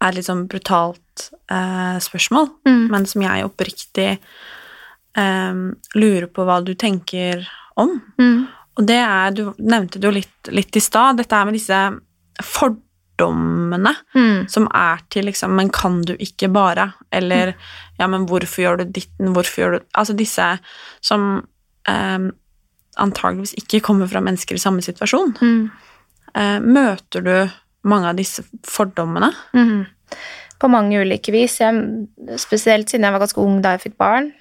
er 0.00 0.16
litt 0.16 0.26
sånn 0.26 0.46
brutalt 0.50 1.28
eh, 1.50 1.98
spørsmål, 2.02 2.48
Mm. 2.66 2.86
men 2.90 3.06
som 3.06 3.22
jeg 3.22 3.44
oppriktig 3.46 4.10
eh, 5.16 5.60
lurer 5.94 6.26
på 6.32 6.46
hva 6.48 6.60
du 6.64 6.74
tenker 6.74 7.44
om. 7.76 7.98
Mm. 8.18 8.48
Og 8.78 8.86
det 8.86 9.00
er 9.02 9.30
Du 9.36 9.52
nevnte 9.58 9.98
det 10.00 10.08
jo 10.08 10.14
litt, 10.14 10.50
litt 10.54 10.76
i 10.76 10.80
stad, 10.80 11.18
dette 11.20 11.36
er 11.36 11.44
med 11.44 11.54
disse 11.58 11.80
fordommene 13.20 13.92
Mm. 14.14 14.48
som 14.48 14.66
er 14.74 14.98
til 15.10 15.24
liksom 15.24 15.50
Men 15.56 15.68
kan 15.70 16.02
du 16.02 16.14
ikke 16.16 16.48
bare? 16.52 16.92
Eller 17.12 17.54
Ja, 17.98 18.06
men 18.06 18.26
hvorfor 18.26 18.62
gjør 18.62 18.78
du 18.78 18.84
ditten? 18.84 19.32
Hvorfor 19.34 19.60
gjør 19.62 19.78
du 19.78 19.84
Altså 19.94 20.16
disse 20.16 20.58
som 21.00 21.46
eh, 21.88 22.18
antageligvis 22.98 23.54
ikke 23.56 23.80
kommer 23.82 24.06
fra 24.08 24.20
mennesker 24.20 24.54
i 24.54 24.58
samme 24.58 24.82
situasjon. 24.82 25.36
Mm. 25.40 25.70
Eh, 26.34 26.58
møter 26.60 27.22
du 27.24 27.50
mange 27.84 28.08
av 28.08 28.16
disse 28.16 28.42
fordommene? 28.64 29.32
Mhm. 29.54 29.86
På 30.60 30.68
mange 30.68 31.00
ulike 31.00 31.32
vis. 31.32 31.58
Jeg, 31.60 32.06
spesielt 32.36 32.90
siden 32.90 33.04
jeg 33.04 33.12
var 33.12 33.20
ganske 33.20 33.38
ung 33.40 33.62
da 33.62 33.70
jeg 33.76 33.80
fikk 33.80 33.96
barn, 33.96 34.32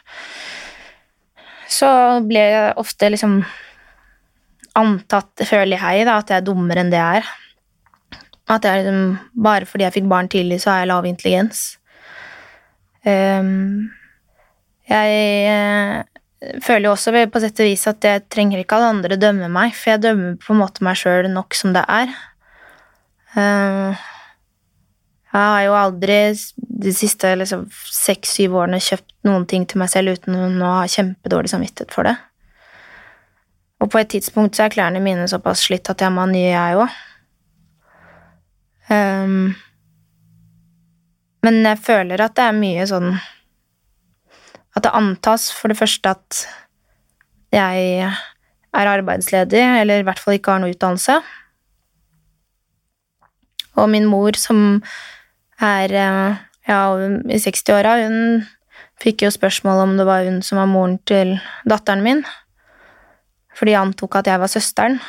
så 1.69 2.19
ble 2.27 2.39
jeg 2.39 2.73
ofte 2.77 3.09
liksom 3.09 3.45
antatt, 4.75 5.31
føler 5.47 5.77
jeg, 5.79 6.05
da, 6.05 6.17
at 6.17 6.29
jeg 6.29 6.41
er 6.41 6.45
dummere 6.45 6.79
enn 6.83 6.91
det 6.91 6.99
jeg 6.99 7.21
er. 7.23 7.29
At 8.49 8.65
jeg 8.65 8.83
liksom, 8.83 9.17
bare 9.45 9.67
fordi 9.69 9.85
jeg 9.85 9.97
fikk 9.99 10.09
barn 10.09 10.29
tidlig, 10.31 10.61
så 10.63 10.73
har 10.73 10.83
jeg 10.83 10.91
lav 10.91 11.05
intelligens. 11.05 11.63
Um, 13.05 13.91
jeg 14.89 15.19
eh, 15.47 16.03
føler 16.63 16.87
jo 16.87 16.93
også 16.95 17.13
på 17.29 17.41
sett 17.43 17.61
og 17.61 17.67
vis 17.69 17.85
at 17.89 18.05
jeg 18.05 18.25
trenger 18.31 18.61
ikke 18.61 18.79
at 18.79 18.89
andre 18.89 19.19
dømmer 19.21 19.51
meg, 19.53 19.75
for 19.77 19.93
jeg 19.93 20.03
dømmer 20.07 20.39
på 20.41 20.55
en 20.55 20.61
måte 20.63 20.85
meg 20.85 20.97
sjøl 20.99 21.29
nok 21.31 21.57
som 21.57 21.75
det 21.75 21.83
er. 21.85 22.13
Ehm, 23.37 23.97
jeg 25.29 25.43
har 25.45 25.61
jo 25.67 25.75
aldri 25.77 26.17
de 26.57 26.93
siste 26.95 27.35
liksom, 27.37 27.67
seks-syv 27.93 28.55
årene 28.63 28.81
kjøpt 28.81 29.11
noen 29.29 29.45
ting 29.49 29.67
til 29.69 29.81
meg 29.81 29.91
selv 29.93 30.15
uten 30.17 30.57
å 30.63 30.79
ha 30.79 30.87
kjempedårlig 30.89 31.51
samvittighet 31.53 31.93
for 31.93 32.09
det. 32.09 32.15
Og 33.79 33.91
på 33.93 33.99
et 34.01 34.09
tidspunkt 34.11 34.57
så 34.57 34.65
er 34.65 34.73
klærne 34.73 35.03
mine 35.03 35.27
såpass 35.29 35.67
slitt 35.67 35.91
at 35.91 36.01
jeg 36.01 36.11
må 36.11 36.25
ha 36.25 36.31
nye, 36.31 36.49
jeg 36.49 36.79
òg. 36.81 36.97
Ehm, 38.89 39.53
men 41.45 41.61
jeg 41.63 41.81
føler 41.85 42.21
at 42.23 42.35
det 42.35 42.45
er 42.45 42.57
mye 42.57 42.85
sånn 42.89 43.13
At 44.75 44.83
det 44.85 44.91
antas 44.97 45.49
for 45.55 45.71
det 45.71 45.77
første 45.79 46.11
at 46.11 46.39
jeg 47.53 48.03
er 48.05 48.89
arbeidsledig, 48.91 49.61
eller 49.81 50.01
i 50.01 50.05
hvert 50.05 50.19
fall 50.21 50.35
ikke 50.37 50.53
har 50.53 50.61
noe 50.61 50.75
utdannelse. 50.75 51.15
Og 53.81 53.89
min 53.89 54.05
mor, 54.05 54.37
som 54.37 54.83
er 55.57 55.95
eh, 55.97 56.37
ja, 56.69 56.81
i 57.25 57.39
60-åra, 57.41 57.95
hun 58.05 58.45
fikk 59.01 59.25
jo 59.25 59.33
spørsmål 59.33 59.81
om 59.87 59.95
det 59.97 60.05
var 60.05 60.27
hun 60.27 60.43
som 60.45 60.61
var 60.61 60.69
moren 60.69 60.99
til 61.09 61.33
datteren 61.69 62.05
min. 62.05 62.21
For 63.57 63.65
de 63.65 63.77
antok 63.79 64.19
at 64.21 64.29
jeg 64.29 64.41
var 64.41 64.53
søsteren. 64.53 64.99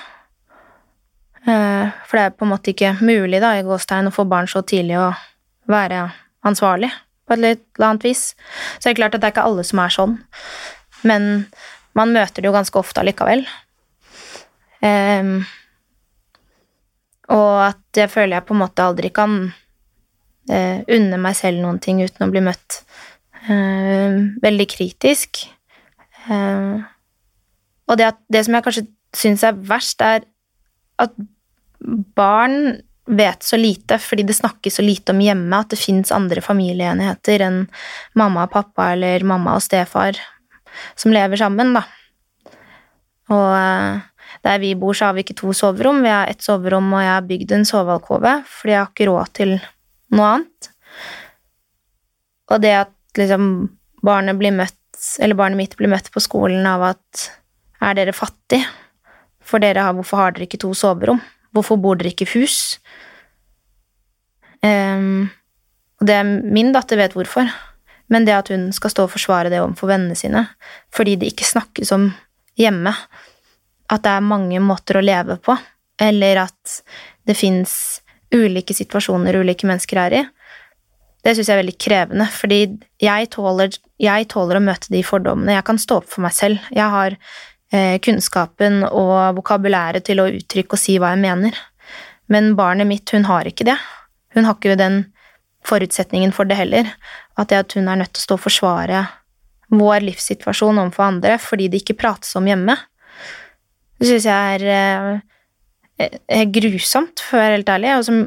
Eh, 1.49 1.93
For 2.07 2.18
det 2.18 2.24
er 2.24 2.34
på 2.36 2.47
en 2.47 2.53
måte 2.53 2.74
ikke 2.74 2.97
mulig 3.01 3.41
da, 3.41 3.55
i 3.57 3.64
gåstegn 3.66 4.11
å 4.11 4.14
få 4.14 4.26
barn 4.28 4.51
så 4.51 4.62
tidlig 4.66 4.99
og 5.01 5.70
være 5.70 6.09
ansvarlig 6.47 6.91
på 7.26 7.36
et 7.36 7.45
litt 7.45 7.80
annet 7.80 8.05
vis. 8.05 8.32
Så 8.76 8.88
det 8.88 8.93
er 8.93 9.01
klart 9.01 9.14
at 9.16 9.22
det 9.22 9.30
er 9.30 9.34
ikke 9.36 9.47
alle 9.47 9.64
som 9.66 9.80
er 9.82 9.95
sånn, 9.95 10.18
men 11.07 11.30
man 11.97 12.12
møter 12.14 12.43
det 12.43 12.51
jo 12.51 12.57
ganske 12.57 12.78
ofte 12.80 13.03
allikevel. 13.03 13.45
Um, 14.80 15.45
og 17.30 17.57
at 17.68 18.01
jeg 18.01 18.11
føler 18.11 18.38
jeg 18.38 18.47
på 18.49 18.57
en 18.57 18.62
måte 18.62 18.84
aldri 18.84 19.11
kan 19.14 19.34
uh, 20.51 20.78
unne 20.97 21.20
meg 21.20 21.36
selv 21.38 21.62
noen 21.62 21.80
ting 21.82 22.01
uten 22.03 22.26
å 22.26 22.30
bli 22.32 22.43
møtt 22.45 22.80
uh, 23.47 24.16
veldig 24.43 24.68
kritisk. 24.72 25.45
Uh, 26.26 26.82
og 27.91 28.01
det, 28.01 28.11
at, 28.14 28.20
det 28.32 28.45
som 28.47 28.57
jeg 28.57 28.66
kanskje 28.66 28.86
syns 29.16 29.45
er 29.47 29.59
verst, 29.70 30.03
er 30.03 30.26
at 31.01 31.15
barn 32.17 32.81
vet 33.11 33.43
så 33.43 33.59
lite 33.59 33.97
fordi 33.99 34.23
det 34.29 34.37
snakkes 34.39 34.77
så 34.79 34.85
lite 34.85 35.15
om 35.15 35.23
hjemme 35.25 35.63
at 35.63 35.73
det 35.73 35.81
fins 35.81 36.13
andre 36.15 36.43
familieenheter 36.45 37.43
enn 37.43 37.65
mamma 38.19 38.45
og 38.47 38.53
pappa 38.55 38.93
eller 38.95 39.25
mamma 39.27 39.57
og 39.59 39.65
stefar 39.65 40.21
som 40.95 41.15
lever 41.15 41.41
sammen, 41.41 41.75
da. 41.75 41.83
Og 43.31 43.49
eh, 43.57 44.03
der 44.47 44.63
vi 44.63 44.75
bor, 44.79 44.97
så 44.97 45.09
har 45.11 45.17
vi 45.17 45.25
ikke 45.25 45.39
to 45.39 45.55
soverom. 45.57 46.03
Vi 46.05 46.13
har 46.13 46.31
ett 46.31 46.45
soverom, 46.45 46.93
og 46.95 47.05
jeg 47.05 47.13
har 47.13 47.29
bygd 47.29 47.55
en 47.57 47.67
sovealkove, 47.69 48.35
fordi 48.49 48.75
jeg 48.75 48.81
har 48.81 48.93
ikke 48.93 49.09
råd 49.11 49.33
til 49.41 49.57
noe 50.17 50.29
annet. 50.37 50.71
Og 52.51 52.63
det 52.63 52.75
at 52.85 53.21
liksom 53.21 53.45
barnet 54.07 54.39
blir 54.41 54.55
møtt, 54.55 54.79
eller 55.23 55.39
barnet 55.39 55.61
mitt 55.61 55.77
blir 55.79 55.91
møtt 55.93 56.11
på 56.13 56.23
skolen 56.23 56.67
av 56.67 56.91
at 56.93 57.27
er 57.81 57.97
dere 57.97 58.15
fattig? 58.17 58.61
For 59.51 59.63
dere 59.63 59.83
har, 59.83 59.97
hvorfor 59.97 60.21
har 60.23 60.35
dere 60.37 60.47
ikke 60.47 60.61
to 60.63 60.73
soverom? 60.79 61.21
Hvorfor 61.55 61.81
bor 61.83 61.99
dere 61.99 62.13
ikke 62.13 62.29
i 62.29 62.33
hus? 62.39 62.79
Um, 64.63 65.31
og 66.01 66.07
det 66.09 66.21
Min 66.53 66.73
datter 66.75 67.01
vet 67.01 67.17
hvorfor, 67.17 67.49
men 68.13 68.27
det 68.27 68.37
at 68.37 68.51
hun 68.53 68.69
skal 68.77 68.93
stå 68.93 69.07
og 69.07 69.15
forsvare 69.15 69.51
det 69.53 69.61
overfor 69.63 69.89
vennene 69.89 70.19
sine 70.19 70.43
fordi 70.93 71.15
det 71.17 71.31
ikke 71.33 71.49
snakkes 71.49 71.93
om 71.97 72.11
hjemme, 72.61 72.93
at 73.91 74.05
det 74.05 74.13
er 74.13 74.27
mange 74.27 74.61
måter 74.61 74.99
å 74.99 75.05
leve 75.05 75.39
på, 75.41 75.57
eller 76.01 76.45
at 76.45 76.81
det 77.27 77.39
fins 77.39 77.73
ulike 78.35 78.75
situasjoner 78.77 79.39
ulike 79.41 79.67
mennesker 79.67 80.03
er 80.03 80.17
i, 80.19 80.23
det 81.25 81.35
syns 81.37 81.51
jeg 81.51 81.57
er 81.57 81.61
veldig 81.61 81.77
krevende, 81.81 82.27
fordi 82.33 82.61
jeg 83.03 83.29
tåler, 83.35 83.75
jeg 84.01 84.29
tåler 84.33 84.57
å 84.57 84.65
møte 84.65 84.93
de 84.93 85.03
fordommene. 85.05 85.53
Jeg 85.59 85.67
kan 85.69 85.81
stå 85.81 85.99
opp 86.01 86.09
for 86.09 86.25
meg 86.25 86.33
selv. 86.33 86.63
Jeg 86.73 86.89
har 86.95 87.17
kunnskapen 87.71 88.81
og 88.89 89.37
vokabulæret 89.37 90.03
til 90.09 90.18
å 90.18 90.27
uttrykke 90.27 90.75
og 90.75 90.81
si 90.83 90.97
hva 90.99 91.12
jeg 91.14 91.23
mener. 91.23 91.55
Men 92.31 92.57
barnet 92.59 92.89
mitt, 92.89 93.11
hun 93.14 93.29
har 93.29 93.47
ikke 93.47 93.68
det. 93.68 93.77
Hun 94.35 94.47
har 94.47 94.57
ikke 94.59 94.79
den 94.79 95.05
forutsetningen 95.66 96.35
for 96.35 96.49
det 96.51 96.59
heller. 96.59 96.91
At 97.39 97.51
det 97.51 97.62
at 97.64 97.75
hun 97.79 97.89
er 97.91 98.03
nødt 98.03 98.14
til 98.14 98.23
å 98.23 98.27
stå 98.29 98.39
og 98.39 98.45
forsvare 98.47 99.05
vår 99.71 100.03
livssituasjon 100.03 100.81
overfor 100.83 101.07
andre 101.07 101.37
fordi 101.39 101.68
det 101.71 101.85
ikke 101.85 102.01
prates 102.01 102.35
om 102.39 102.49
hjemme, 102.51 102.75
det 104.01 104.09
syns 104.09 104.27
jeg 104.27 104.61
er, 104.64 105.21
eh, 106.01 106.14
er 106.41 106.47
grusomt, 106.55 107.21
for 107.21 107.37
å 107.37 107.43
være 107.43 107.59
helt 107.59 107.73
ærlig. 107.75 107.91
Og 107.99 108.05
som 108.07 108.21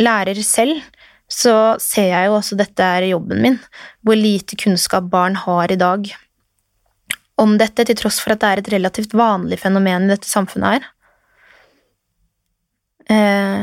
lærer 0.00 0.40
selv 0.42 0.80
så 1.28 1.76
ser 1.82 2.08
jeg 2.14 2.30
jo 2.30 2.38
også 2.38 2.56
dette 2.56 2.80
er 2.80 3.10
jobben 3.10 3.42
min, 3.44 3.58
hvor 4.00 4.16
lite 4.16 4.56
kunnskap 4.56 5.10
barn 5.12 5.36
har 5.36 5.70
i 5.70 5.76
dag 5.76 6.08
om 7.38 7.56
dette, 7.60 7.84
til 7.86 7.98
tross 7.98 8.18
for 8.22 8.34
at 8.34 8.42
det 8.42 8.48
er 8.50 8.62
et 8.62 8.70
relativt 8.74 9.14
vanlig 9.16 9.60
fenomen 9.62 10.08
i 10.08 10.12
dette 10.12 10.30
samfunnet 10.30 10.78
her. 10.78 10.88
Eh, 13.08 13.60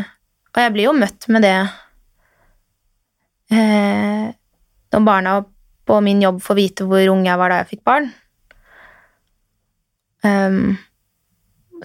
og 0.56 0.62
jeg 0.64 0.74
blir 0.74 0.88
jo 0.88 0.96
møtt 0.98 1.28
med 1.30 1.44
det 1.46 1.58
eh, 3.54 4.32
når 4.96 5.04
barna 5.06 5.36
på 5.86 6.00
min 6.02 6.24
jobb 6.24 6.40
får 6.42 6.58
vite 6.58 6.88
hvor 6.88 7.12
ung 7.12 7.28
jeg 7.28 7.38
var 7.38 7.52
da 7.52 7.60
jeg 7.62 7.76
fikk 7.76 7.84
barn. 7.86 8.08
Um, 10.26 10.80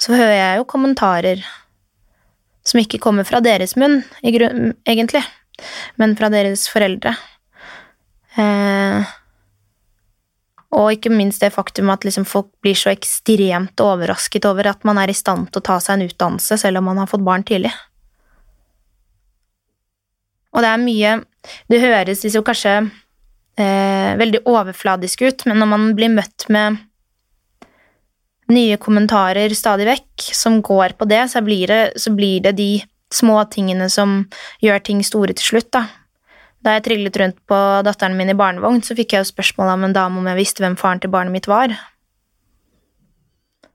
så 0.01 0.15
hører 0.15 0.39
jeg 0.39 0.61
jo 0.63 0.71
kommentarer 0.71 1.43
som 2.65 2.81
ikke 2.81 3.03
kommer 3.03 3.27
fra 3.29 3.43
deres 3.45 3.75
munn, 3.77 3.99
egentlig 4.25 5.21
men 6.01 6.17
fra 6.19 6.31
deres 6.33 6.67
foreldre. 6.71 7.15
Eh, 8.39 9.11
og 10.71 10.93
ikke 10.95 11.11
minst 11.11 11.43
det 11.43 11.51
faktum 11.55 11.91
at 11.91 12.05
liksom 12.07 12.25
folk 12.29 12.51
blir 12.63 12.79
så 12.79 12.93
ekstremt 12.93 13.81
overrasket 13.83 14.47
over 14.47 14.71
at 14.71 14.85
man 14.87 15.01
er 15.03 15.11
i 15.11 15.17
stand 15.17 15.49
til 15.51 15.63
å 15.63 15.67
ta 15.67 15.79
seg 15.83 15.97
en 15.97 16.07
utdannelse 16.07 16.61
selv 16.63 16.79
om 16.79 16.87
man 16.93 17.01
har 17.03 17.11
fått 17.11 17.27
barn 17.27 17.43
tidlig. 17.47 17.73
Og 20.55 20.63
det 20.63 20.71
er 20.71 20.83
mye 20.83 21.19
Det 21.71 21.81
høres 21.81 22.21
liksom 22.21 22.45
kanskje 22.45 22.73
eh, 23.57 24.13
veldig 24.21 24.43
overfladisk 24.45 25.23
ut, 25.25 25.45
men 25.49 25.57
når 25.63 25.69
man 25.71 25.87
blir 25.97 26.13
møtt 26.13 26.45
med 26.53 26.77
nye 28.53 28.77
kommentarer 28.83 29.55
stadig 29.57 29.87
vekk 29.89 30.27
som 30.37 30.59
går 30.61 30.99
på 31.01 31.09
det, 31.09 31.23
så 31.33 31.41
blir 31.41 31.71
det, 31.71 31.81
så 31.97 32.13
blir 32.13 32.43
det 32.45 32.53
de 32.59 32.83
små 33.15 33.39
tingene 33.49 33.89
som 33.89 34.27
gjør 34.61 34.85
ting 34.85 35.01
store 35.07 35.33
til 35.39 35.55
slutt, 35.55 35.71
da. 35.73 35.87
Da 36.61 36.77
jeg 36.77 36.85
trillet 36.85 37.17
rundt 37.17 37.39
på 37.49 37.59
datteren 37.87 38.19
min 38.19 38.33
i 38.33 38.37
barnevogn, 38.37 38.83
så 38.85 38.97
fikk 38.97 39.15
jeg 39.15 39.25
jo 39.25 39.33
spørsmål 39.33 39.73
av 39.73 39.85
en 39.87 39.97
dame 39.97 40.21
om 40.21 40.29
jeg 40.29 40.41
visste 40.43 40.65
hvem 40.65 40.77
faren 40.81 41.01
til 41.01 41.13
barnet 41.13 41.33
mitt 41.33 41.49
var. 41.49 41.73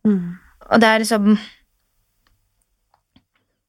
Mm. 0.05 0.37
Og 0.69 0.81
det 0.81 0.89
er 0.89 1.01
liksom 1.01 1.37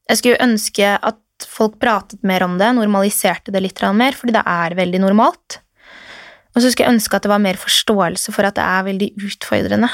Jeg 0.07 0.19
skulle 0.21 0.45
ønske 0.45 0.91
at 1.01 1.47
folk 1.49 1.81
pratet 1.81 2.23
mer 2.25 2.45
om 2.45 2.55
det, 2.61 2.69
normaliserte 2.77 3.53
det 3.53 3.63
litt 3.65 3.81
mer, 3.93 4.13
fordi 4.13 4.33
det 4.37 4.45
er 4.47 4.77
veldig 4.77 5.01
normalt. 5.01 5.59
Og 6.55 6.63
så 6.63 6.71
skulle 6.71 6.87
jeg 6.87 6.95
ønske 6.95 7.17
at 7.17 7.25
det 7.27 7.33
var 7.33 7.43
mer 7.43 7.59
forståelse 7.61 8.33
for 8.33 8.47
at 8.47 8.55
det 8.57 8.65
er 8.65 8.87
veldig 8.87 9.11
utfordrende. 9.19 9.91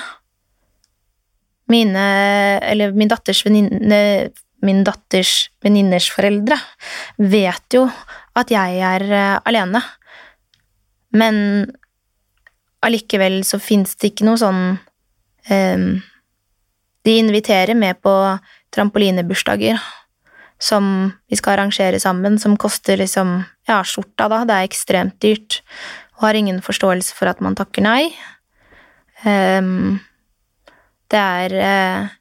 Mine, 1.72 2.04
eller 2.62 2.92
min 2.92 3.08
datters 3.08 3.42
venninne 3.46 4.30
min 4.62 4.84
datters 4.86 5.50
venninners 5.64 6.06
foreldre 6.14 6.54
vet 7.18 7.74
jo 7.74 7.86
at 8.38 8.52
jeg 8.52 8.80
er 8.82 9.04
uh, 9.10 9.40
alene. 9.48 9.82
Men 11.12 11.36
allikevel 12.82 13.42
så 13.46 13.60
fins 13.62 13.94
det 14.00 14.12
ikke 14.12 14.26
noe 14.26 14.40
sånn 14.40 14.62
um, 15.52 15.88
De 17.04 17.16
inviterer 17.20 17.76
med 17.76 18.00
på 18.02 18.14
trampolinebursdager 18.72 19.76
som 20.62 21.10
vi 21.26 21.36
skal 21.36 21.56
arrangere 21.56 21.98
sammen, 22.00 22.38
som 22.38 22.54
koster 22.56 23.00
liksom 23.00 23.40
ja, 23.66 23.80
skjorta, 23.82 24.28
da. 24.30 24.44
Det 24.46 24.54
er 24.54 24.68
ekstremt 24.68 25.16
dyrt. 25.22 25.58
Og 26.16 26.28
har 26.28 26.38
ingen 26.38 26.60
forståelse 26.62 27.16
for 27.18 27.32
at 27.32 27.42
man 27.42 27.56
takker 27.58 27.82
nei. 27.82 28.12
Um, 29.26 29.98
det 31.10 31.18
er 31.18 31.56
uh, 31.58 32.12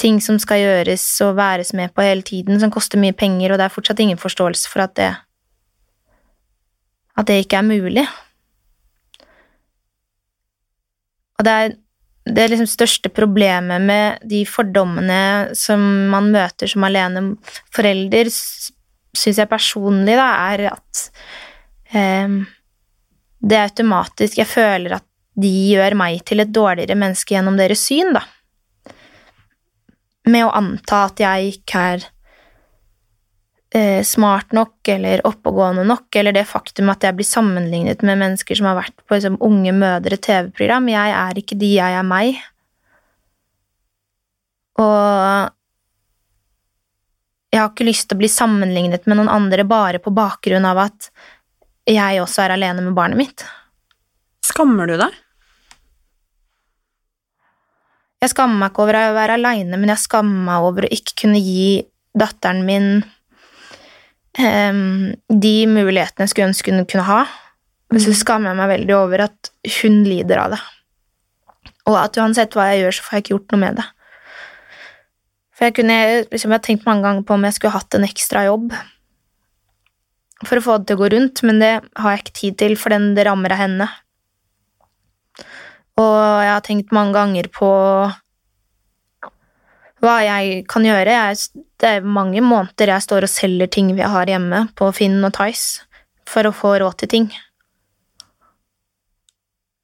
ting 0.00 0.20
som 0.24 0.40
skal 0.40 0.62
gjøres 0.62 1.04
og 1.26 1.36
væres 1.38 1.74
med 1.76 1.92
på 1.92 2.04
hele 2.04 2.24
tiden, 2.24 2.56
som 2.60 2.72
koster 2.72 3.00
mye 3.00 3.16
penger, 3.16 3.52
og 3.52 3.60
det 3.60 3.68
er 3.68 3.74
fortsatt 3.76 4.00
ingen 4.00 4.20
forståelse 4.20 4.72
for 4.72 4.86
at 4.86 4.96
det 4.96 5.10
at 7.18 7.28
det 7.28 7.40
ikke 7.42 7.60
er 7.60 7.66
mulig. 7.66 8.06
Og 11.38 11.46
det 11.46 11.54
er 11.56 11.76
det 12.30 12.46
liksom 12.52 12.68
største 12.68 13.10
problemet 13.12 13.82
med 13.82 14.26
de 14.28 14.42
fordommene 14.46 15.56
som 15.56 15.82
man 16.12 16.28
møter 16.34 16.70
som 16.70 16.84
alene 16.86 17.22
forelder, 17.74 18.28
syns 18.30 19.40
jeg 19.40 19.50
personlig, 19.50 20.14
da, 20.20 20.28
er 20.52 20.66
at 20.70 21.06
eh, 21.96 22.36
det 23.40 23.56
er 23.56 23.70
automatisk 23.70 24.36
Jeg 24.38 24.46
føler 24.46 24.98
at 24.98 25.06
de 25.40 25.50
gjør 25.72 25.96
meg 25.96 26.20
til 26.28 26.44
et 26.44 26.52
dårligere 26.52 26.98
menneske 26.98 27.34
gjennom 27.34 27.56
deres 27.58 27.82
syn, 27.88 28.12
da 28.14 28.26
med 30.28 30.46
å 30.46 30.54
anta 30.56 31.04
at 31.08 31.22
jeg 31.22 31.54
ikke 31.56 31.84
er 31.94 32.08
eh, 33.74 34.02
smart 34.06 34.52
nok 34.56 34.88
eller 34.88 35.22
oppegående 35.26 35.84
nok, 35.86 36.08
eller 36.16 36.34
det 36.36 36.46
faktum 36.50 36.90
at 36.92 37.04
jeg 37.06 37.16
blir 37.18 37.28
sammenlignet 37.28 38.02
med 38.06 38.20
mennesker 38.20 38.58
som 38.58 38.70
har 38.70 38.78
vært 38.80 38.96
på 39.04 39.16
liksom, 39.16 39.38
Unge 39.46 39.74
mødre 39.76 40.18
TV-program. 40.18 40.90
Jeg 40.92 41.14
er 41.20 41.40
ikke 41.42 41.58
de, 41.60 41.74
jeg 41.78 41.98
er 42.00 42.06
meg. 42.06 42.40
Og 44.80 45.50
jeg 47.50 47.58
har 47.58 47.72
ikke 47.72 47.88
lyst 47.88 48.08
til 48.08 48.16
å 48.16 48.22
bli 48.22 48.30
sammenlignet 48.30 49.08
med 49.10 49.18
noen 49.18 49.32
andre 49.32 49.66
bare 49.66 50.00
på 50.02 50.12
bakgrunn 50.14 50.66
av 50.68 50.84
at 50.86 51.10
jeg 51.90 52.20
også 52.22 52.44
er 52.44 52.54
alene 52.54 52.84
med 52.84 52.94
barnet 52.94 53.18
mitt. 53.18 53.44
Skammer 54.46 54.86
du 54.86 54.94
deg? 55.00 55.16
Jeg 58.20 58.34
skammer 58.34 58.58
meg 58.60 58.70
ikke 58.70 58.84
over 58.84 58.98
å 58.98 59.16
være 59.16 59.38
aleine, 59.38 59.78
men 59.80 59.90
jeg 59.94 60.02
skammer 60.02 60.44
meg 60.46 60.66
over 60.68 60.86
å 60.86 60.92
ikke 60.92 61.16
kunne 61.22 61.40
gi 61.40 61.80
datteren 62.20 62.62
min 62.66 62.90
de 64.38 65.54
mulighetene 65.66 66.26
jeg 66.26 66.32
skulle 66.32 66.50
ønske 66.50 66.74
hun 66.74 66.86
kunne 66.86 67.06
ha. 67.08 67.22
Og 67.90 67.98
så 68.02 68.14
skammer 68.14 68.52
jeg 68.52 68.60
meg 68.60 68.70
veldig 68.70 68.94
over 68.94 69.24
at 69.26 69.50
hun 69.80 70.04
lider 70.06 70.38
av 70.44 70.54
det. 70.54 70.60
Og 71.90 71.96
at 71.98 72.18
uansett 72.22 72.54
hva 72.54 72.68
jeg 72.70 72.84
gjør, 72.84 72.96
så 72.96 73.06
får 73.06 73.16
jeg 73.16 73.24
ikke 73.24 73.34
gjort 73.34 73.54
noe 73.54 73.62
med 73.64 73.80
det. 73.80 73.86
For 75.56 75.68
jeg 75.68 75.76
kunne 75.76 75.96
liksom, 76.30 76.50
Jeg 76.50 76.56
har 76.56 76.64
tenkt 76.64 76.86
mange 76.86 77.04
ganger 77.04 77.26
på 77.26 77.34
om 77.34 77.44
jeg 77.44 77.58
skulle 77.58 77.74
hatt 77.74 77.94
en 77.98 78.06
ekstra 78.06 78.46
jobb 78.46 78.70
for 80.46 80.56
å 80.56 80.64
få 80.64 80.78
det 80.80 80.88
til 80.88 80.96
å 80.96 81.00
gå 81.02 81.10
rundt, 81.12 81.42
men 81.44 81.58
det 81.60 81.72
har 82.00 82.14
jeg 82.14 82.22
ikke 82.22 82.38
tid 82.38 82.54
til, 82.62 82.76
for 82.80 82.94
den 82.94 83.10
det 83.16 83.26
rammer 83.28 83.52
av 83.52 83.60
henne. 83.60 83.88
Og 86.00 86.16
jeg 86.16 86.52
har 86.54 86.64
tenkt 86.64 86.94
mange 86.96 87.12
ganger 87.12 87.50
på 87.52 87.68
hva 90.00 90.16
jeg 90.24 90.64
kan 90.70 90.86
gjøre. 90.86 91.12
Jeg, 91.12 91.64
det 91.80 91.92
er 91.96 92.06
mange 92.18 92.42
måneder 92.44 92.94
jeg 92.94 93.06
står 93.06 93.26
og 93.26 93.32
selger 93.32 93.70
ting 93.72 93.92
vi 93.96 94.06
har 94.06 94.30
hjemme 94.30 94.66
på 94.78 94.90
Finn 94.96 95.20
og 95.26 95.34
Tice 95.36 95.84
for 96.28 96.46
å 96.46 96.54
få 96.54 96.76
råd 96.80 97.00
til 97.02 97.12
ting. 97.14 97.30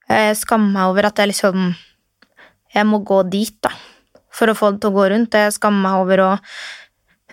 Jeg 0.06 0.36
skammer 0.38 0.70
meg 0.70 0.92
over 0.92 1.08
at 1.08 1.18
jeg 1.18 1.32
liksom 1.32 1.72
Jeg 2.76 2.86
må 2.86 2.98
gå 3.08 3.22
dit, 3.32 3.54
da, 3.64 3.70
for 4.28 4.52
å 4.52 4.54
få 4.54 4.74
det 4.74 4.82
til 4.82 4.90
å 4.90 4.96
gå 4.98 5.04
rundt. 5.08 5.32
Jeg 5.32 5.54
skammer 5.54 5.80
meg 5.86 6.00
over 6.02 6.20
å 6.20 6.30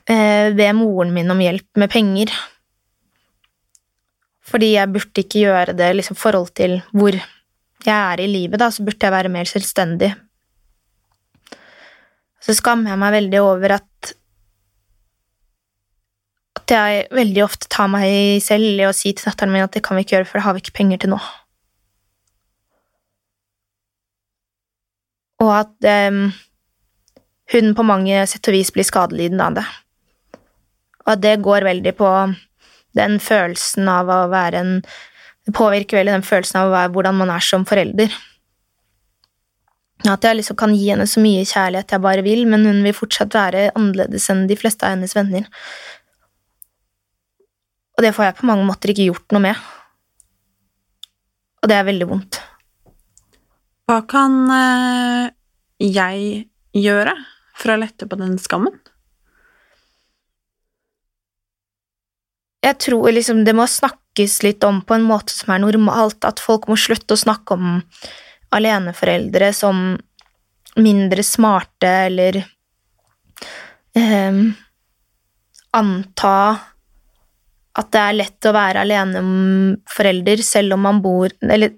eh, 0.07 0.53
be 0.55 0.69
moren 0.77 1.11
min 1.11 1.33
om 1.33 1.41
hjelp 1.43 1.81
med 1.81 1.91
penger. 1.91 2.31
Fordi 4.47 4.69
jeg 4.77 4.91
burde 4.93 5.23
ikke 5.25 5.41
gjøre 5.41 5.75
det 5.75 5.89
liksom 5.97 6.15
forhold 6.15 6.53
til 6.55 6.77
hvor 6.95 7.17
jeg 7.17 7.91
er 7.91 8.23
i 8.23 8.29
livet, 8.29 8.61
da, 8.61 8.69
så 8.71 8.85
burde 8.87 9.03
jeg 9.03 9.11
være 9.11 9.33
mer 9.33 9.49
selvstendig. 9.49 10.13
Så 12.43 12.55
skammer 12.57 12.91
jeg 12.91 12.99
meg 12.99 13.15
veldig 13.15 13.41
over 13.43 13.77
at 13.79 14.13
at 16.63 16.71
jeg 16.71 17.07
veldig 17.11 17.41
ofte 17.43 17.67
tar 17.71 17.89
meg 17.91 18.39
selv 18.43 18.79
i 18.79 18.85
å 18.87 18.93
si 18.95 19.11
til 19.11 19.27
datteren 19.27 19.51
min 19.51 19.65
at 19.65 19.73
det 19.75 19.81
kan 19.83 19.97
vi 19.97 20.05
ikke 20.05 20.15
gjøre, 20.15 20.27
for 20.29 20.39
det 20.39 20.45
har 20.45 20.55
vi 20.55 20.61
ikke 20.63 20.77
penger 20.77 21.01
til 21.03 21.11
nå. 21.11 21.19
Og 25.43 25.51
at 25.57 25.87
um, 26.07 26.27
hun 27.51 27.73
på 27.75 27.85
mange 27.87 28.21
sett 28.31 28.47
og 28.47 28.55
vis 28.55 28.71
blir 28.71 28.87
skadelidende 28.87 29.49
av 29.49 29.57
det. 29.59 29.65
Og 31.03 31.15
at 31.17 31.23
det 31.25 31.41
går 31.43 31.67
veldig 31.67 31.95
på 31.99 32.11
den 32.95 33.17
følelsen 33.19 33.89
av 33.91 34.11
å 34.13 34.21
være 34.31 34.61
en 34.61 34.77
Det 35.43 35.51
påvirker 35.51 35.97
veldig 35.97 36.13
den 36.13 36.23
følelsen 36.23 36.61
av 36.61 36.69
være, 36.71 36.91
hvordan 36.95 37.17
man 37.19 37.31
er 37.33 37.43
som 37.43 37.65
forelder. 37.67 38.13
At 40.09 40.25
jeg 40.27 40.35
liksom 40.35 40.57
kan 40.59 40.73
gi 40.75 40.89
henne 40.89 41.05
så 41.07 41.21
mye 41.23 41.45
kjærlighet 41.47 41.93
jeg 41.95 42.03
bare 42.03 42.23
vil, 42.25 42.43
men 42.49 42.65
hun 42.67 42.81
vil 42.83 42.95
fortsatt 42.95 43.35
være 43.37 43.69
annerledes 43.71 44.27
enn 44.33 44.47
de 44.49 44.57
fleste 44.59 44.83
av 44.83 44.97
hennes 44.97 45.15
venner. 45.15 45.47
Og 47.93 48.03
det 48.03 48.11
får 48.15 48.27
jeg 48.27 48.39
på 48.39 48.49
mange 48.49 48.65
måter 48.67 48.91
ikke 48.91 49.07
gjort 49.07 49.35
noe 49.35 49.45
med. 49.45 49.61
Og 51.63 51.71
det 51.71 51.77
er 51.77 51.87
veldig 51.87 52.09
vondt. 52.09 52.41
Hva 53.87 54.01
kan 54.09 54.35
eh, 54.51 55.29
jeg 55.83 56.47
gjøre 56.75 57.13
for 57.59 57.73
å 57.73 57.79
lette 57.79 58.07
på 58.09 58.19
den 58.19 58.35
skammen? 58.41 58.75
Jeg 62.63 62.79
tror 62.79 63.11
liksom 63.11 63.43
det 63.47 63.55
må 63.55 63.67
snakkes 63.67 64.37
litt 64.45 64.63
om 64.63 64.79
på 64.87 64.95
en 64.95 65.07
måte 65.07 65.35
som 65.35 65.51
er 65.51 65.63
normalt, 65.63 66.23
at 66.23 66.39
folk 66.43 66.69
må 66.71 66.77
slutte 66.79 67.15
å 67.15 67.19
snakke 67.19 67.57
om 67.57 67.81
aleneforeldre 68.53 69.51
som 69.55 69.85
mindre 70.79 71.23
smarte 71.25 71.89
eller 72.07 72.37
eh, 73.97 74.37
anta 75.73 76.37
at 77.73 77.89
det 77.89 78.01
er 78.01 78.17
lett 78.19 78.45
å 78.45 78.53
være 78.53 78.83
aleneforelder 78.85 80.43
selv 80.45 80.75
om 80.75 80.83
man 80.85 80.99
bor 81.01 81.31
Eller 81.41 81.73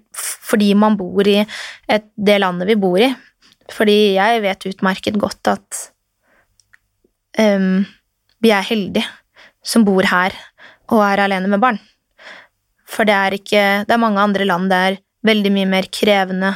fordi 0.46 0.74
man 0.76 0.96
bor 0.98 1.26
i 1.26 1.38
et, 1.40 2.10
det 2.14 2.36
landet 2.38 2.68
vi 2.68 2.76
bor 2.78 3.00
i. 3.00 3.08
Fordi 3.72 3.96
jeg 4.14 4.42
vet 4.44 4.66
utmerket 4.68 5.16
godt 5.18 5.50
at 5.50 5.80
ehm, 7.40 7.86
vi 8.44 8.52
er 8.52 8.68
heldige 8.68 9.08
som 9.66 9.86
bor 9.88 10.06
her 10.06 10.36
og 10.92 11.02
er 11.02 11.24
alene 11.24 11.50
med 11.50 11.64
barn. 11.64 11.80
For 12.86 13.08
det 13.08 13.16
er 13.16 13.34
ikke 13.34 13.64
Det 13.88 13.96
er 13.96 14.02
mange 14.02 14.22
andre 14.22 14.44
land 14.46 14.70
det 14.70 14.82
er 14.90 15.00
veldig 15.26 15.50
mye 15.56 15.70
mer 15.72 15.88
krevende 15.90 16.52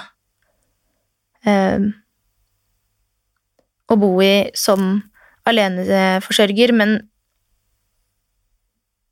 å 3.91 3.97
bo 3.99 4.11
i 4.23 4.51
som 4.55 5.01
aleneforsørger, 5.49 6.73
men 6.77 6.99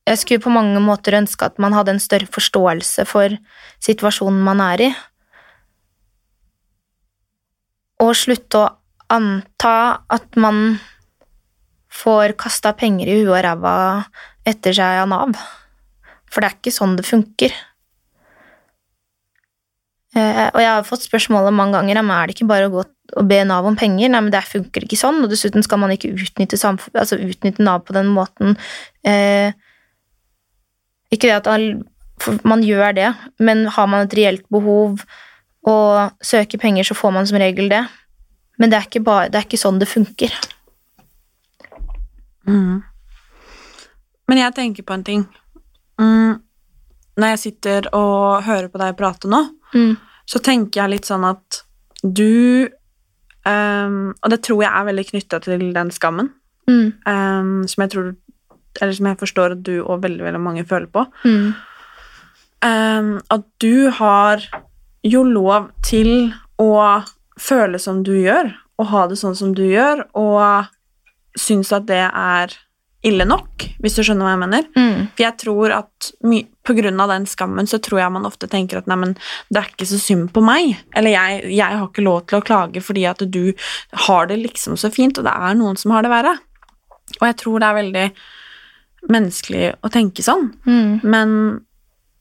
jeg 0.09 0.23
skulle 0.23 0.45
på 0.45 0.53
mange 0.53 0.81
måter 0.81 1.19
ønske 1.19 1.45
at 1.49 1.59
man 1.61 1.75
hadde 1.77 1.97
en 1.97 2.03
større 2.03 2.29
forståelse 2.33 3.05
for 3.09 3.35
situasjonen 3.85 4.41
man 4.45 4.63
er 4.65 4.85
i. 4.87 4.91
Og 8.05 8.15
slutte 8.17 8.63
å 8.63 8.71
anta 9.13 9.77
at 10.09 10.39
man 10.41 10.79
får 11.93 12.37
kasta 12.41 12.73
penger 12.79 13.09
i 13.09 13.19
huet 13.21 13.33
og 13.33 13.43
ræva 13.45 13.75
etter 14.49 14.77
seg 14.77 15.03
av 15.03 15.11
Nav. 15.11 15.35
For 16.29 16.41
det 16.41 16.49
er 16.49 16.57
ikke 16.59 16.77
sånn 16.77 16.97
det 16.99 17.09
funker. 17.09 17.55
Eh, 20.19 20.47
og 20.55 20.63
jeg 20.63 20.71
har 20.71 20.87
fått 20.87 21.05
spørsmålet 21.05 21.55
mange 21.55 21.77
ganger 21.77 22.01
om 22.01 22.11
er 22.15 22.29
det 22.29 22.37
ikke 22.37 22.49
bare 22.49 22.69
å 22.69 22.73
gå 22.73 22.85
og 23.19 23.29
be 23.29 23.39
Nav 23.47 23.67
om 23.69 23.77
penger. 23.79 24.11
Nei, 24.13 24.21
men 24.25 24.33
det 24.33 24.43
funker 24.45 24.85
ikke 24.85 24.99
sånn, 25.01 25.23
og 25.25 25.31
dessuten 25.33 25.65
skal 25.65 25.81
man 25.81 25.93
ikke 25.95 26.11
utnytte, 26.17 26.59
altså 26.93 27.17
utnytte 27.17 27.65
Nav 27.65 27.87
på 27.87 27.97
den 27.97 28.11
måten. 28.13 28.59
Eh, 29.07 29.55
ikke 31.15 31.31
det 31.31 31.39
at 31.39 32.45
man 32.45 32.65
gjør 32.67 32.93
det, 32.99 33.13
men 33.41 33.65
har 33.73 33.89
man 33.89 34.05
et 34.05 34.17
reelt 34.19 34.45
behov 34.53 35.05
og 35.69 36.25
søker 36.25 36.61
penger, 36.61 36.85
så 36.85 36.97
får 36.97 37.15
man 37.15 37.29
som 37.29 37.41
regel 37.41 37.71
det. 37.73 37.85
Men 38.59 38.73
det 38.73 38.79
er 38.79 38.89
ikke, 38.89 39.05
bare, 39.07 39.31
det 39.33 39.41
er 39.41 39.47
ikke 39.47 39.61
sånn 39.61 39.81
det 39.81 39.89
funker. 39.89 40.35
Mm. 42.49 42.83
Men 44.29 44.41
jeg 44.43 44.57
tenker 44.57 44.85
på 44.85 44.97
en 44.97 45.07
ting. 45.07 45.25
Mm. 46.01 46.41
Når 47.19 47.33
jeg 47.33 47.43
sitter 47.45 47.89
og 47.97 48.45
hører 48.47 48.69
på 48.73 48.81
deg 48.83 48.99
prate 48.99 49.31
nå, 49.31 49.47
Mm. 49.75 49.97
Så 50.29 50.41
tenker 50.45 50.83
jeg 50.83 50.93
litt 50.93 51.09
sånn 51.09 51.25
at 51.25 51.63
du 52.05 52.69
um, 53.49 54.13
Og 54.23 54.31
det 54.31 54.43
tror 54.45 54.61
jeg 54.63 54.71
er 54.71 54.85
veldig 54.91 55.05
knytta 55.13 55.41
til 55.47 55.71
den 55.75 55.91
skammen, 55.95 56.29
Mm. 56.69 56.93
um, 57.09 57.63
som 57.67 57.81
jeg 57.87 57.91
tror 57.95 58.09
Eller 58.83 58.93
som 58.93 59.07
jeg 59.09 59.17
forstår 59.23 59.55
at 59.57 59.63
du 59.65 59.79
og 59.81 60.03
veldig, 60.05 60.21
veldig 60.27 60.41
mange 60.45 60.65
føler 60.69 60.87
på. 60.93 61.07
Mm. 61.25 61.55
Um, 62.63 63.09
at 63.31 63.45
du 63.63 63.89
har 63.91 64.43
jo 65.07 65.23
lov 65.25 65.71
til 65.87 66.33
å 66.61 67.03
føle 67.39 67.79
som 67.81 68.03
du 68.07 68.13
gjør, 68.19 68.53
og 68.79 68.87
ha 68.93 69.07
det 69.11 69.19
sånn 69.19 69.35
som 69.39 69.53
du 69.55 69.63
gjør, 69.65 70.05
og 70.19 70.69
synes 71.39 71.73
at 71.75 71.87
det 71.87 72.03
er 72.11 72.55
ille 73.07 73.25
nok, 73.27 73.65
hvis 73.81 73.95
du 73.99 74.03
skjønner 74.03 74.27
hva 74.27 74.33
jeg 74.35 74.43
mener. 74.45 74.69
Mm. 74.77 75.03
For 75.15 75.25
jeg 75.25 75.37
tror 75.39 75.75
at 75.79 76.11
my 76.27 76.43
av 77.01 77.09
den 77.09 77.27
skammen 77.27 77.67
så 77.67 77.79
tror 77.83 78.01
jeg 78.01 78.13
man 78.13 78.27
ofte 78.27 78.49
tenker 78.49 78.79
at 78.79 78.87
neimen, 78.87 79.17
det 79.51 79.61
er 79.63 79.71
ikke 79.73 79.87
så 79.89 79.99
synd 79.99 80.33
på 80.33 80.43
meg, 80.45 80.77
eller 80.95 81.11
jeg, 81.11 81.45
jeg 81.57 81.79
har 81.79 81.87
ikke 81.89 82.05
lov 82.05 82.27
til 82.27 82.39
å 82.39 82.45
klage 82.45 82.83
fordi 82.85 83.07
at 83.09 83.19
du 83.31 83.53
har 84.09 84.27
det 84.27 84.39
liksom 84.43 84.77
så 84.77 84.91
fint, 84.93 85.19
og 85.19 85.25
det 85.25 85.33
er 85.33 85.55
noen 85.59 85.77
som 85.81 85.91
har 85.95 86.03
det 86.03 86.11
verre. 86.13 86.37
Og 87.21 87.25
jeg 87.27 87.37
tror 87.41 87.59
det 87.61 87.69
er 87.69 87.79
veldig 87.81 88.07
menneskelig 89.09 89.65
å 89.85 89.91
tenke 89.95 90.23
sånn, 90.23 90.53
Mm. 90.67 91.01
men 91.05 91.61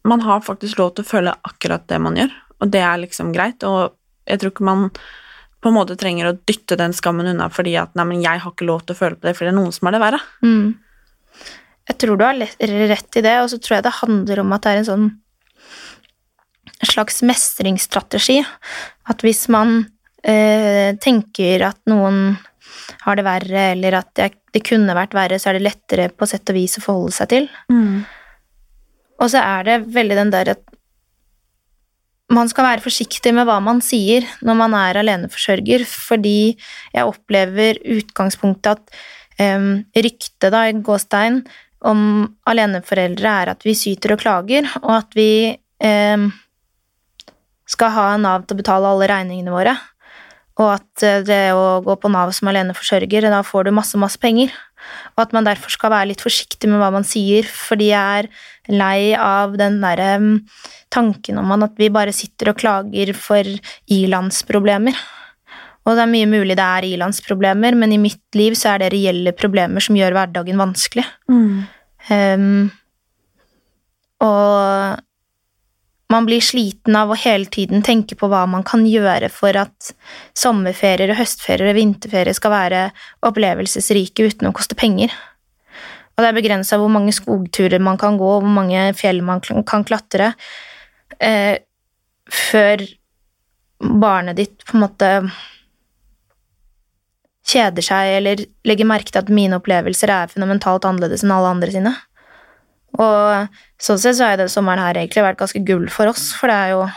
man 0.08 0.22
har 0.22 0.40
faktisk 0.42 0.78
lov 0.80 0.94
til 0.96 1.04
å 1.04 1.08
føle 1.10 1.34
akkurat 1.44 1.88
det 1.88 2.00
man 2.00 2.16
gjør, 2.16 2.32
og 2.62 2.72
det 2.72 2.82
er 2.82 2.98
liksom 3.02 3.34
greit, 3.34 3.64
og 3.64 3.94
jeg 4.28 4.40
tror 4.40 4.52
ikke 4.52 4.64
man 4.64 4.90
på 5.62 5.70
en 5.70 5.74
måte 5.76 5.98
trenger 5.98 6.30
å 6.30 6.38
dytte 6.46 6.78
den 6.78 6.94
skammen 6.94 7.28
unna 7.28 7.50
fordi 7.50 7.76
at 7.82 7.96
nei, 7.96 8.06
men 8.06 8.22
jeg 8.22 8.40
har 8.40 8.52
ikke 8.54 8.68
lov 8.68 8.86
til 8.86 8.94
å 8.96 9.00
føle 9.00 9.16
på 9.18 9.26
det, 9.28 9.36
fordi 9.36 9.50
det 9.50 9.54
er 9.56 9.60
noen 9.60 9.74
som 9.74 9.88
har 9.88 9.92
det 9.98 10.02
verre. 10.04 10.20
Mm. 10.46 10.76
Jeg 11.88 12.00
tror 12.02 12.20
du 12.20 12.26
har 12.26 12.38
rett 12.38 13.20
i 13.20 13.24
det, 13.24 13.38
og 13.42 13.50
så 13.52 13.60
tror 13.62 13.78
jeg 13.78 13.88
det 13.88 14.00
handler 14.02 14.44
om 14.44 14.54
at 14.56 14.66
det 14.66 14.74
er 14.74 14.82
en 14.82 14.90
sånn 14.92 15.08
slags 16.86 17.24
mestringsstrategi. 17.26 18.42
At 19.10 19.24
hvis 19.26 19.48
man 19.54 19.80
eh, 20.24 20.94
tenker 21.02 21.64
at 21.70 21.80
noen 21.90 22.38
har 23.04 23.18
det 23.18 23.26
verre, 23.28 23.64
eller 23.74 24.00
at 24.02 24.12
det, 24.20 24.64
kunne 24.68 24.96
vært 24.98 25.16
verre, 25.16 25.40
så 25.40 25.52
er 25.52 25.58
det 25.58 25.68
lettere 25.68 26.08
på 26.10 26.28
sett 26.30 26.50
og 26.50 26.58
vis 26.58 26.80
å 26.80 26.84
forholde 26.84 27.16
seg 27.16 27.30
til. 27.34 27.50
Og 29.18 29.30
så 29.34 29.42
er 29.42 29.68
det 29.68 29.78
veldig 29.96 30.18
den 30.18 30.34
der 30.34 30.54
at 30.56 30.64
man 32.34 32.50
skal 32.52 32.66
være 32.68 32.84
forsiktig 32.84 33.32
med 33.36 33.48
hva 33.48 33.60
man 33.64 33.80
sier 33.86 34.26
når 34.44 34.58
man 34.60 34.74
er 34.76 35.00
aleneforsørger, 35.00 35.86
fordi 35.88 36.58
jeg 36.94 37.08
opplever 37.08 37.80
utgangspunktet 37.98 38.74
at 38.74 38.98
um, 39.56 39.86
ryktet, 39.96 40.50
da, 40.52 40.66
i 40.68 40.76
gåstein, 40.84 41.44
om 41.88 42.02
aleneforeldre 42.50 43.34
er 43.44 43.54
at 43.54 43.64
vi 43.66 43.76
syter 43.78 44.16
og 44.16 44.22
klager, 44.24 44.68
og 44.84 44.94
at 45.00 45.18
vi 45.18 45.32
eh, 45.56 46.26
skal 47.68 47.94
ha 47.96 48.08
Nav 48.22 48.48
til 48.48 48.58
å 48.58 48.62
betale 48.62 48.92
alle 48.92 49.10
regningene 49.12 49.54
våre. 49.54 49.76
Og 50.58 50.72
at 50.74 51.06
eh, 51.06 51.22
det 51.26 51.42
å 51.56 51.80
gå 51.86 51.98
på 52.02 52.12
Nav 52.14 52.34
som 52.36 52.50
aleneforsørger, 52.52 53.30
da 53.32 53.44
får 53.46 53.68
du 53.68 53.76
masse, 53.78 54.00
masse 54.00 54.20
penger. 54.22 54.54
Og 55.16 55.26
at 55.26 55.34
man 55.36 55.48
derfor 55.48 55.74
skal 55.74 55.92
være 55.94 56.12
litt 56.12 56.24
forsiktig 56.24 56.70
med 56.70 56.82
hva 56.82 56.90
man 56.94 57.06
sier, 57.08 57.48
fordi 57.48 57.92
jeg 57.92 58.24
er 58.24 58.30
lei 58.72 59.14
av 59.18 59.58
den 59.60 59.80
derre 59.84 60.18
tanken 60.94 61.40
om 61.42 61.52
at 61.56 61.76
vi 61.80 61.92
bare 61.94 62.16
sitter 62.16 62.54
og 62.54 62.60
klager 62.62 63.14
for 63.18 63.48
ilandsproblemer. 63.92 64.98
Og 65.88 65.96
det 65.96 66.04
er 66.04 66.12
mye 66.12 66.28
mulig 66.28 66.58
det 66.60 66.68
er 66.68 66.88
ilandsproblemer, 66.90 67.76
men 67.80 67.96
i 67.96 68.02
mitt 68.02 68.36
liv 68.36 68.56
så 68.60 68.74
er 68.74 68.84
det 68.84 68.92
reelle 68.96 69.32
problemer 69.36 69.84
som 69.84 69.96
gjør 69.96 70.18
hverdagen 70.18 70.60
vanskelig. 70.60 71.06
Em, 72.14 72.70
og 74.24 75.04
man 76.08 76.28
blir 76.28 76.44
sliten 76.44 76.96
av 76.96 77.12
å 77.12 77.20
hele 77.20 77.50
tiden 77.52 77.84
tenke 77.84 78.16
på 78.16 78.30
hva 78.32 78.46
man 78.50 78.64
kan 78.68 78.86
gjøre 78.88 79.28
for 79.34 79.58
at 79.60 79.92
sommerferier 80.38 81.18
høstferier 81.18 81.74
og 81.74 81.78
vinterferier 81.78 82.38
skal 82.38 82.54
være 82.54 82.84
opplevelsesrike 83.28 84.30
uten 84.30 84.48
å 84.48 84.56
koste 84.56 84.78
penger. 84.80 85.12
Og 86.16 86.24
det 86.24 86.32
er 86.32 86.38
begrensa 86.40 86.80
hvor 86.82 86.90
mange 86.90 87.14
skogturer 87.14 87.84
man 87.84 88.00
kan 88.02 88.18
gå, 88.18 88.30
hvor 88.40 88.54
mange 88.56 88.88
fjell 88.98 89.20
man 89.26 89.44
kan 89.44 89.86
klatre, 89.86 90.32
eh, 91.20 91.60
før 92.28 92.82
barnet 93.78 94.40
ditt 94.40 94.66
på 94.66 94.78
en 94.78 94.84
måte 94.88 95.12
kjeder 97.48 97.86
seg 97.86 98.18
eller 98.18 98.44
legger 98.68 98.90
merke 98.90 99.14
til 99.14 99.24
at 99.24 99.32
mine 99.34 99.58
opplevelser 99.60 100.12
er 100.12 100.32
fundamentalt 100.32 100.86
annerledes 100.88 101.24
enn 101.24 101.34
alle 101.36 101.54
andre 101.56 101.74
sine. 101.74 101.94
Og 102.98 103.54
sånn 103.82 104.00
sett 104.02 104.18
så 104.18 104.32
har 104.32 104.40
den 104.40 104.52
sommeren 104.52 104.82
her 104.82 104.98
egentlig 105.00 105.26
vært 105.26 105.40
ganske 105.40 105.62
gull 105.68 105.88
for 105.94 106.12
oss, 106.12 106.32
for 106.38 106.52
det 106.52 106.62
er 106.64 106.76
jo 106.76 106.88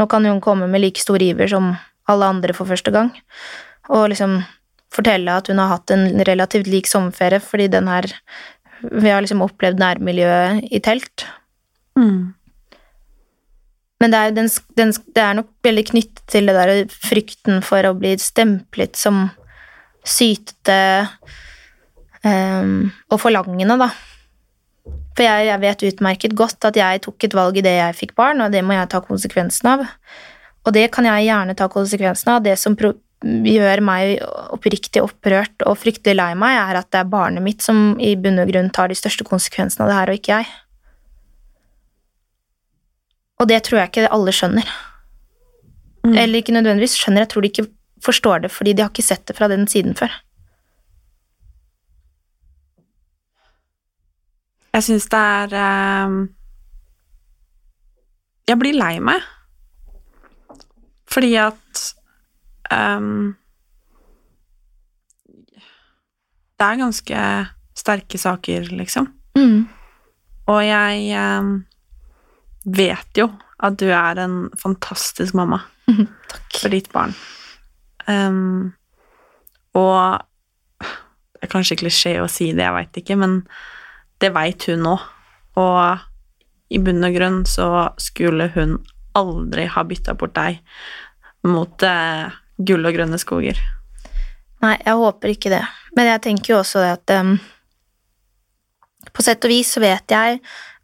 Nå 0.00 0.06
kan 0.08 0.24
hun 0.24 0.38
komme 0.40 0.64
med 0.72 0.80
like 0.80 0.98
stor 0.98 1.20
iver 1.22 1.46
som 1.52 1.66
alle 2.10 2.26
andre 2.32 2.54
for 2.56 2.66
første 2.66 2.90
gang, 2.90 3.10
og 3.92 4.06
liksom 4.10 4.38
fortelle 4.90 5.34
at 5.36 5.50
hun 5.52 5.60
har 5.60 5.68
hatt 5.74 5.92
en 5.92 6.22
relativt 6.26 6.70
lik 6.72 6.88
sommerferie, 6.88 7.38
fordi 7.44 7.68
den 7.70 7.90
her 7.92 8.08
Vi 8.82 9.10
har 9.12 9.20
liksom 9.22 9.44
opplevd 9.44 9.78
nærmiljøet 9.78 10.64
i 10.74 10.80
telt. 10.82 11.22
Mm. 11.94 12.32
Men 14.02 14.10
det 14.10 14.18
er, 14.18 14.32
den, 14.34 14.48
den, 14.74 14.90
det 15.14 15.22
er 15.22 15.36
nok 15.38 15.52
veldig 15.62 15.84
knyttet 15.92 16.22
til 16.26 16.50
det 16.50 16.56
der 16.56 16.72
frykten 16.90 17.60
for 17.62 17.86
å 17.86 17.94
bli 17.94 18.16
stemplet 18.18 18.98
som 18.98 19.28
sytete 20.02 20.78
um, 22.26 22.90
og 23.10 23.20
forlangende, 23.22 23.78
da. 23.80 23.90
For 25.12 25.26
jeg, 25.26 25.46
jeg 25.50 25.62
vet 25.62 25.86
utmerket 25.90 26.36
godt 26.36 26.68
at 26.70 26.78
jeg 26.78 27.02
tok 27.04 27.26
et 27.26 27.36
valg 27.36 27.58
idet 27.60 27.76
jeg 27.76 27.98
fikk 27.98 28.14
barn, 28.18 28.40
og 28.42 28.52
det 28.54 28.64
må 28.64 28.76
jeg 28.76 28.90
ta 28.92 29.02
konsekvensen 29.04 29.72
av. 29.74 29.86
Og 30.62 30.74
det 30.74 30.88
kan 30.94 31.06
jeg 31.08 31.28
gjerne 31.28 31.56
ta 31.58 31.68
konsekvensen 31.70 32.32
av. 32.32 32.44
Det 32.46 32.56
som 32.60 32.76
gjør 33.22 33.82
meg 33.84 34.22
oppriktig 34.54 35.02
opprørt 35.02 35.62
og 35.68 35.78
fryktelig 35.78 36.16
lei 36.18 36.32
meg, 36.38 36.56
er 36.58 36.80
at 36.80 36.90
det 36.94 37.02
er 37.02 37.12
barnet 37.12 37.44
mitt 37.44 37.62
som 37.62 37.94
i 38.02 38.14
bunn 38.18 38.40
og 38.42 38.50
grunn 38.50 38.72
tar 38.74 38.90
de 38.90 38.98
største 38.98 39.26
konsekvensene 39.28 39.86
av 39.86 39.92
det 39.92 39.98
her, 39.98 40.12
og 40.12 40.20
ikke 40.20 40.40
jeg. 40.40 40.50
Og 43.42 43.50
det 43.50 43.60
tror 43.66 43.82
jeg 43.82 43.90
ikke 43.90 44.10
alle 44.14 44.34
skjønner. 44.34 44.74
Eller 46.08 46.40
ikke 46.40 46.54
nødvendigvis 46.54 46.96
skjønner, 46.98 47.24
jeg 47.24 47.32
tror 47.32 47.44
de 47.44 47.52
ikke 47.52 47.68
forstår 48.02 48.44
det 48.44 48.52
fordi 48.52 48.74
de 48.74 48.84
har 48.84 48.92
ikke 48.92 49.04
sett 49.06 49.26
det 49.28 49.36
fra 49.38 49.48
den 49.50 49.66
siden 49.70 49.96
før. 49.98 50.12
Jeg 54.72 54.86
syns 54.86 55.08
det 55.12 55.20
er 55.20 55.54
ehm, 55.60 56.20
Jeg 58.48 58.58
blir 58.58 58.76
lei 58.76 58.96
meg. 59.04 59.20
Fordi 61.12 61.34
at 61.40 61.82
ehm, 62.72 63.34
Det 66.56 66.68
er 66.68 66.80
ganske 66.80 67.20
sterke 67.76 68.18
saker, 68.20 68.68
liksom. 68.78 69.08
Og 70.52 70.60
jeg 70.64 71.06
ehm, 71.18 71.52
vet 72.64 73.18
jo 73.18 73.28
at 73.62 73.78
du 73.78 73.88
er 73.90 74.18
en 74.22 74.36
fantastisk 74.58 75.34
mamma 75.34 75.60
for 76.60 76.70
ditt 76.72 76.90
barn. 76.94 77.14
Ehm, 78.10 78.72
og 79.78 80.22
det 80.82 81.48
er 81.48 81.52
kanskje 81.52 81.78
klisjé 81.80 82.16
å 82.22 82.30
si 82.30 82.52
det, 82.54 82.64
jeg 82.64 82.76
veit 82.76 82.98
ikke, 83.02 83.18
men 83.18 83.40
det 84.22 84.32
veit 84.34 84.66
hun 84.70 84.84
nå. 84.86 84.96
Og 85.58 86.72
i 86.72 86.80
bunn 86.80 87.04
og 87.04 87.16
grunn 87.16 87.42
så 87.48 87.68
skulle 88.00 88.48
hun 88.54 88.78
aldri 89.18 89.66
ha 89.68 89.84
bytta 89.84 90.14
bort 90.16 90.34
deg 90.38 90.62
mot 91.44 91.84
eh, 91.84 92.32
gull 92.62 92.86
og 92.88 92.96
grønne 92.96 93.18
skoger. 93.20 93.58
Nei, 94.62 94.76
jeg 94.78 94.98
håper 94.98 95.34
ikke 95.34 95.52
det. 95.52 95.64
Men 95.96 96.12
jeg 96.12 96.22
tenker 96.28 96.54
jo 96.54 96.60
også 96.62 96.84
det 96.84 96.92
at 96.94 97.12
um, 97.18 97.32
På 99.12 99.24
sett 99.26 99.42
og 99.44 99.50
vis 99.50 99.74
så 99.74 99.82
vet 99.82 100.14
jeg 100.14 100.38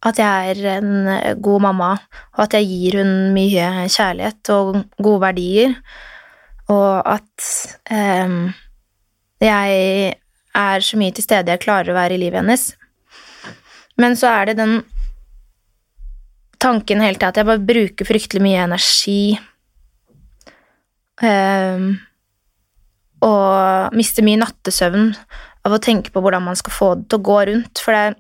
at 0.07 0.19
jeg 0.21 0.51
er 0.53 0.59
en 0.77 1.09
eh, 1.11 1.35
god 1.43 1.63
mamma, 1.65 1.89
og 2.37 2.45
at 2.45 2.55
jeg 2.55 2.69
gir 2.71 3.01
hun 3.01 3.33
mye 3.35 3.89
kjærlighet 3.91 4.51
og 4.55 4.77
gode 5.03 5.23
verdier, 5.25 5.73
og 6.73 7.09
at 7.09 7.49
um, 7.91 8.51
jeg 9.41 10.15
er 10.59 10.85
så 10.85 10.99
mye 11.01 11.15
til 11.15 11.25
stede 11.25 11.55
jeg 11.55 11.63
klarer 11.63 11.93
å 11.93 11.99
være 11.99 12.17
i 12.17 12.23
livet 12.23 12.43
hennes. 12.43 12.71
Men 13.99 14.17
så 14.19 14.31
er 14.31 14.51
det 14.51 14.59
den 14.61 14.81
tanken 16.63 17.03
hele 17.03 17.19
tida 17.19 17.31
at 17.33 17.41
jeg 17.41 17.49
bare 17.49 17.69
bruker 17.71 18.09
fryktelig 18.09 18.43
mye 18.43 18.65
energi 18.67 19.21
um, 21.23 21.93
og 23.25 23.95
mister 23.99 24.27
mye 24.27 24.41
nattesøvn 24.43 25.13
av 25.67 25.75
å 25.75 25.83
tenke 25.83 26.13
på 26.15 26.23
hvordan 26.23 26.45
man 26.47 26.59
skal 26.59 26.75
få 26.75 26.91
det 26.99 27.09
til 27.09 27.21
å 27.21 27.27
gå 27.29 27.39
rundt. 27.51 27.83
For 27.83 27.95
det, 27.95 28.19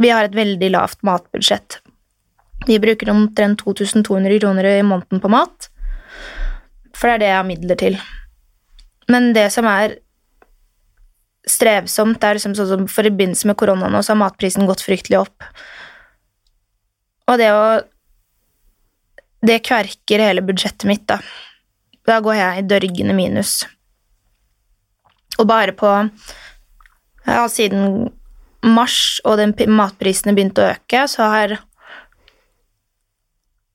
vi 0.00 0.12
har 0.12 0.26
et 0.26 0.36
veldig 0.36 0.70
lavt 0.74 1.04
matbudsjett. 1.06 1.80
Vi 2.68 2.80
bruker 2.80 3.12
omtrent 3.12 3.60
2200 3.64 4.40
kroner 4.40 4.68
i 4.70 4.84
måneden 4.86 5.20
på 5.20 5.30
mat, 5.32 5.68
for 6.94 7.10
det 7.10 7.14
er 7.14 7.22
det 7.22 7.30
jeg 7.30 7.38
har 7.38 7.48
midler 7.48 7.80
til. 7.80 7.98
Men 9.12 9.32
det 9.36 9.48
som 9.52 9.66
er 9.68 9.98
strevsomt, 11.48 12.20
det 12.20 12.28
er 12.28 12.38
liksom 12.38 12.54
sånn 12.56 12.70
som 12.70 12.84
for 12.88 13.06
i 13.06 13.12
begynnelsen 13.12 13.50
med 13.50 13.58
korona 13.60 13.90
nå, 13.92 14.00
så 14.00 14.14
har 14.14 14.22
matprisen 14.22 14.68
gått 14.68 14.84
fryktelig 14.84 15.20
opp. 15.24 15.48
Og 17.30 17.40
det 17.40 17.50
å 17.54 17.66
Det 19.44 19.58
kverker 19.60 20.22
hele 20.24 20.40
budsjettet 20.40 20.86
mitt, 20.88 21.02
da. 21.04 21.18
Da 22.08 22.14
går 22.24 22.34
jeg 22.38 22.58
i 22.62 22.62
dørgende 22.64 23.12
minus. 23.12 23.66
Og 25.36 25.44
bare 25.44 25.74
på 25.76 25.90
ja, 27.26 27.42
Siden 27.52 28.08
mars 28.64 29.20
og 29.24 29.36
den 29.36 29.52
matprisene 29.68 30.32
begynte 30.32 30.64
å 30.64 30.70
øke, 30.72 31.04
så 31.12 31.28
har 31.28 31.58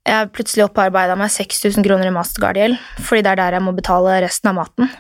jeg 0.08 0.32
plutselig 0.34 0.66
opparbeida 0.66 1.18
meg 1.20 1.32
6000 1.34 1.86
kroner 1.86 2.10
i 2.10 2.14
Mastercard-gjeld, 2.16 2.80
fordi 3.04 3.24
det 3.26 3.32
er 3.34 3.42
der 3.42 3.58
jeg 3.58 3.66
må 3.66 3.74
betale 3.78 4.20
resten 4.24 4.52
av 4.52 4.58
maten. 4.62 4.92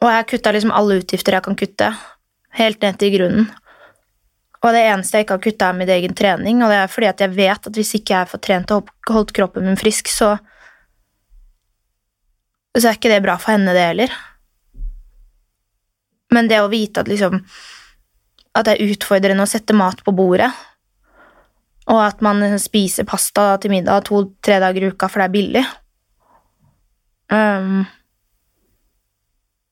Og 0.00 0.08
jeg 0.08 0.28
kutta 0.30 0.52
liksom 0.54 0.72
alle 0.72 1.00
utgifter 1.02 1.36
jeg 1.36 1.44
kan 1.44 1.58
kutte, 1.60 1.90
helt 2.56 2.80
ned 2.84 3.00
til 3.00 3.12
grunnen. 3.18 3.50
Og 4.60 4.76
det 4.76 4.84
eneste 4.90 5.16
jeg 5.16 5.26
ikke 5.26 5.36
har 5.36 5.44
kutta, 5.44 5.68
er 5.68 5.76
min 5.76 5.92
egen 5.92 6.14
trening, 6.16 6.62
og 6.62 6.72
det 6.72 6.78
er 6.80 6.92
fordi 6.92 7.08
at 7.08 7.20
jeg 7.24 7.36
vet 7.36 7.68
at 7.68 7.76
hvis 7.76 7.94
ikke 7.96 8.16
jeg 8.16 8.30
får 8.30 8.42
trent 8.44 8.72
og 8.76 8.88
holdt 9.08 9.34
kroppen 9.36 9.68
min 9.68 9.80
frisk, 9.80 10.08
så 10.12 10.36
så 12.78 12.86
er 12.86 12.96
ikke 12.96 13.10
det 13.10 13.22
bra 13.24 13.34
for 13.40 13.50
henne, 13.50 13.72
det 13.74 13.82
heller. 13.82 14.12
Men 16.30 16.46
det 16.48 16.60
å 16.62 16.70
vite 16.70 17.02
at 17.02 17.08
liksom 17.10 17.40
At 18.54 18.66
det 18.66 18.72
er 18.76 18.90
utfordrende 18.90 19.44
å 19.46 19.50
sette 19.50 19.74
mat 19.78 20.00
på 20.02 20.10
bordet, 20.14 20.48
og 21.88 22.00
at 22.04 22.20
man 22.24 22.42
spiser 22.60 23.08
pasta 23.08 23.54
til 23.60 23.72
middag 23.72 24.04
to-tre 24.08 24.60
dager 24.62 24.84
i 24.84 24.90
uka, 24.92 25.08
for 25.08 25.22
det 25.22 25.28
er 25.28 25.34
billig 25.34 25.64
um, 27.32 27.80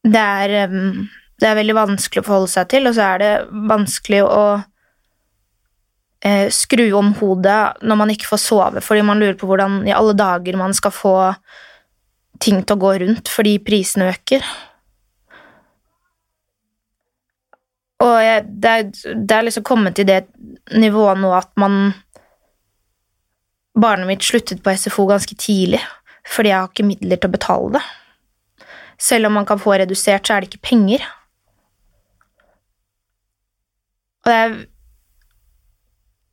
det, 0.06 0.24
er, 0.24 0.68
um, 0.70 1.04
det 1.40 1.50
er 1.50 1.58
veldig 1.58 1.76
vanskelig 1.78 2.22
å 2.22 2.26
forholde 2.26 2.52
seg 2.54 2.70
til, 2.72 2.88
og 2.88 2.96
så 2.96 3.06
er 3.12 3.22
det 3.22 3.32
vanskelig 3.70 4.22
å 4.24 4.42
uh, 4.62 6.46
skru 6.54 6.86
om 6.98 7.12
hodet 7.20 7.60
når 7.82 8.00
man 8.02 8.14
ikke 8.14 8.30
får 8.30 8.44
sove, 8.44 8.84
fordi 8.84 9.04
man 9.06 9.20
lurer 9.20 9.38
på 9.38 9.50
hvordan 9.50 9.82
i 9.88 9.94
alle 9.96 10.16
dager 10.18 10.58
man 10.60 10.76
skal 10.76 10.94
få 10.94 11.16
ting 12.42 12.62
til 12.62 12.76
å 12.76 12.82
gå 12.82 12.94
rundt 13.02 13.30
fordi 13.32 13.58
prisene 13.66 14.12
øker. 14.12 14.44
Og 17.98 18.14
jeg, 18.22 18.44
det, 18.62 18.70
er, 18.70 19.14
det 19.26 19.36
er 19.36 19.46
liksom 19.46 19.64
kommet 19.66 19.96
til 19.98 20.06
det 20.06 20.24
nivået 20.78 21.18
nå 21.18 21.32
at 21.34 21.50
man 21.58 21.92
Barnet 23.78 24.08
mitt 24.08 24.24
sluttet 24.26 24.62
på 24.62 24.74
SFO 24.74 25.06
ganske 25.06 25.34
tidlig 25.38 25.80
fordi 26.28 26.50
jeg 26.50 26.58
har 26.58 26.68
ikke 26.68 26.84
midler 26.84 27.16
til 27.16 27.30
å 27.30 27.32
betale 27.32 27.68
det. 27.78 27.82
selv 28.98 29.26
om 29.26 29.32
man 29.32 29.46
kan 29.46 29.58
få 29.58 29.72
redusert, 29.78 30.26
så 30.26 30.34
er 30.34 30.40
det 30.40 30.50
ikke 30.50 30.68
penger. 30.68 31.04
Og 34.24 34.28
det 34.28 34.34
er 34.34 34.66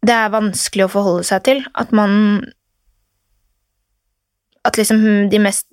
Det 0.05 0.13
er 0.13 0.29
vanskelig 0.29 0.85
å 0.85 0.91
forholde 0.91 1.23
seg 1.23 1.43
til 1.43 1.63
at 1.75 1.91
man 1.91 2.43
At 4.65 4.77
liksom 4.77 5.29
de 5.29 5.39
mest 5.39 5.67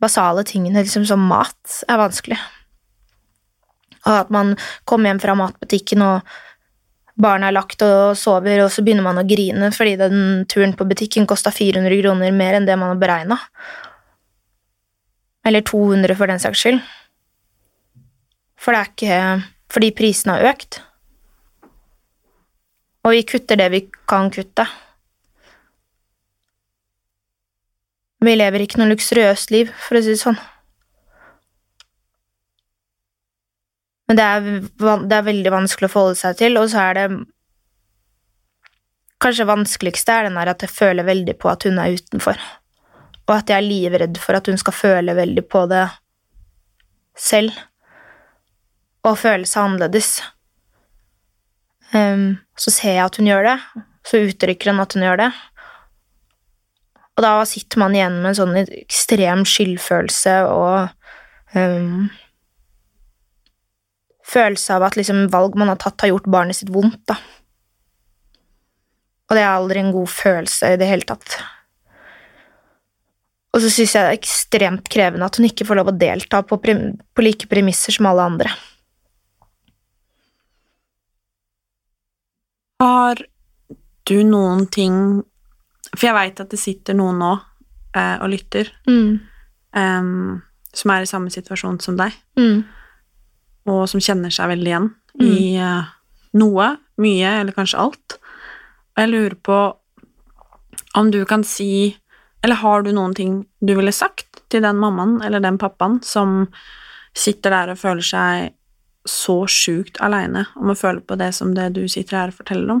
basale 0.00 0.44
tingene, 0.44 0.82
liksom 0.82 1.04
som 1.04 1.18
mat, 1.18 1.84
er 1.88 1.96
vanskelig. 1.96 2.38
Og 4.06 4.14
at 4.14 4.30
man 4.32 4.54
kommer 4.88 5.10
hjem 5.10 5.20
fra 5.22 5.36
matbutikken, 5.38 6.02
og 6.04 7.20
barna 7.20 7.50
er 7.50 7.56
lagt 7.56 7.82
og 7.84 8.16
sover, 8.18 8.64
og 8.64 8.72
så 8.72 8.84
begynner 8.84 9.04
man 9.04 9.20
å 9.20 9.26
grine 9.28 9.70
fordi 9.76 9.96
den 10.00 10.46
turen 10.50 10.72
på 10.76 10.86
butikken 10.88 11.28
kosta 11.28 11.52
400 11.52 12.00
kroner 12.02 12.32
mer 12.34 12.58
enn 12.58 12.68
det 12.68 12.78
man 12.80 12.94
har 12.94 13.00
beregna. 13.02 13.40
Eller 15.46 15.64
200 15.64 16.16
for 16.16 16.30
den 16.30 16.40
saks 16.42 16.64
skyld. 16.64 16.80
For 18.60 18.76
det 18.76 18.80
er 18.80 18.92
ikke 18.92 19.18
Fordi 19.70 19.92
prisene 19.94 20.34
har 20.34 20.48
økt. 20.50 20.80
Og 23.06 23.12
vi 23.14 23.20
kutter 23.22 23.56
det 23.56 23.68
vi 23.70 23.80
kan 24.10 24.32
kutte. 24.34 24.64
Vi 28.20 28.34
lever 28.34 28.64
ikke 28.64 28.80
noe 28.80 28.90
luksuriøst 28.90 29.54
liv, 29.54 29.70
for 29.86 29.96
å 29.96 30.02
si 30.02 30.16
det 30.16 30.20
sånn. 30.20 30.40
Men 34.10 34.18
det 34.18 34.24
er, 34.26 34.46
det 35.06 35.14
er 35.14 35.28
veldig 35.28 35.52
vanskelig 35.54 35.86
å 35.86 35.92
forholde 35.92 36.18
seg 36.18 36.38
til, 36.40 36.58
og 36.58 36.66
så 36.72 36.88
er 36.88 36.98
det 36.98 37.10
Kanskje 39.20 39.44
vanskeligste 39.44 40.14
er 40.16 40.24
den 40.26 40.38
der 40.38 40.48
at 40.48 40.62
jeg 40.64 40.72
føler 40.72 41.04
veldig 41.04 41.34
på 41.36 41.50
at 41.50 41.66
hun 41.68 41.76
er 41.78 41.92
utenfor. 41.92 42.38
Og 43.28 43.34
at 43.34 43.50
jeg 43.52 43.60
er 43.60 43.66
livredd 43.66 44.16
for 44.18 44.38
at 44.38 44.48
hun 44.48 44.56
skal 44.58 44.72
føle 44.72 45.12
veldig 45.14 45.44
på 45.44 45.66
det 45.68 45.82
selv. 47.20 47.52
Og 49.04 49.18
føle 49.20 49.44
seg 49.44 49.66
annerledes. 49.66 50.08
Um, 51.92 52.40
så 52.56 52.72
ser 52.72 52.96
jeg 52.96 53.04
at 53.04 53.20
hun 53.20 53.28
gjør 53.28 53.44
det, 53.50 53.84
så 54.08 54.22
uttrykker 54.24 54.72
hun 54.72 54.82
at 54.86 54.96
hun 54.96 55.04
gjør 55.04 55.20
det. 55.20 55.28
Og 57.18 57.26
da 57.26 57.34
sitter 57.52 57.84
man 57.84 57.94
igjen 57.98 58.18
med 58.22 58.32
en 58.32 58.40
sånn 58.40 58.56
ekstrem 58.64 59.44
skyldfølelse 59.44 60.36
og 60.48 61.54
ehm, 61.60 62.08
følelse 64.30 64.76
av 64.76 64.86
at 64.86 64.96
liksom 64.98 65.26
valg 65.32 65.56
man 65.58 65.72
har 65.72 65.78
tatt, 65.82 66.00
har 66.04 66.12
gjort 66.12 66.28
barnet 66.30 66.56
sitt 66.58 66.70
vondt. 66.72 67.00
da. 67.10 67.16
Og 69.30 69.36
det 69.38 69.42
er 69.44 69.52
aldri 69.52 69.78
en 69.82 69.92
god 69.94 70.10
følelse 70.10 70.72
i 70.74 70.78
det 70.80 70.88
hele 70.90 71.06
tatt. 71.06 71.36
Og 73.54 73.62
så 73.62 73.70
syns 73.70 73.94
jeg 73.94 74.02
det 74.06 74.10
er 74.10 74.18
ekstremt 74.18 74.88
krevende 74.90 75.26
at 75.26 75.38
hun 75.38 75.46
ikke 75.48 75.66
får 75.66 75.78
lov 75.80 75.90
å 75.90 75.98
delta 75.98 76.42
på, 76.46 76.58
på 76.58 77.24
like 77.24 77.48
premisser 77.50 77.94
som 77.94 78.06
alle 78.10 78.26
andre. 78.30 78.50
Har 82.80 83.20
du 84.08 84.16
noen 84.24 84.64
ting 84.72 84.94
For 85.92 86.06
jeg 86.08 86.16
veit 86.16 86.40
at 86.42 86.52
det 86.52 86.60
sitter 86.62 86.96
noen 86.96 87.18
nå 87.20 87.32
eh, 87.98 88.16
og 88.22 88.30
lytter, 88.30 88.68
em, 89.74 90.36
som 90.72 90.92
er 90.94 91.02
i 91.02 91.08
samme 91.10 91.32
situasjon 91.34 91.80
som 91.82 91.96
deg, 91.98 92.14
Mm. 92.38 92.60
Og 93.70 93.86
som 93.90 94.02
kjenner 94.02 94.32
seg 94.34 94.50
veldig 94.52 94.72
igjen 94.72 94.90
i 95.22 95.56
eh, 95.58 95.90
noe, 96.40 96.68
mye, 97.00 97.32
eller 97.40 97.56
kanskje 97.56 97.80
alt. 97.80 98.16
Og 98.94 99.02
jeg 99.02 99.12
lurer 99.12 99.36
på 99.40 99.58
om 100.98 101.10
du 101.14 101.22
kan 101.28 101.44
si 101.46 101.96
Eller 102.42 102.56
har 102.56 102.82
du 102.82 102.88
noen 102.96 103.12
ting 103.14 103.32
du 103.60 103.74
ville 103.76 103.92
sagt 103.92 104.40
til 104.48 104.62
den 104.64 104.78
mammaen 104.80 105.18
eller 105.20 105.42
den 105.44 105.58
pappaen 105.60 105.98
som 106.00 106.46
sitter 107.12 107.52
der 107.52 107.72
og 107.74 107.78
føler 107.82 108.06
seg 108.06 108.54
så 109.04 109.42
sjukt 109.44 110.00
aleine 110.00 110.46
om 110.56 110.72
å 110.72 110.76
føle 110.78 111.04
på 111.04 111.18
det 111.20 111.34
som 111.36 111.52
det 111.52 111.68
du 111.76 111.82
sitter 111.84 112.16
her 112.16 112.32
og 112.32 112.38
forteller 112.38 112.72
om? 112.78 112.80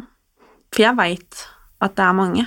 For 0.72 0.86
jeg 0.86 0.96
veit 0.96 1.42
at 1.84 1.96
det 1.98 2.06
er 2.06 2.16
mange. 2.16 2.46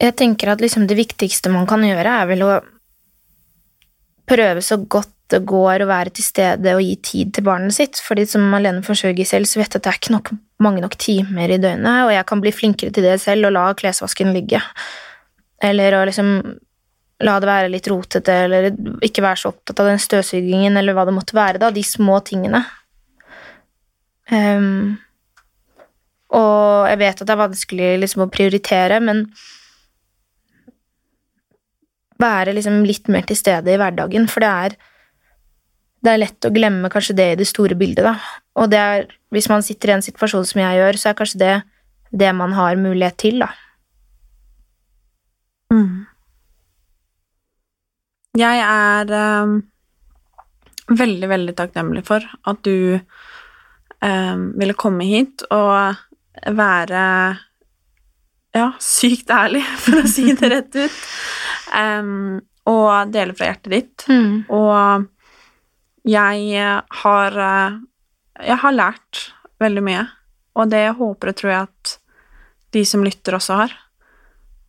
Jeg 0.00 0.16
tenker 0.16 0.54
at 0.54 0.64
liksom 0.64 0.88
det 0.88 0.96
viktigste 0.96 1.52
man 1.52 1.68
kan 1.68 1.84
gjøre, 1.84 2.16
er 2.22 2.32
vel 2.32 2.46
å 2.46 2.52
prøve 4.28 4.62
så 4.64 4.78
godt 4.90 5.14
det 5.28 5.42
går 5.44 5.84
å 5.84 5.88
være 5.90 6.12
til 6.16 6.24
stede 6.24 6.72
og 6.72 6.80
gi 6.80 6.94
tid 7.04 7.32
til 7.36 7.44
barnet 7.44 7.74
sitt. 7.76 7.98
Fordi 8.00 8.24
som 8.28 8.46
alene 8.56 8.84
forsørger 8.86 9.28
selv, 9.28 9.48
så 9.48 9.60
vet 9.60 9.74
jeg 9.74 9.80
at 9.80 9.84
det 9.84 9.90
er 9.92 9.98
ikke 10.00 10.14
nok, 10.14 10.30
mange 10.64 10.84
nok 10.84 10.96
timer 11.00 11.52
i 11.52 11.60
døgnet, 11.60 12.06
og 12.06 12.14
jeg 12.14 12.28
kan 12.30 12.42
bli 12.44 12.54
flinkere 12.54 12.94
til 12.94 13.04
det 13.04 13.18
selv 13.20 13.50
og 13.50 13.54
la 13.56 13.66
klesvasken 13.76 14.32
ligge. 14.36 14.62
Eller 15.64 15.98
å 15.98 16.06
liksom 16.08 16.32
la 17.26 17.34
det 17.42 17.50
være 17.50 17.72
litt 17.72 17.90
rotete, 17.90 18.38
eller 18.46 18.70
ikke 19.04 19.24
være 19.24 19.42
så 19.42 19.52
opptatt 19.52 19.82
av 19.82 19.90
den 19.90 20.00
støvsugingen, 20.00 20.78
eller 20.78 20.96
hva 20.96 21.04
det 21.08 21.16
måtte 21.16 21.36
være, 21.36 21.60
da. 21.60 21.72
De 21.74 21.84
små 21.84 22.20
tingene. 22.24 22.62
Um, 24.30 24.96
og 26.36 26.88
jeg 26.90 27.00
vet 27.00 27.20
at 27.20 27.26
det 27.26 27.34
er 27.34 27.40
vanskelig 27.40 27.92
liksom 28.04 28.24
å 28.26 28.32
prioritere, 28.32 29.00
men 29.02 29.26
være 32.18 32.54
liksom 32.56 32.82
litt 32.86 33.08
mer 33.12 33.26
til 33.28 33.38
stede 33.38 33.72
i 33.72 33.78
hverdagen, 33.80 34.28
for 34.30 34.44
det 34.44 34.52
er 34.66 34.78
det 35.98 36.12
er 36.12 36.20
lett 36.22 36.46
å 36.46 36.52
glemme 36.54 36.90
kanskje 36.92 37.16
det 37.18 37.24
i 37.32 37.38
det 37.40 37.48
store 37.50 37.74
bildet, 37.78 38.06
da. 38.06 38.14
Og 38.58 38.68
det 38.70 38.78
er, 38.78 39.08
hvis 39.34 39.48
man 39.50 39.64
sitter 39.66 39.90
i 39.90 39.96
en 39.96 40.04
situasjon 40.04 40.46
som 40.46 40.60
jeg 40.62 40.78
gjør, 40.78 40.98
så 40.98 41.10
er 41.10 41.18
kanskje 41.18 41.40
det 41.42 41.56
det 42.22 42.30
man 42.32 42.54
har 42.56 42.78
mulighet 42.80 43.18
til, 43.20 43.42
da. 43.42 43.50
Mm. 45.74 46.06
Jeg 48.38 48.62
er 48.62 49.12
ehm, 49.18 49.56
veldig, 50.88 51.28
veldig 51.28 51.54
takknemlig 51.58 52.04
for 52.06 52.24
at 52.24 52.62
du 52.64 52.96
ehm, 52.96 54.44
ville 54.60 54.78
komme 54.78 55.08
hit 55.08 55.44
og 55.50 55.98
være 56.56 57.02
ja, 58.58 58.68
sykt 58.82 59.30
ærlig, 59.34 59.62
for 59.84 60.02
å 60.02 60.06
si 60.10 60.26
det 60.34 60.52
rett 60.54 60.78
ut, 60.84 61.00
Um, 61.68 62.38
og 62.68 63.10
dele 63.12 63.34
fra 63.36 63.50
hjertet 63.50 63.72
ditt. 63.74 64.04
Og 64.48 65.04
jeg 66.08 66.62
har 67.02 67.36
eh, 67.44 67.74
Jeg 68.48 68.56
har 68.62 68.72
lært 68.72 69.20
veldig 69.60 69.82
mye, 69.84 70.06
og 70.56 70.70
det 70.72 70.86
håper 70.96 71.28
og 71.32 71.36
tror 71.36 71.50
jeg 71.52 71.66
at 71.68 71.92
de 72.72 72.84
som 72.88 73.04
lytter, 73.04 73.36
også 73.36 73.58
har. 73.60 73.74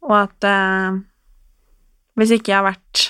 Og 0.04 0.16
at 0.18 0.48
eh, 0.50 1.00
hvis 2.20 2.32
ikke 2.36 2.52
jeg 2.52 2.58
har 2.60 2.68
vært 2.68 3.06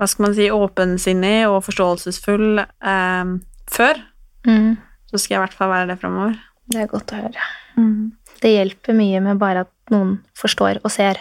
hva 0.00 0.08
skal 0.08 0.24
man 0.26 0.34
si, 0.34 0.46
åpensinnig 0.50 1.44
og 1.50 1.60
forståelsesfull 1.68 2.62
eh, 2.64 3.34
før, 3.70 4.06
Mm. 4.48 4.78
så 5.10 5.18
skal 5.20 5.34
jeg 5.34 5.38
i 5.38 5.44
hvert 5.44 5.54
fall 5.58 5.68
være 5.68 5.88
det 5.90 5.98
framover. 6.00 6.38
Det 6.72 6.78
er 6.80 6.86
godt 6.88 7.12
å 7.12 7.18
høre. 7.20 7.42
Det 8.40 8.54
hjelper 8.54 8.96
mye 8.96 9.20
med 9.24 9.38
bare 9.40 9.60
at 9.66 9.72
noen 9.92 10.20
forstår 10.38 10.74
og 10.84 10.90
ser. 10.94 11.16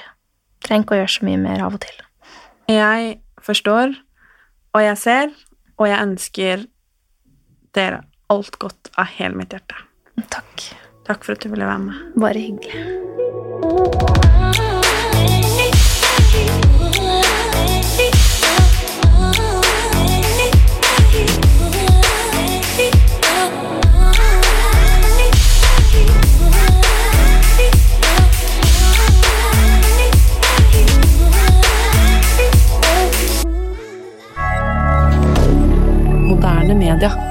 Trenger 0.63 0.83
ikke 0.85 0.95
å 0.95 0.99
gjøre 1.01 1.15
så 1.15 1.25
mye 1.27 1.39
mer 1.41 1.59
av 1.65 1.73
og 1.75 1.81
til. 1.83 1.97
Jeg 2.69 3.19
forstår, 3.43 3.87
og 4.75 4.81
jeg 4.85 4.97
ser, 5.01 5.27
og 5.79 5.85
jeg 5.89 6.03
ønsker 6.05 6.57
dere 7.75 7.99
alt 8.29 8.55
godt 8.61 8.83
av 8.95 9.05
hele 9.17 9.35
mitt 9.39 9.51
hjerte. 9.55 9.75
Takk. 10.29 10.55
Takk 11.09 11.21
for 11.25 11.33
at 11.35 11.41
du 11.43 11.49
ville 11.49 11.65
være 11.65 11.79
med. 11.89 11.95
Bare 12.19 12.39
hyggelig. 12.39 12.73
Moderne 36.69 36.77
media. 36.77 37.28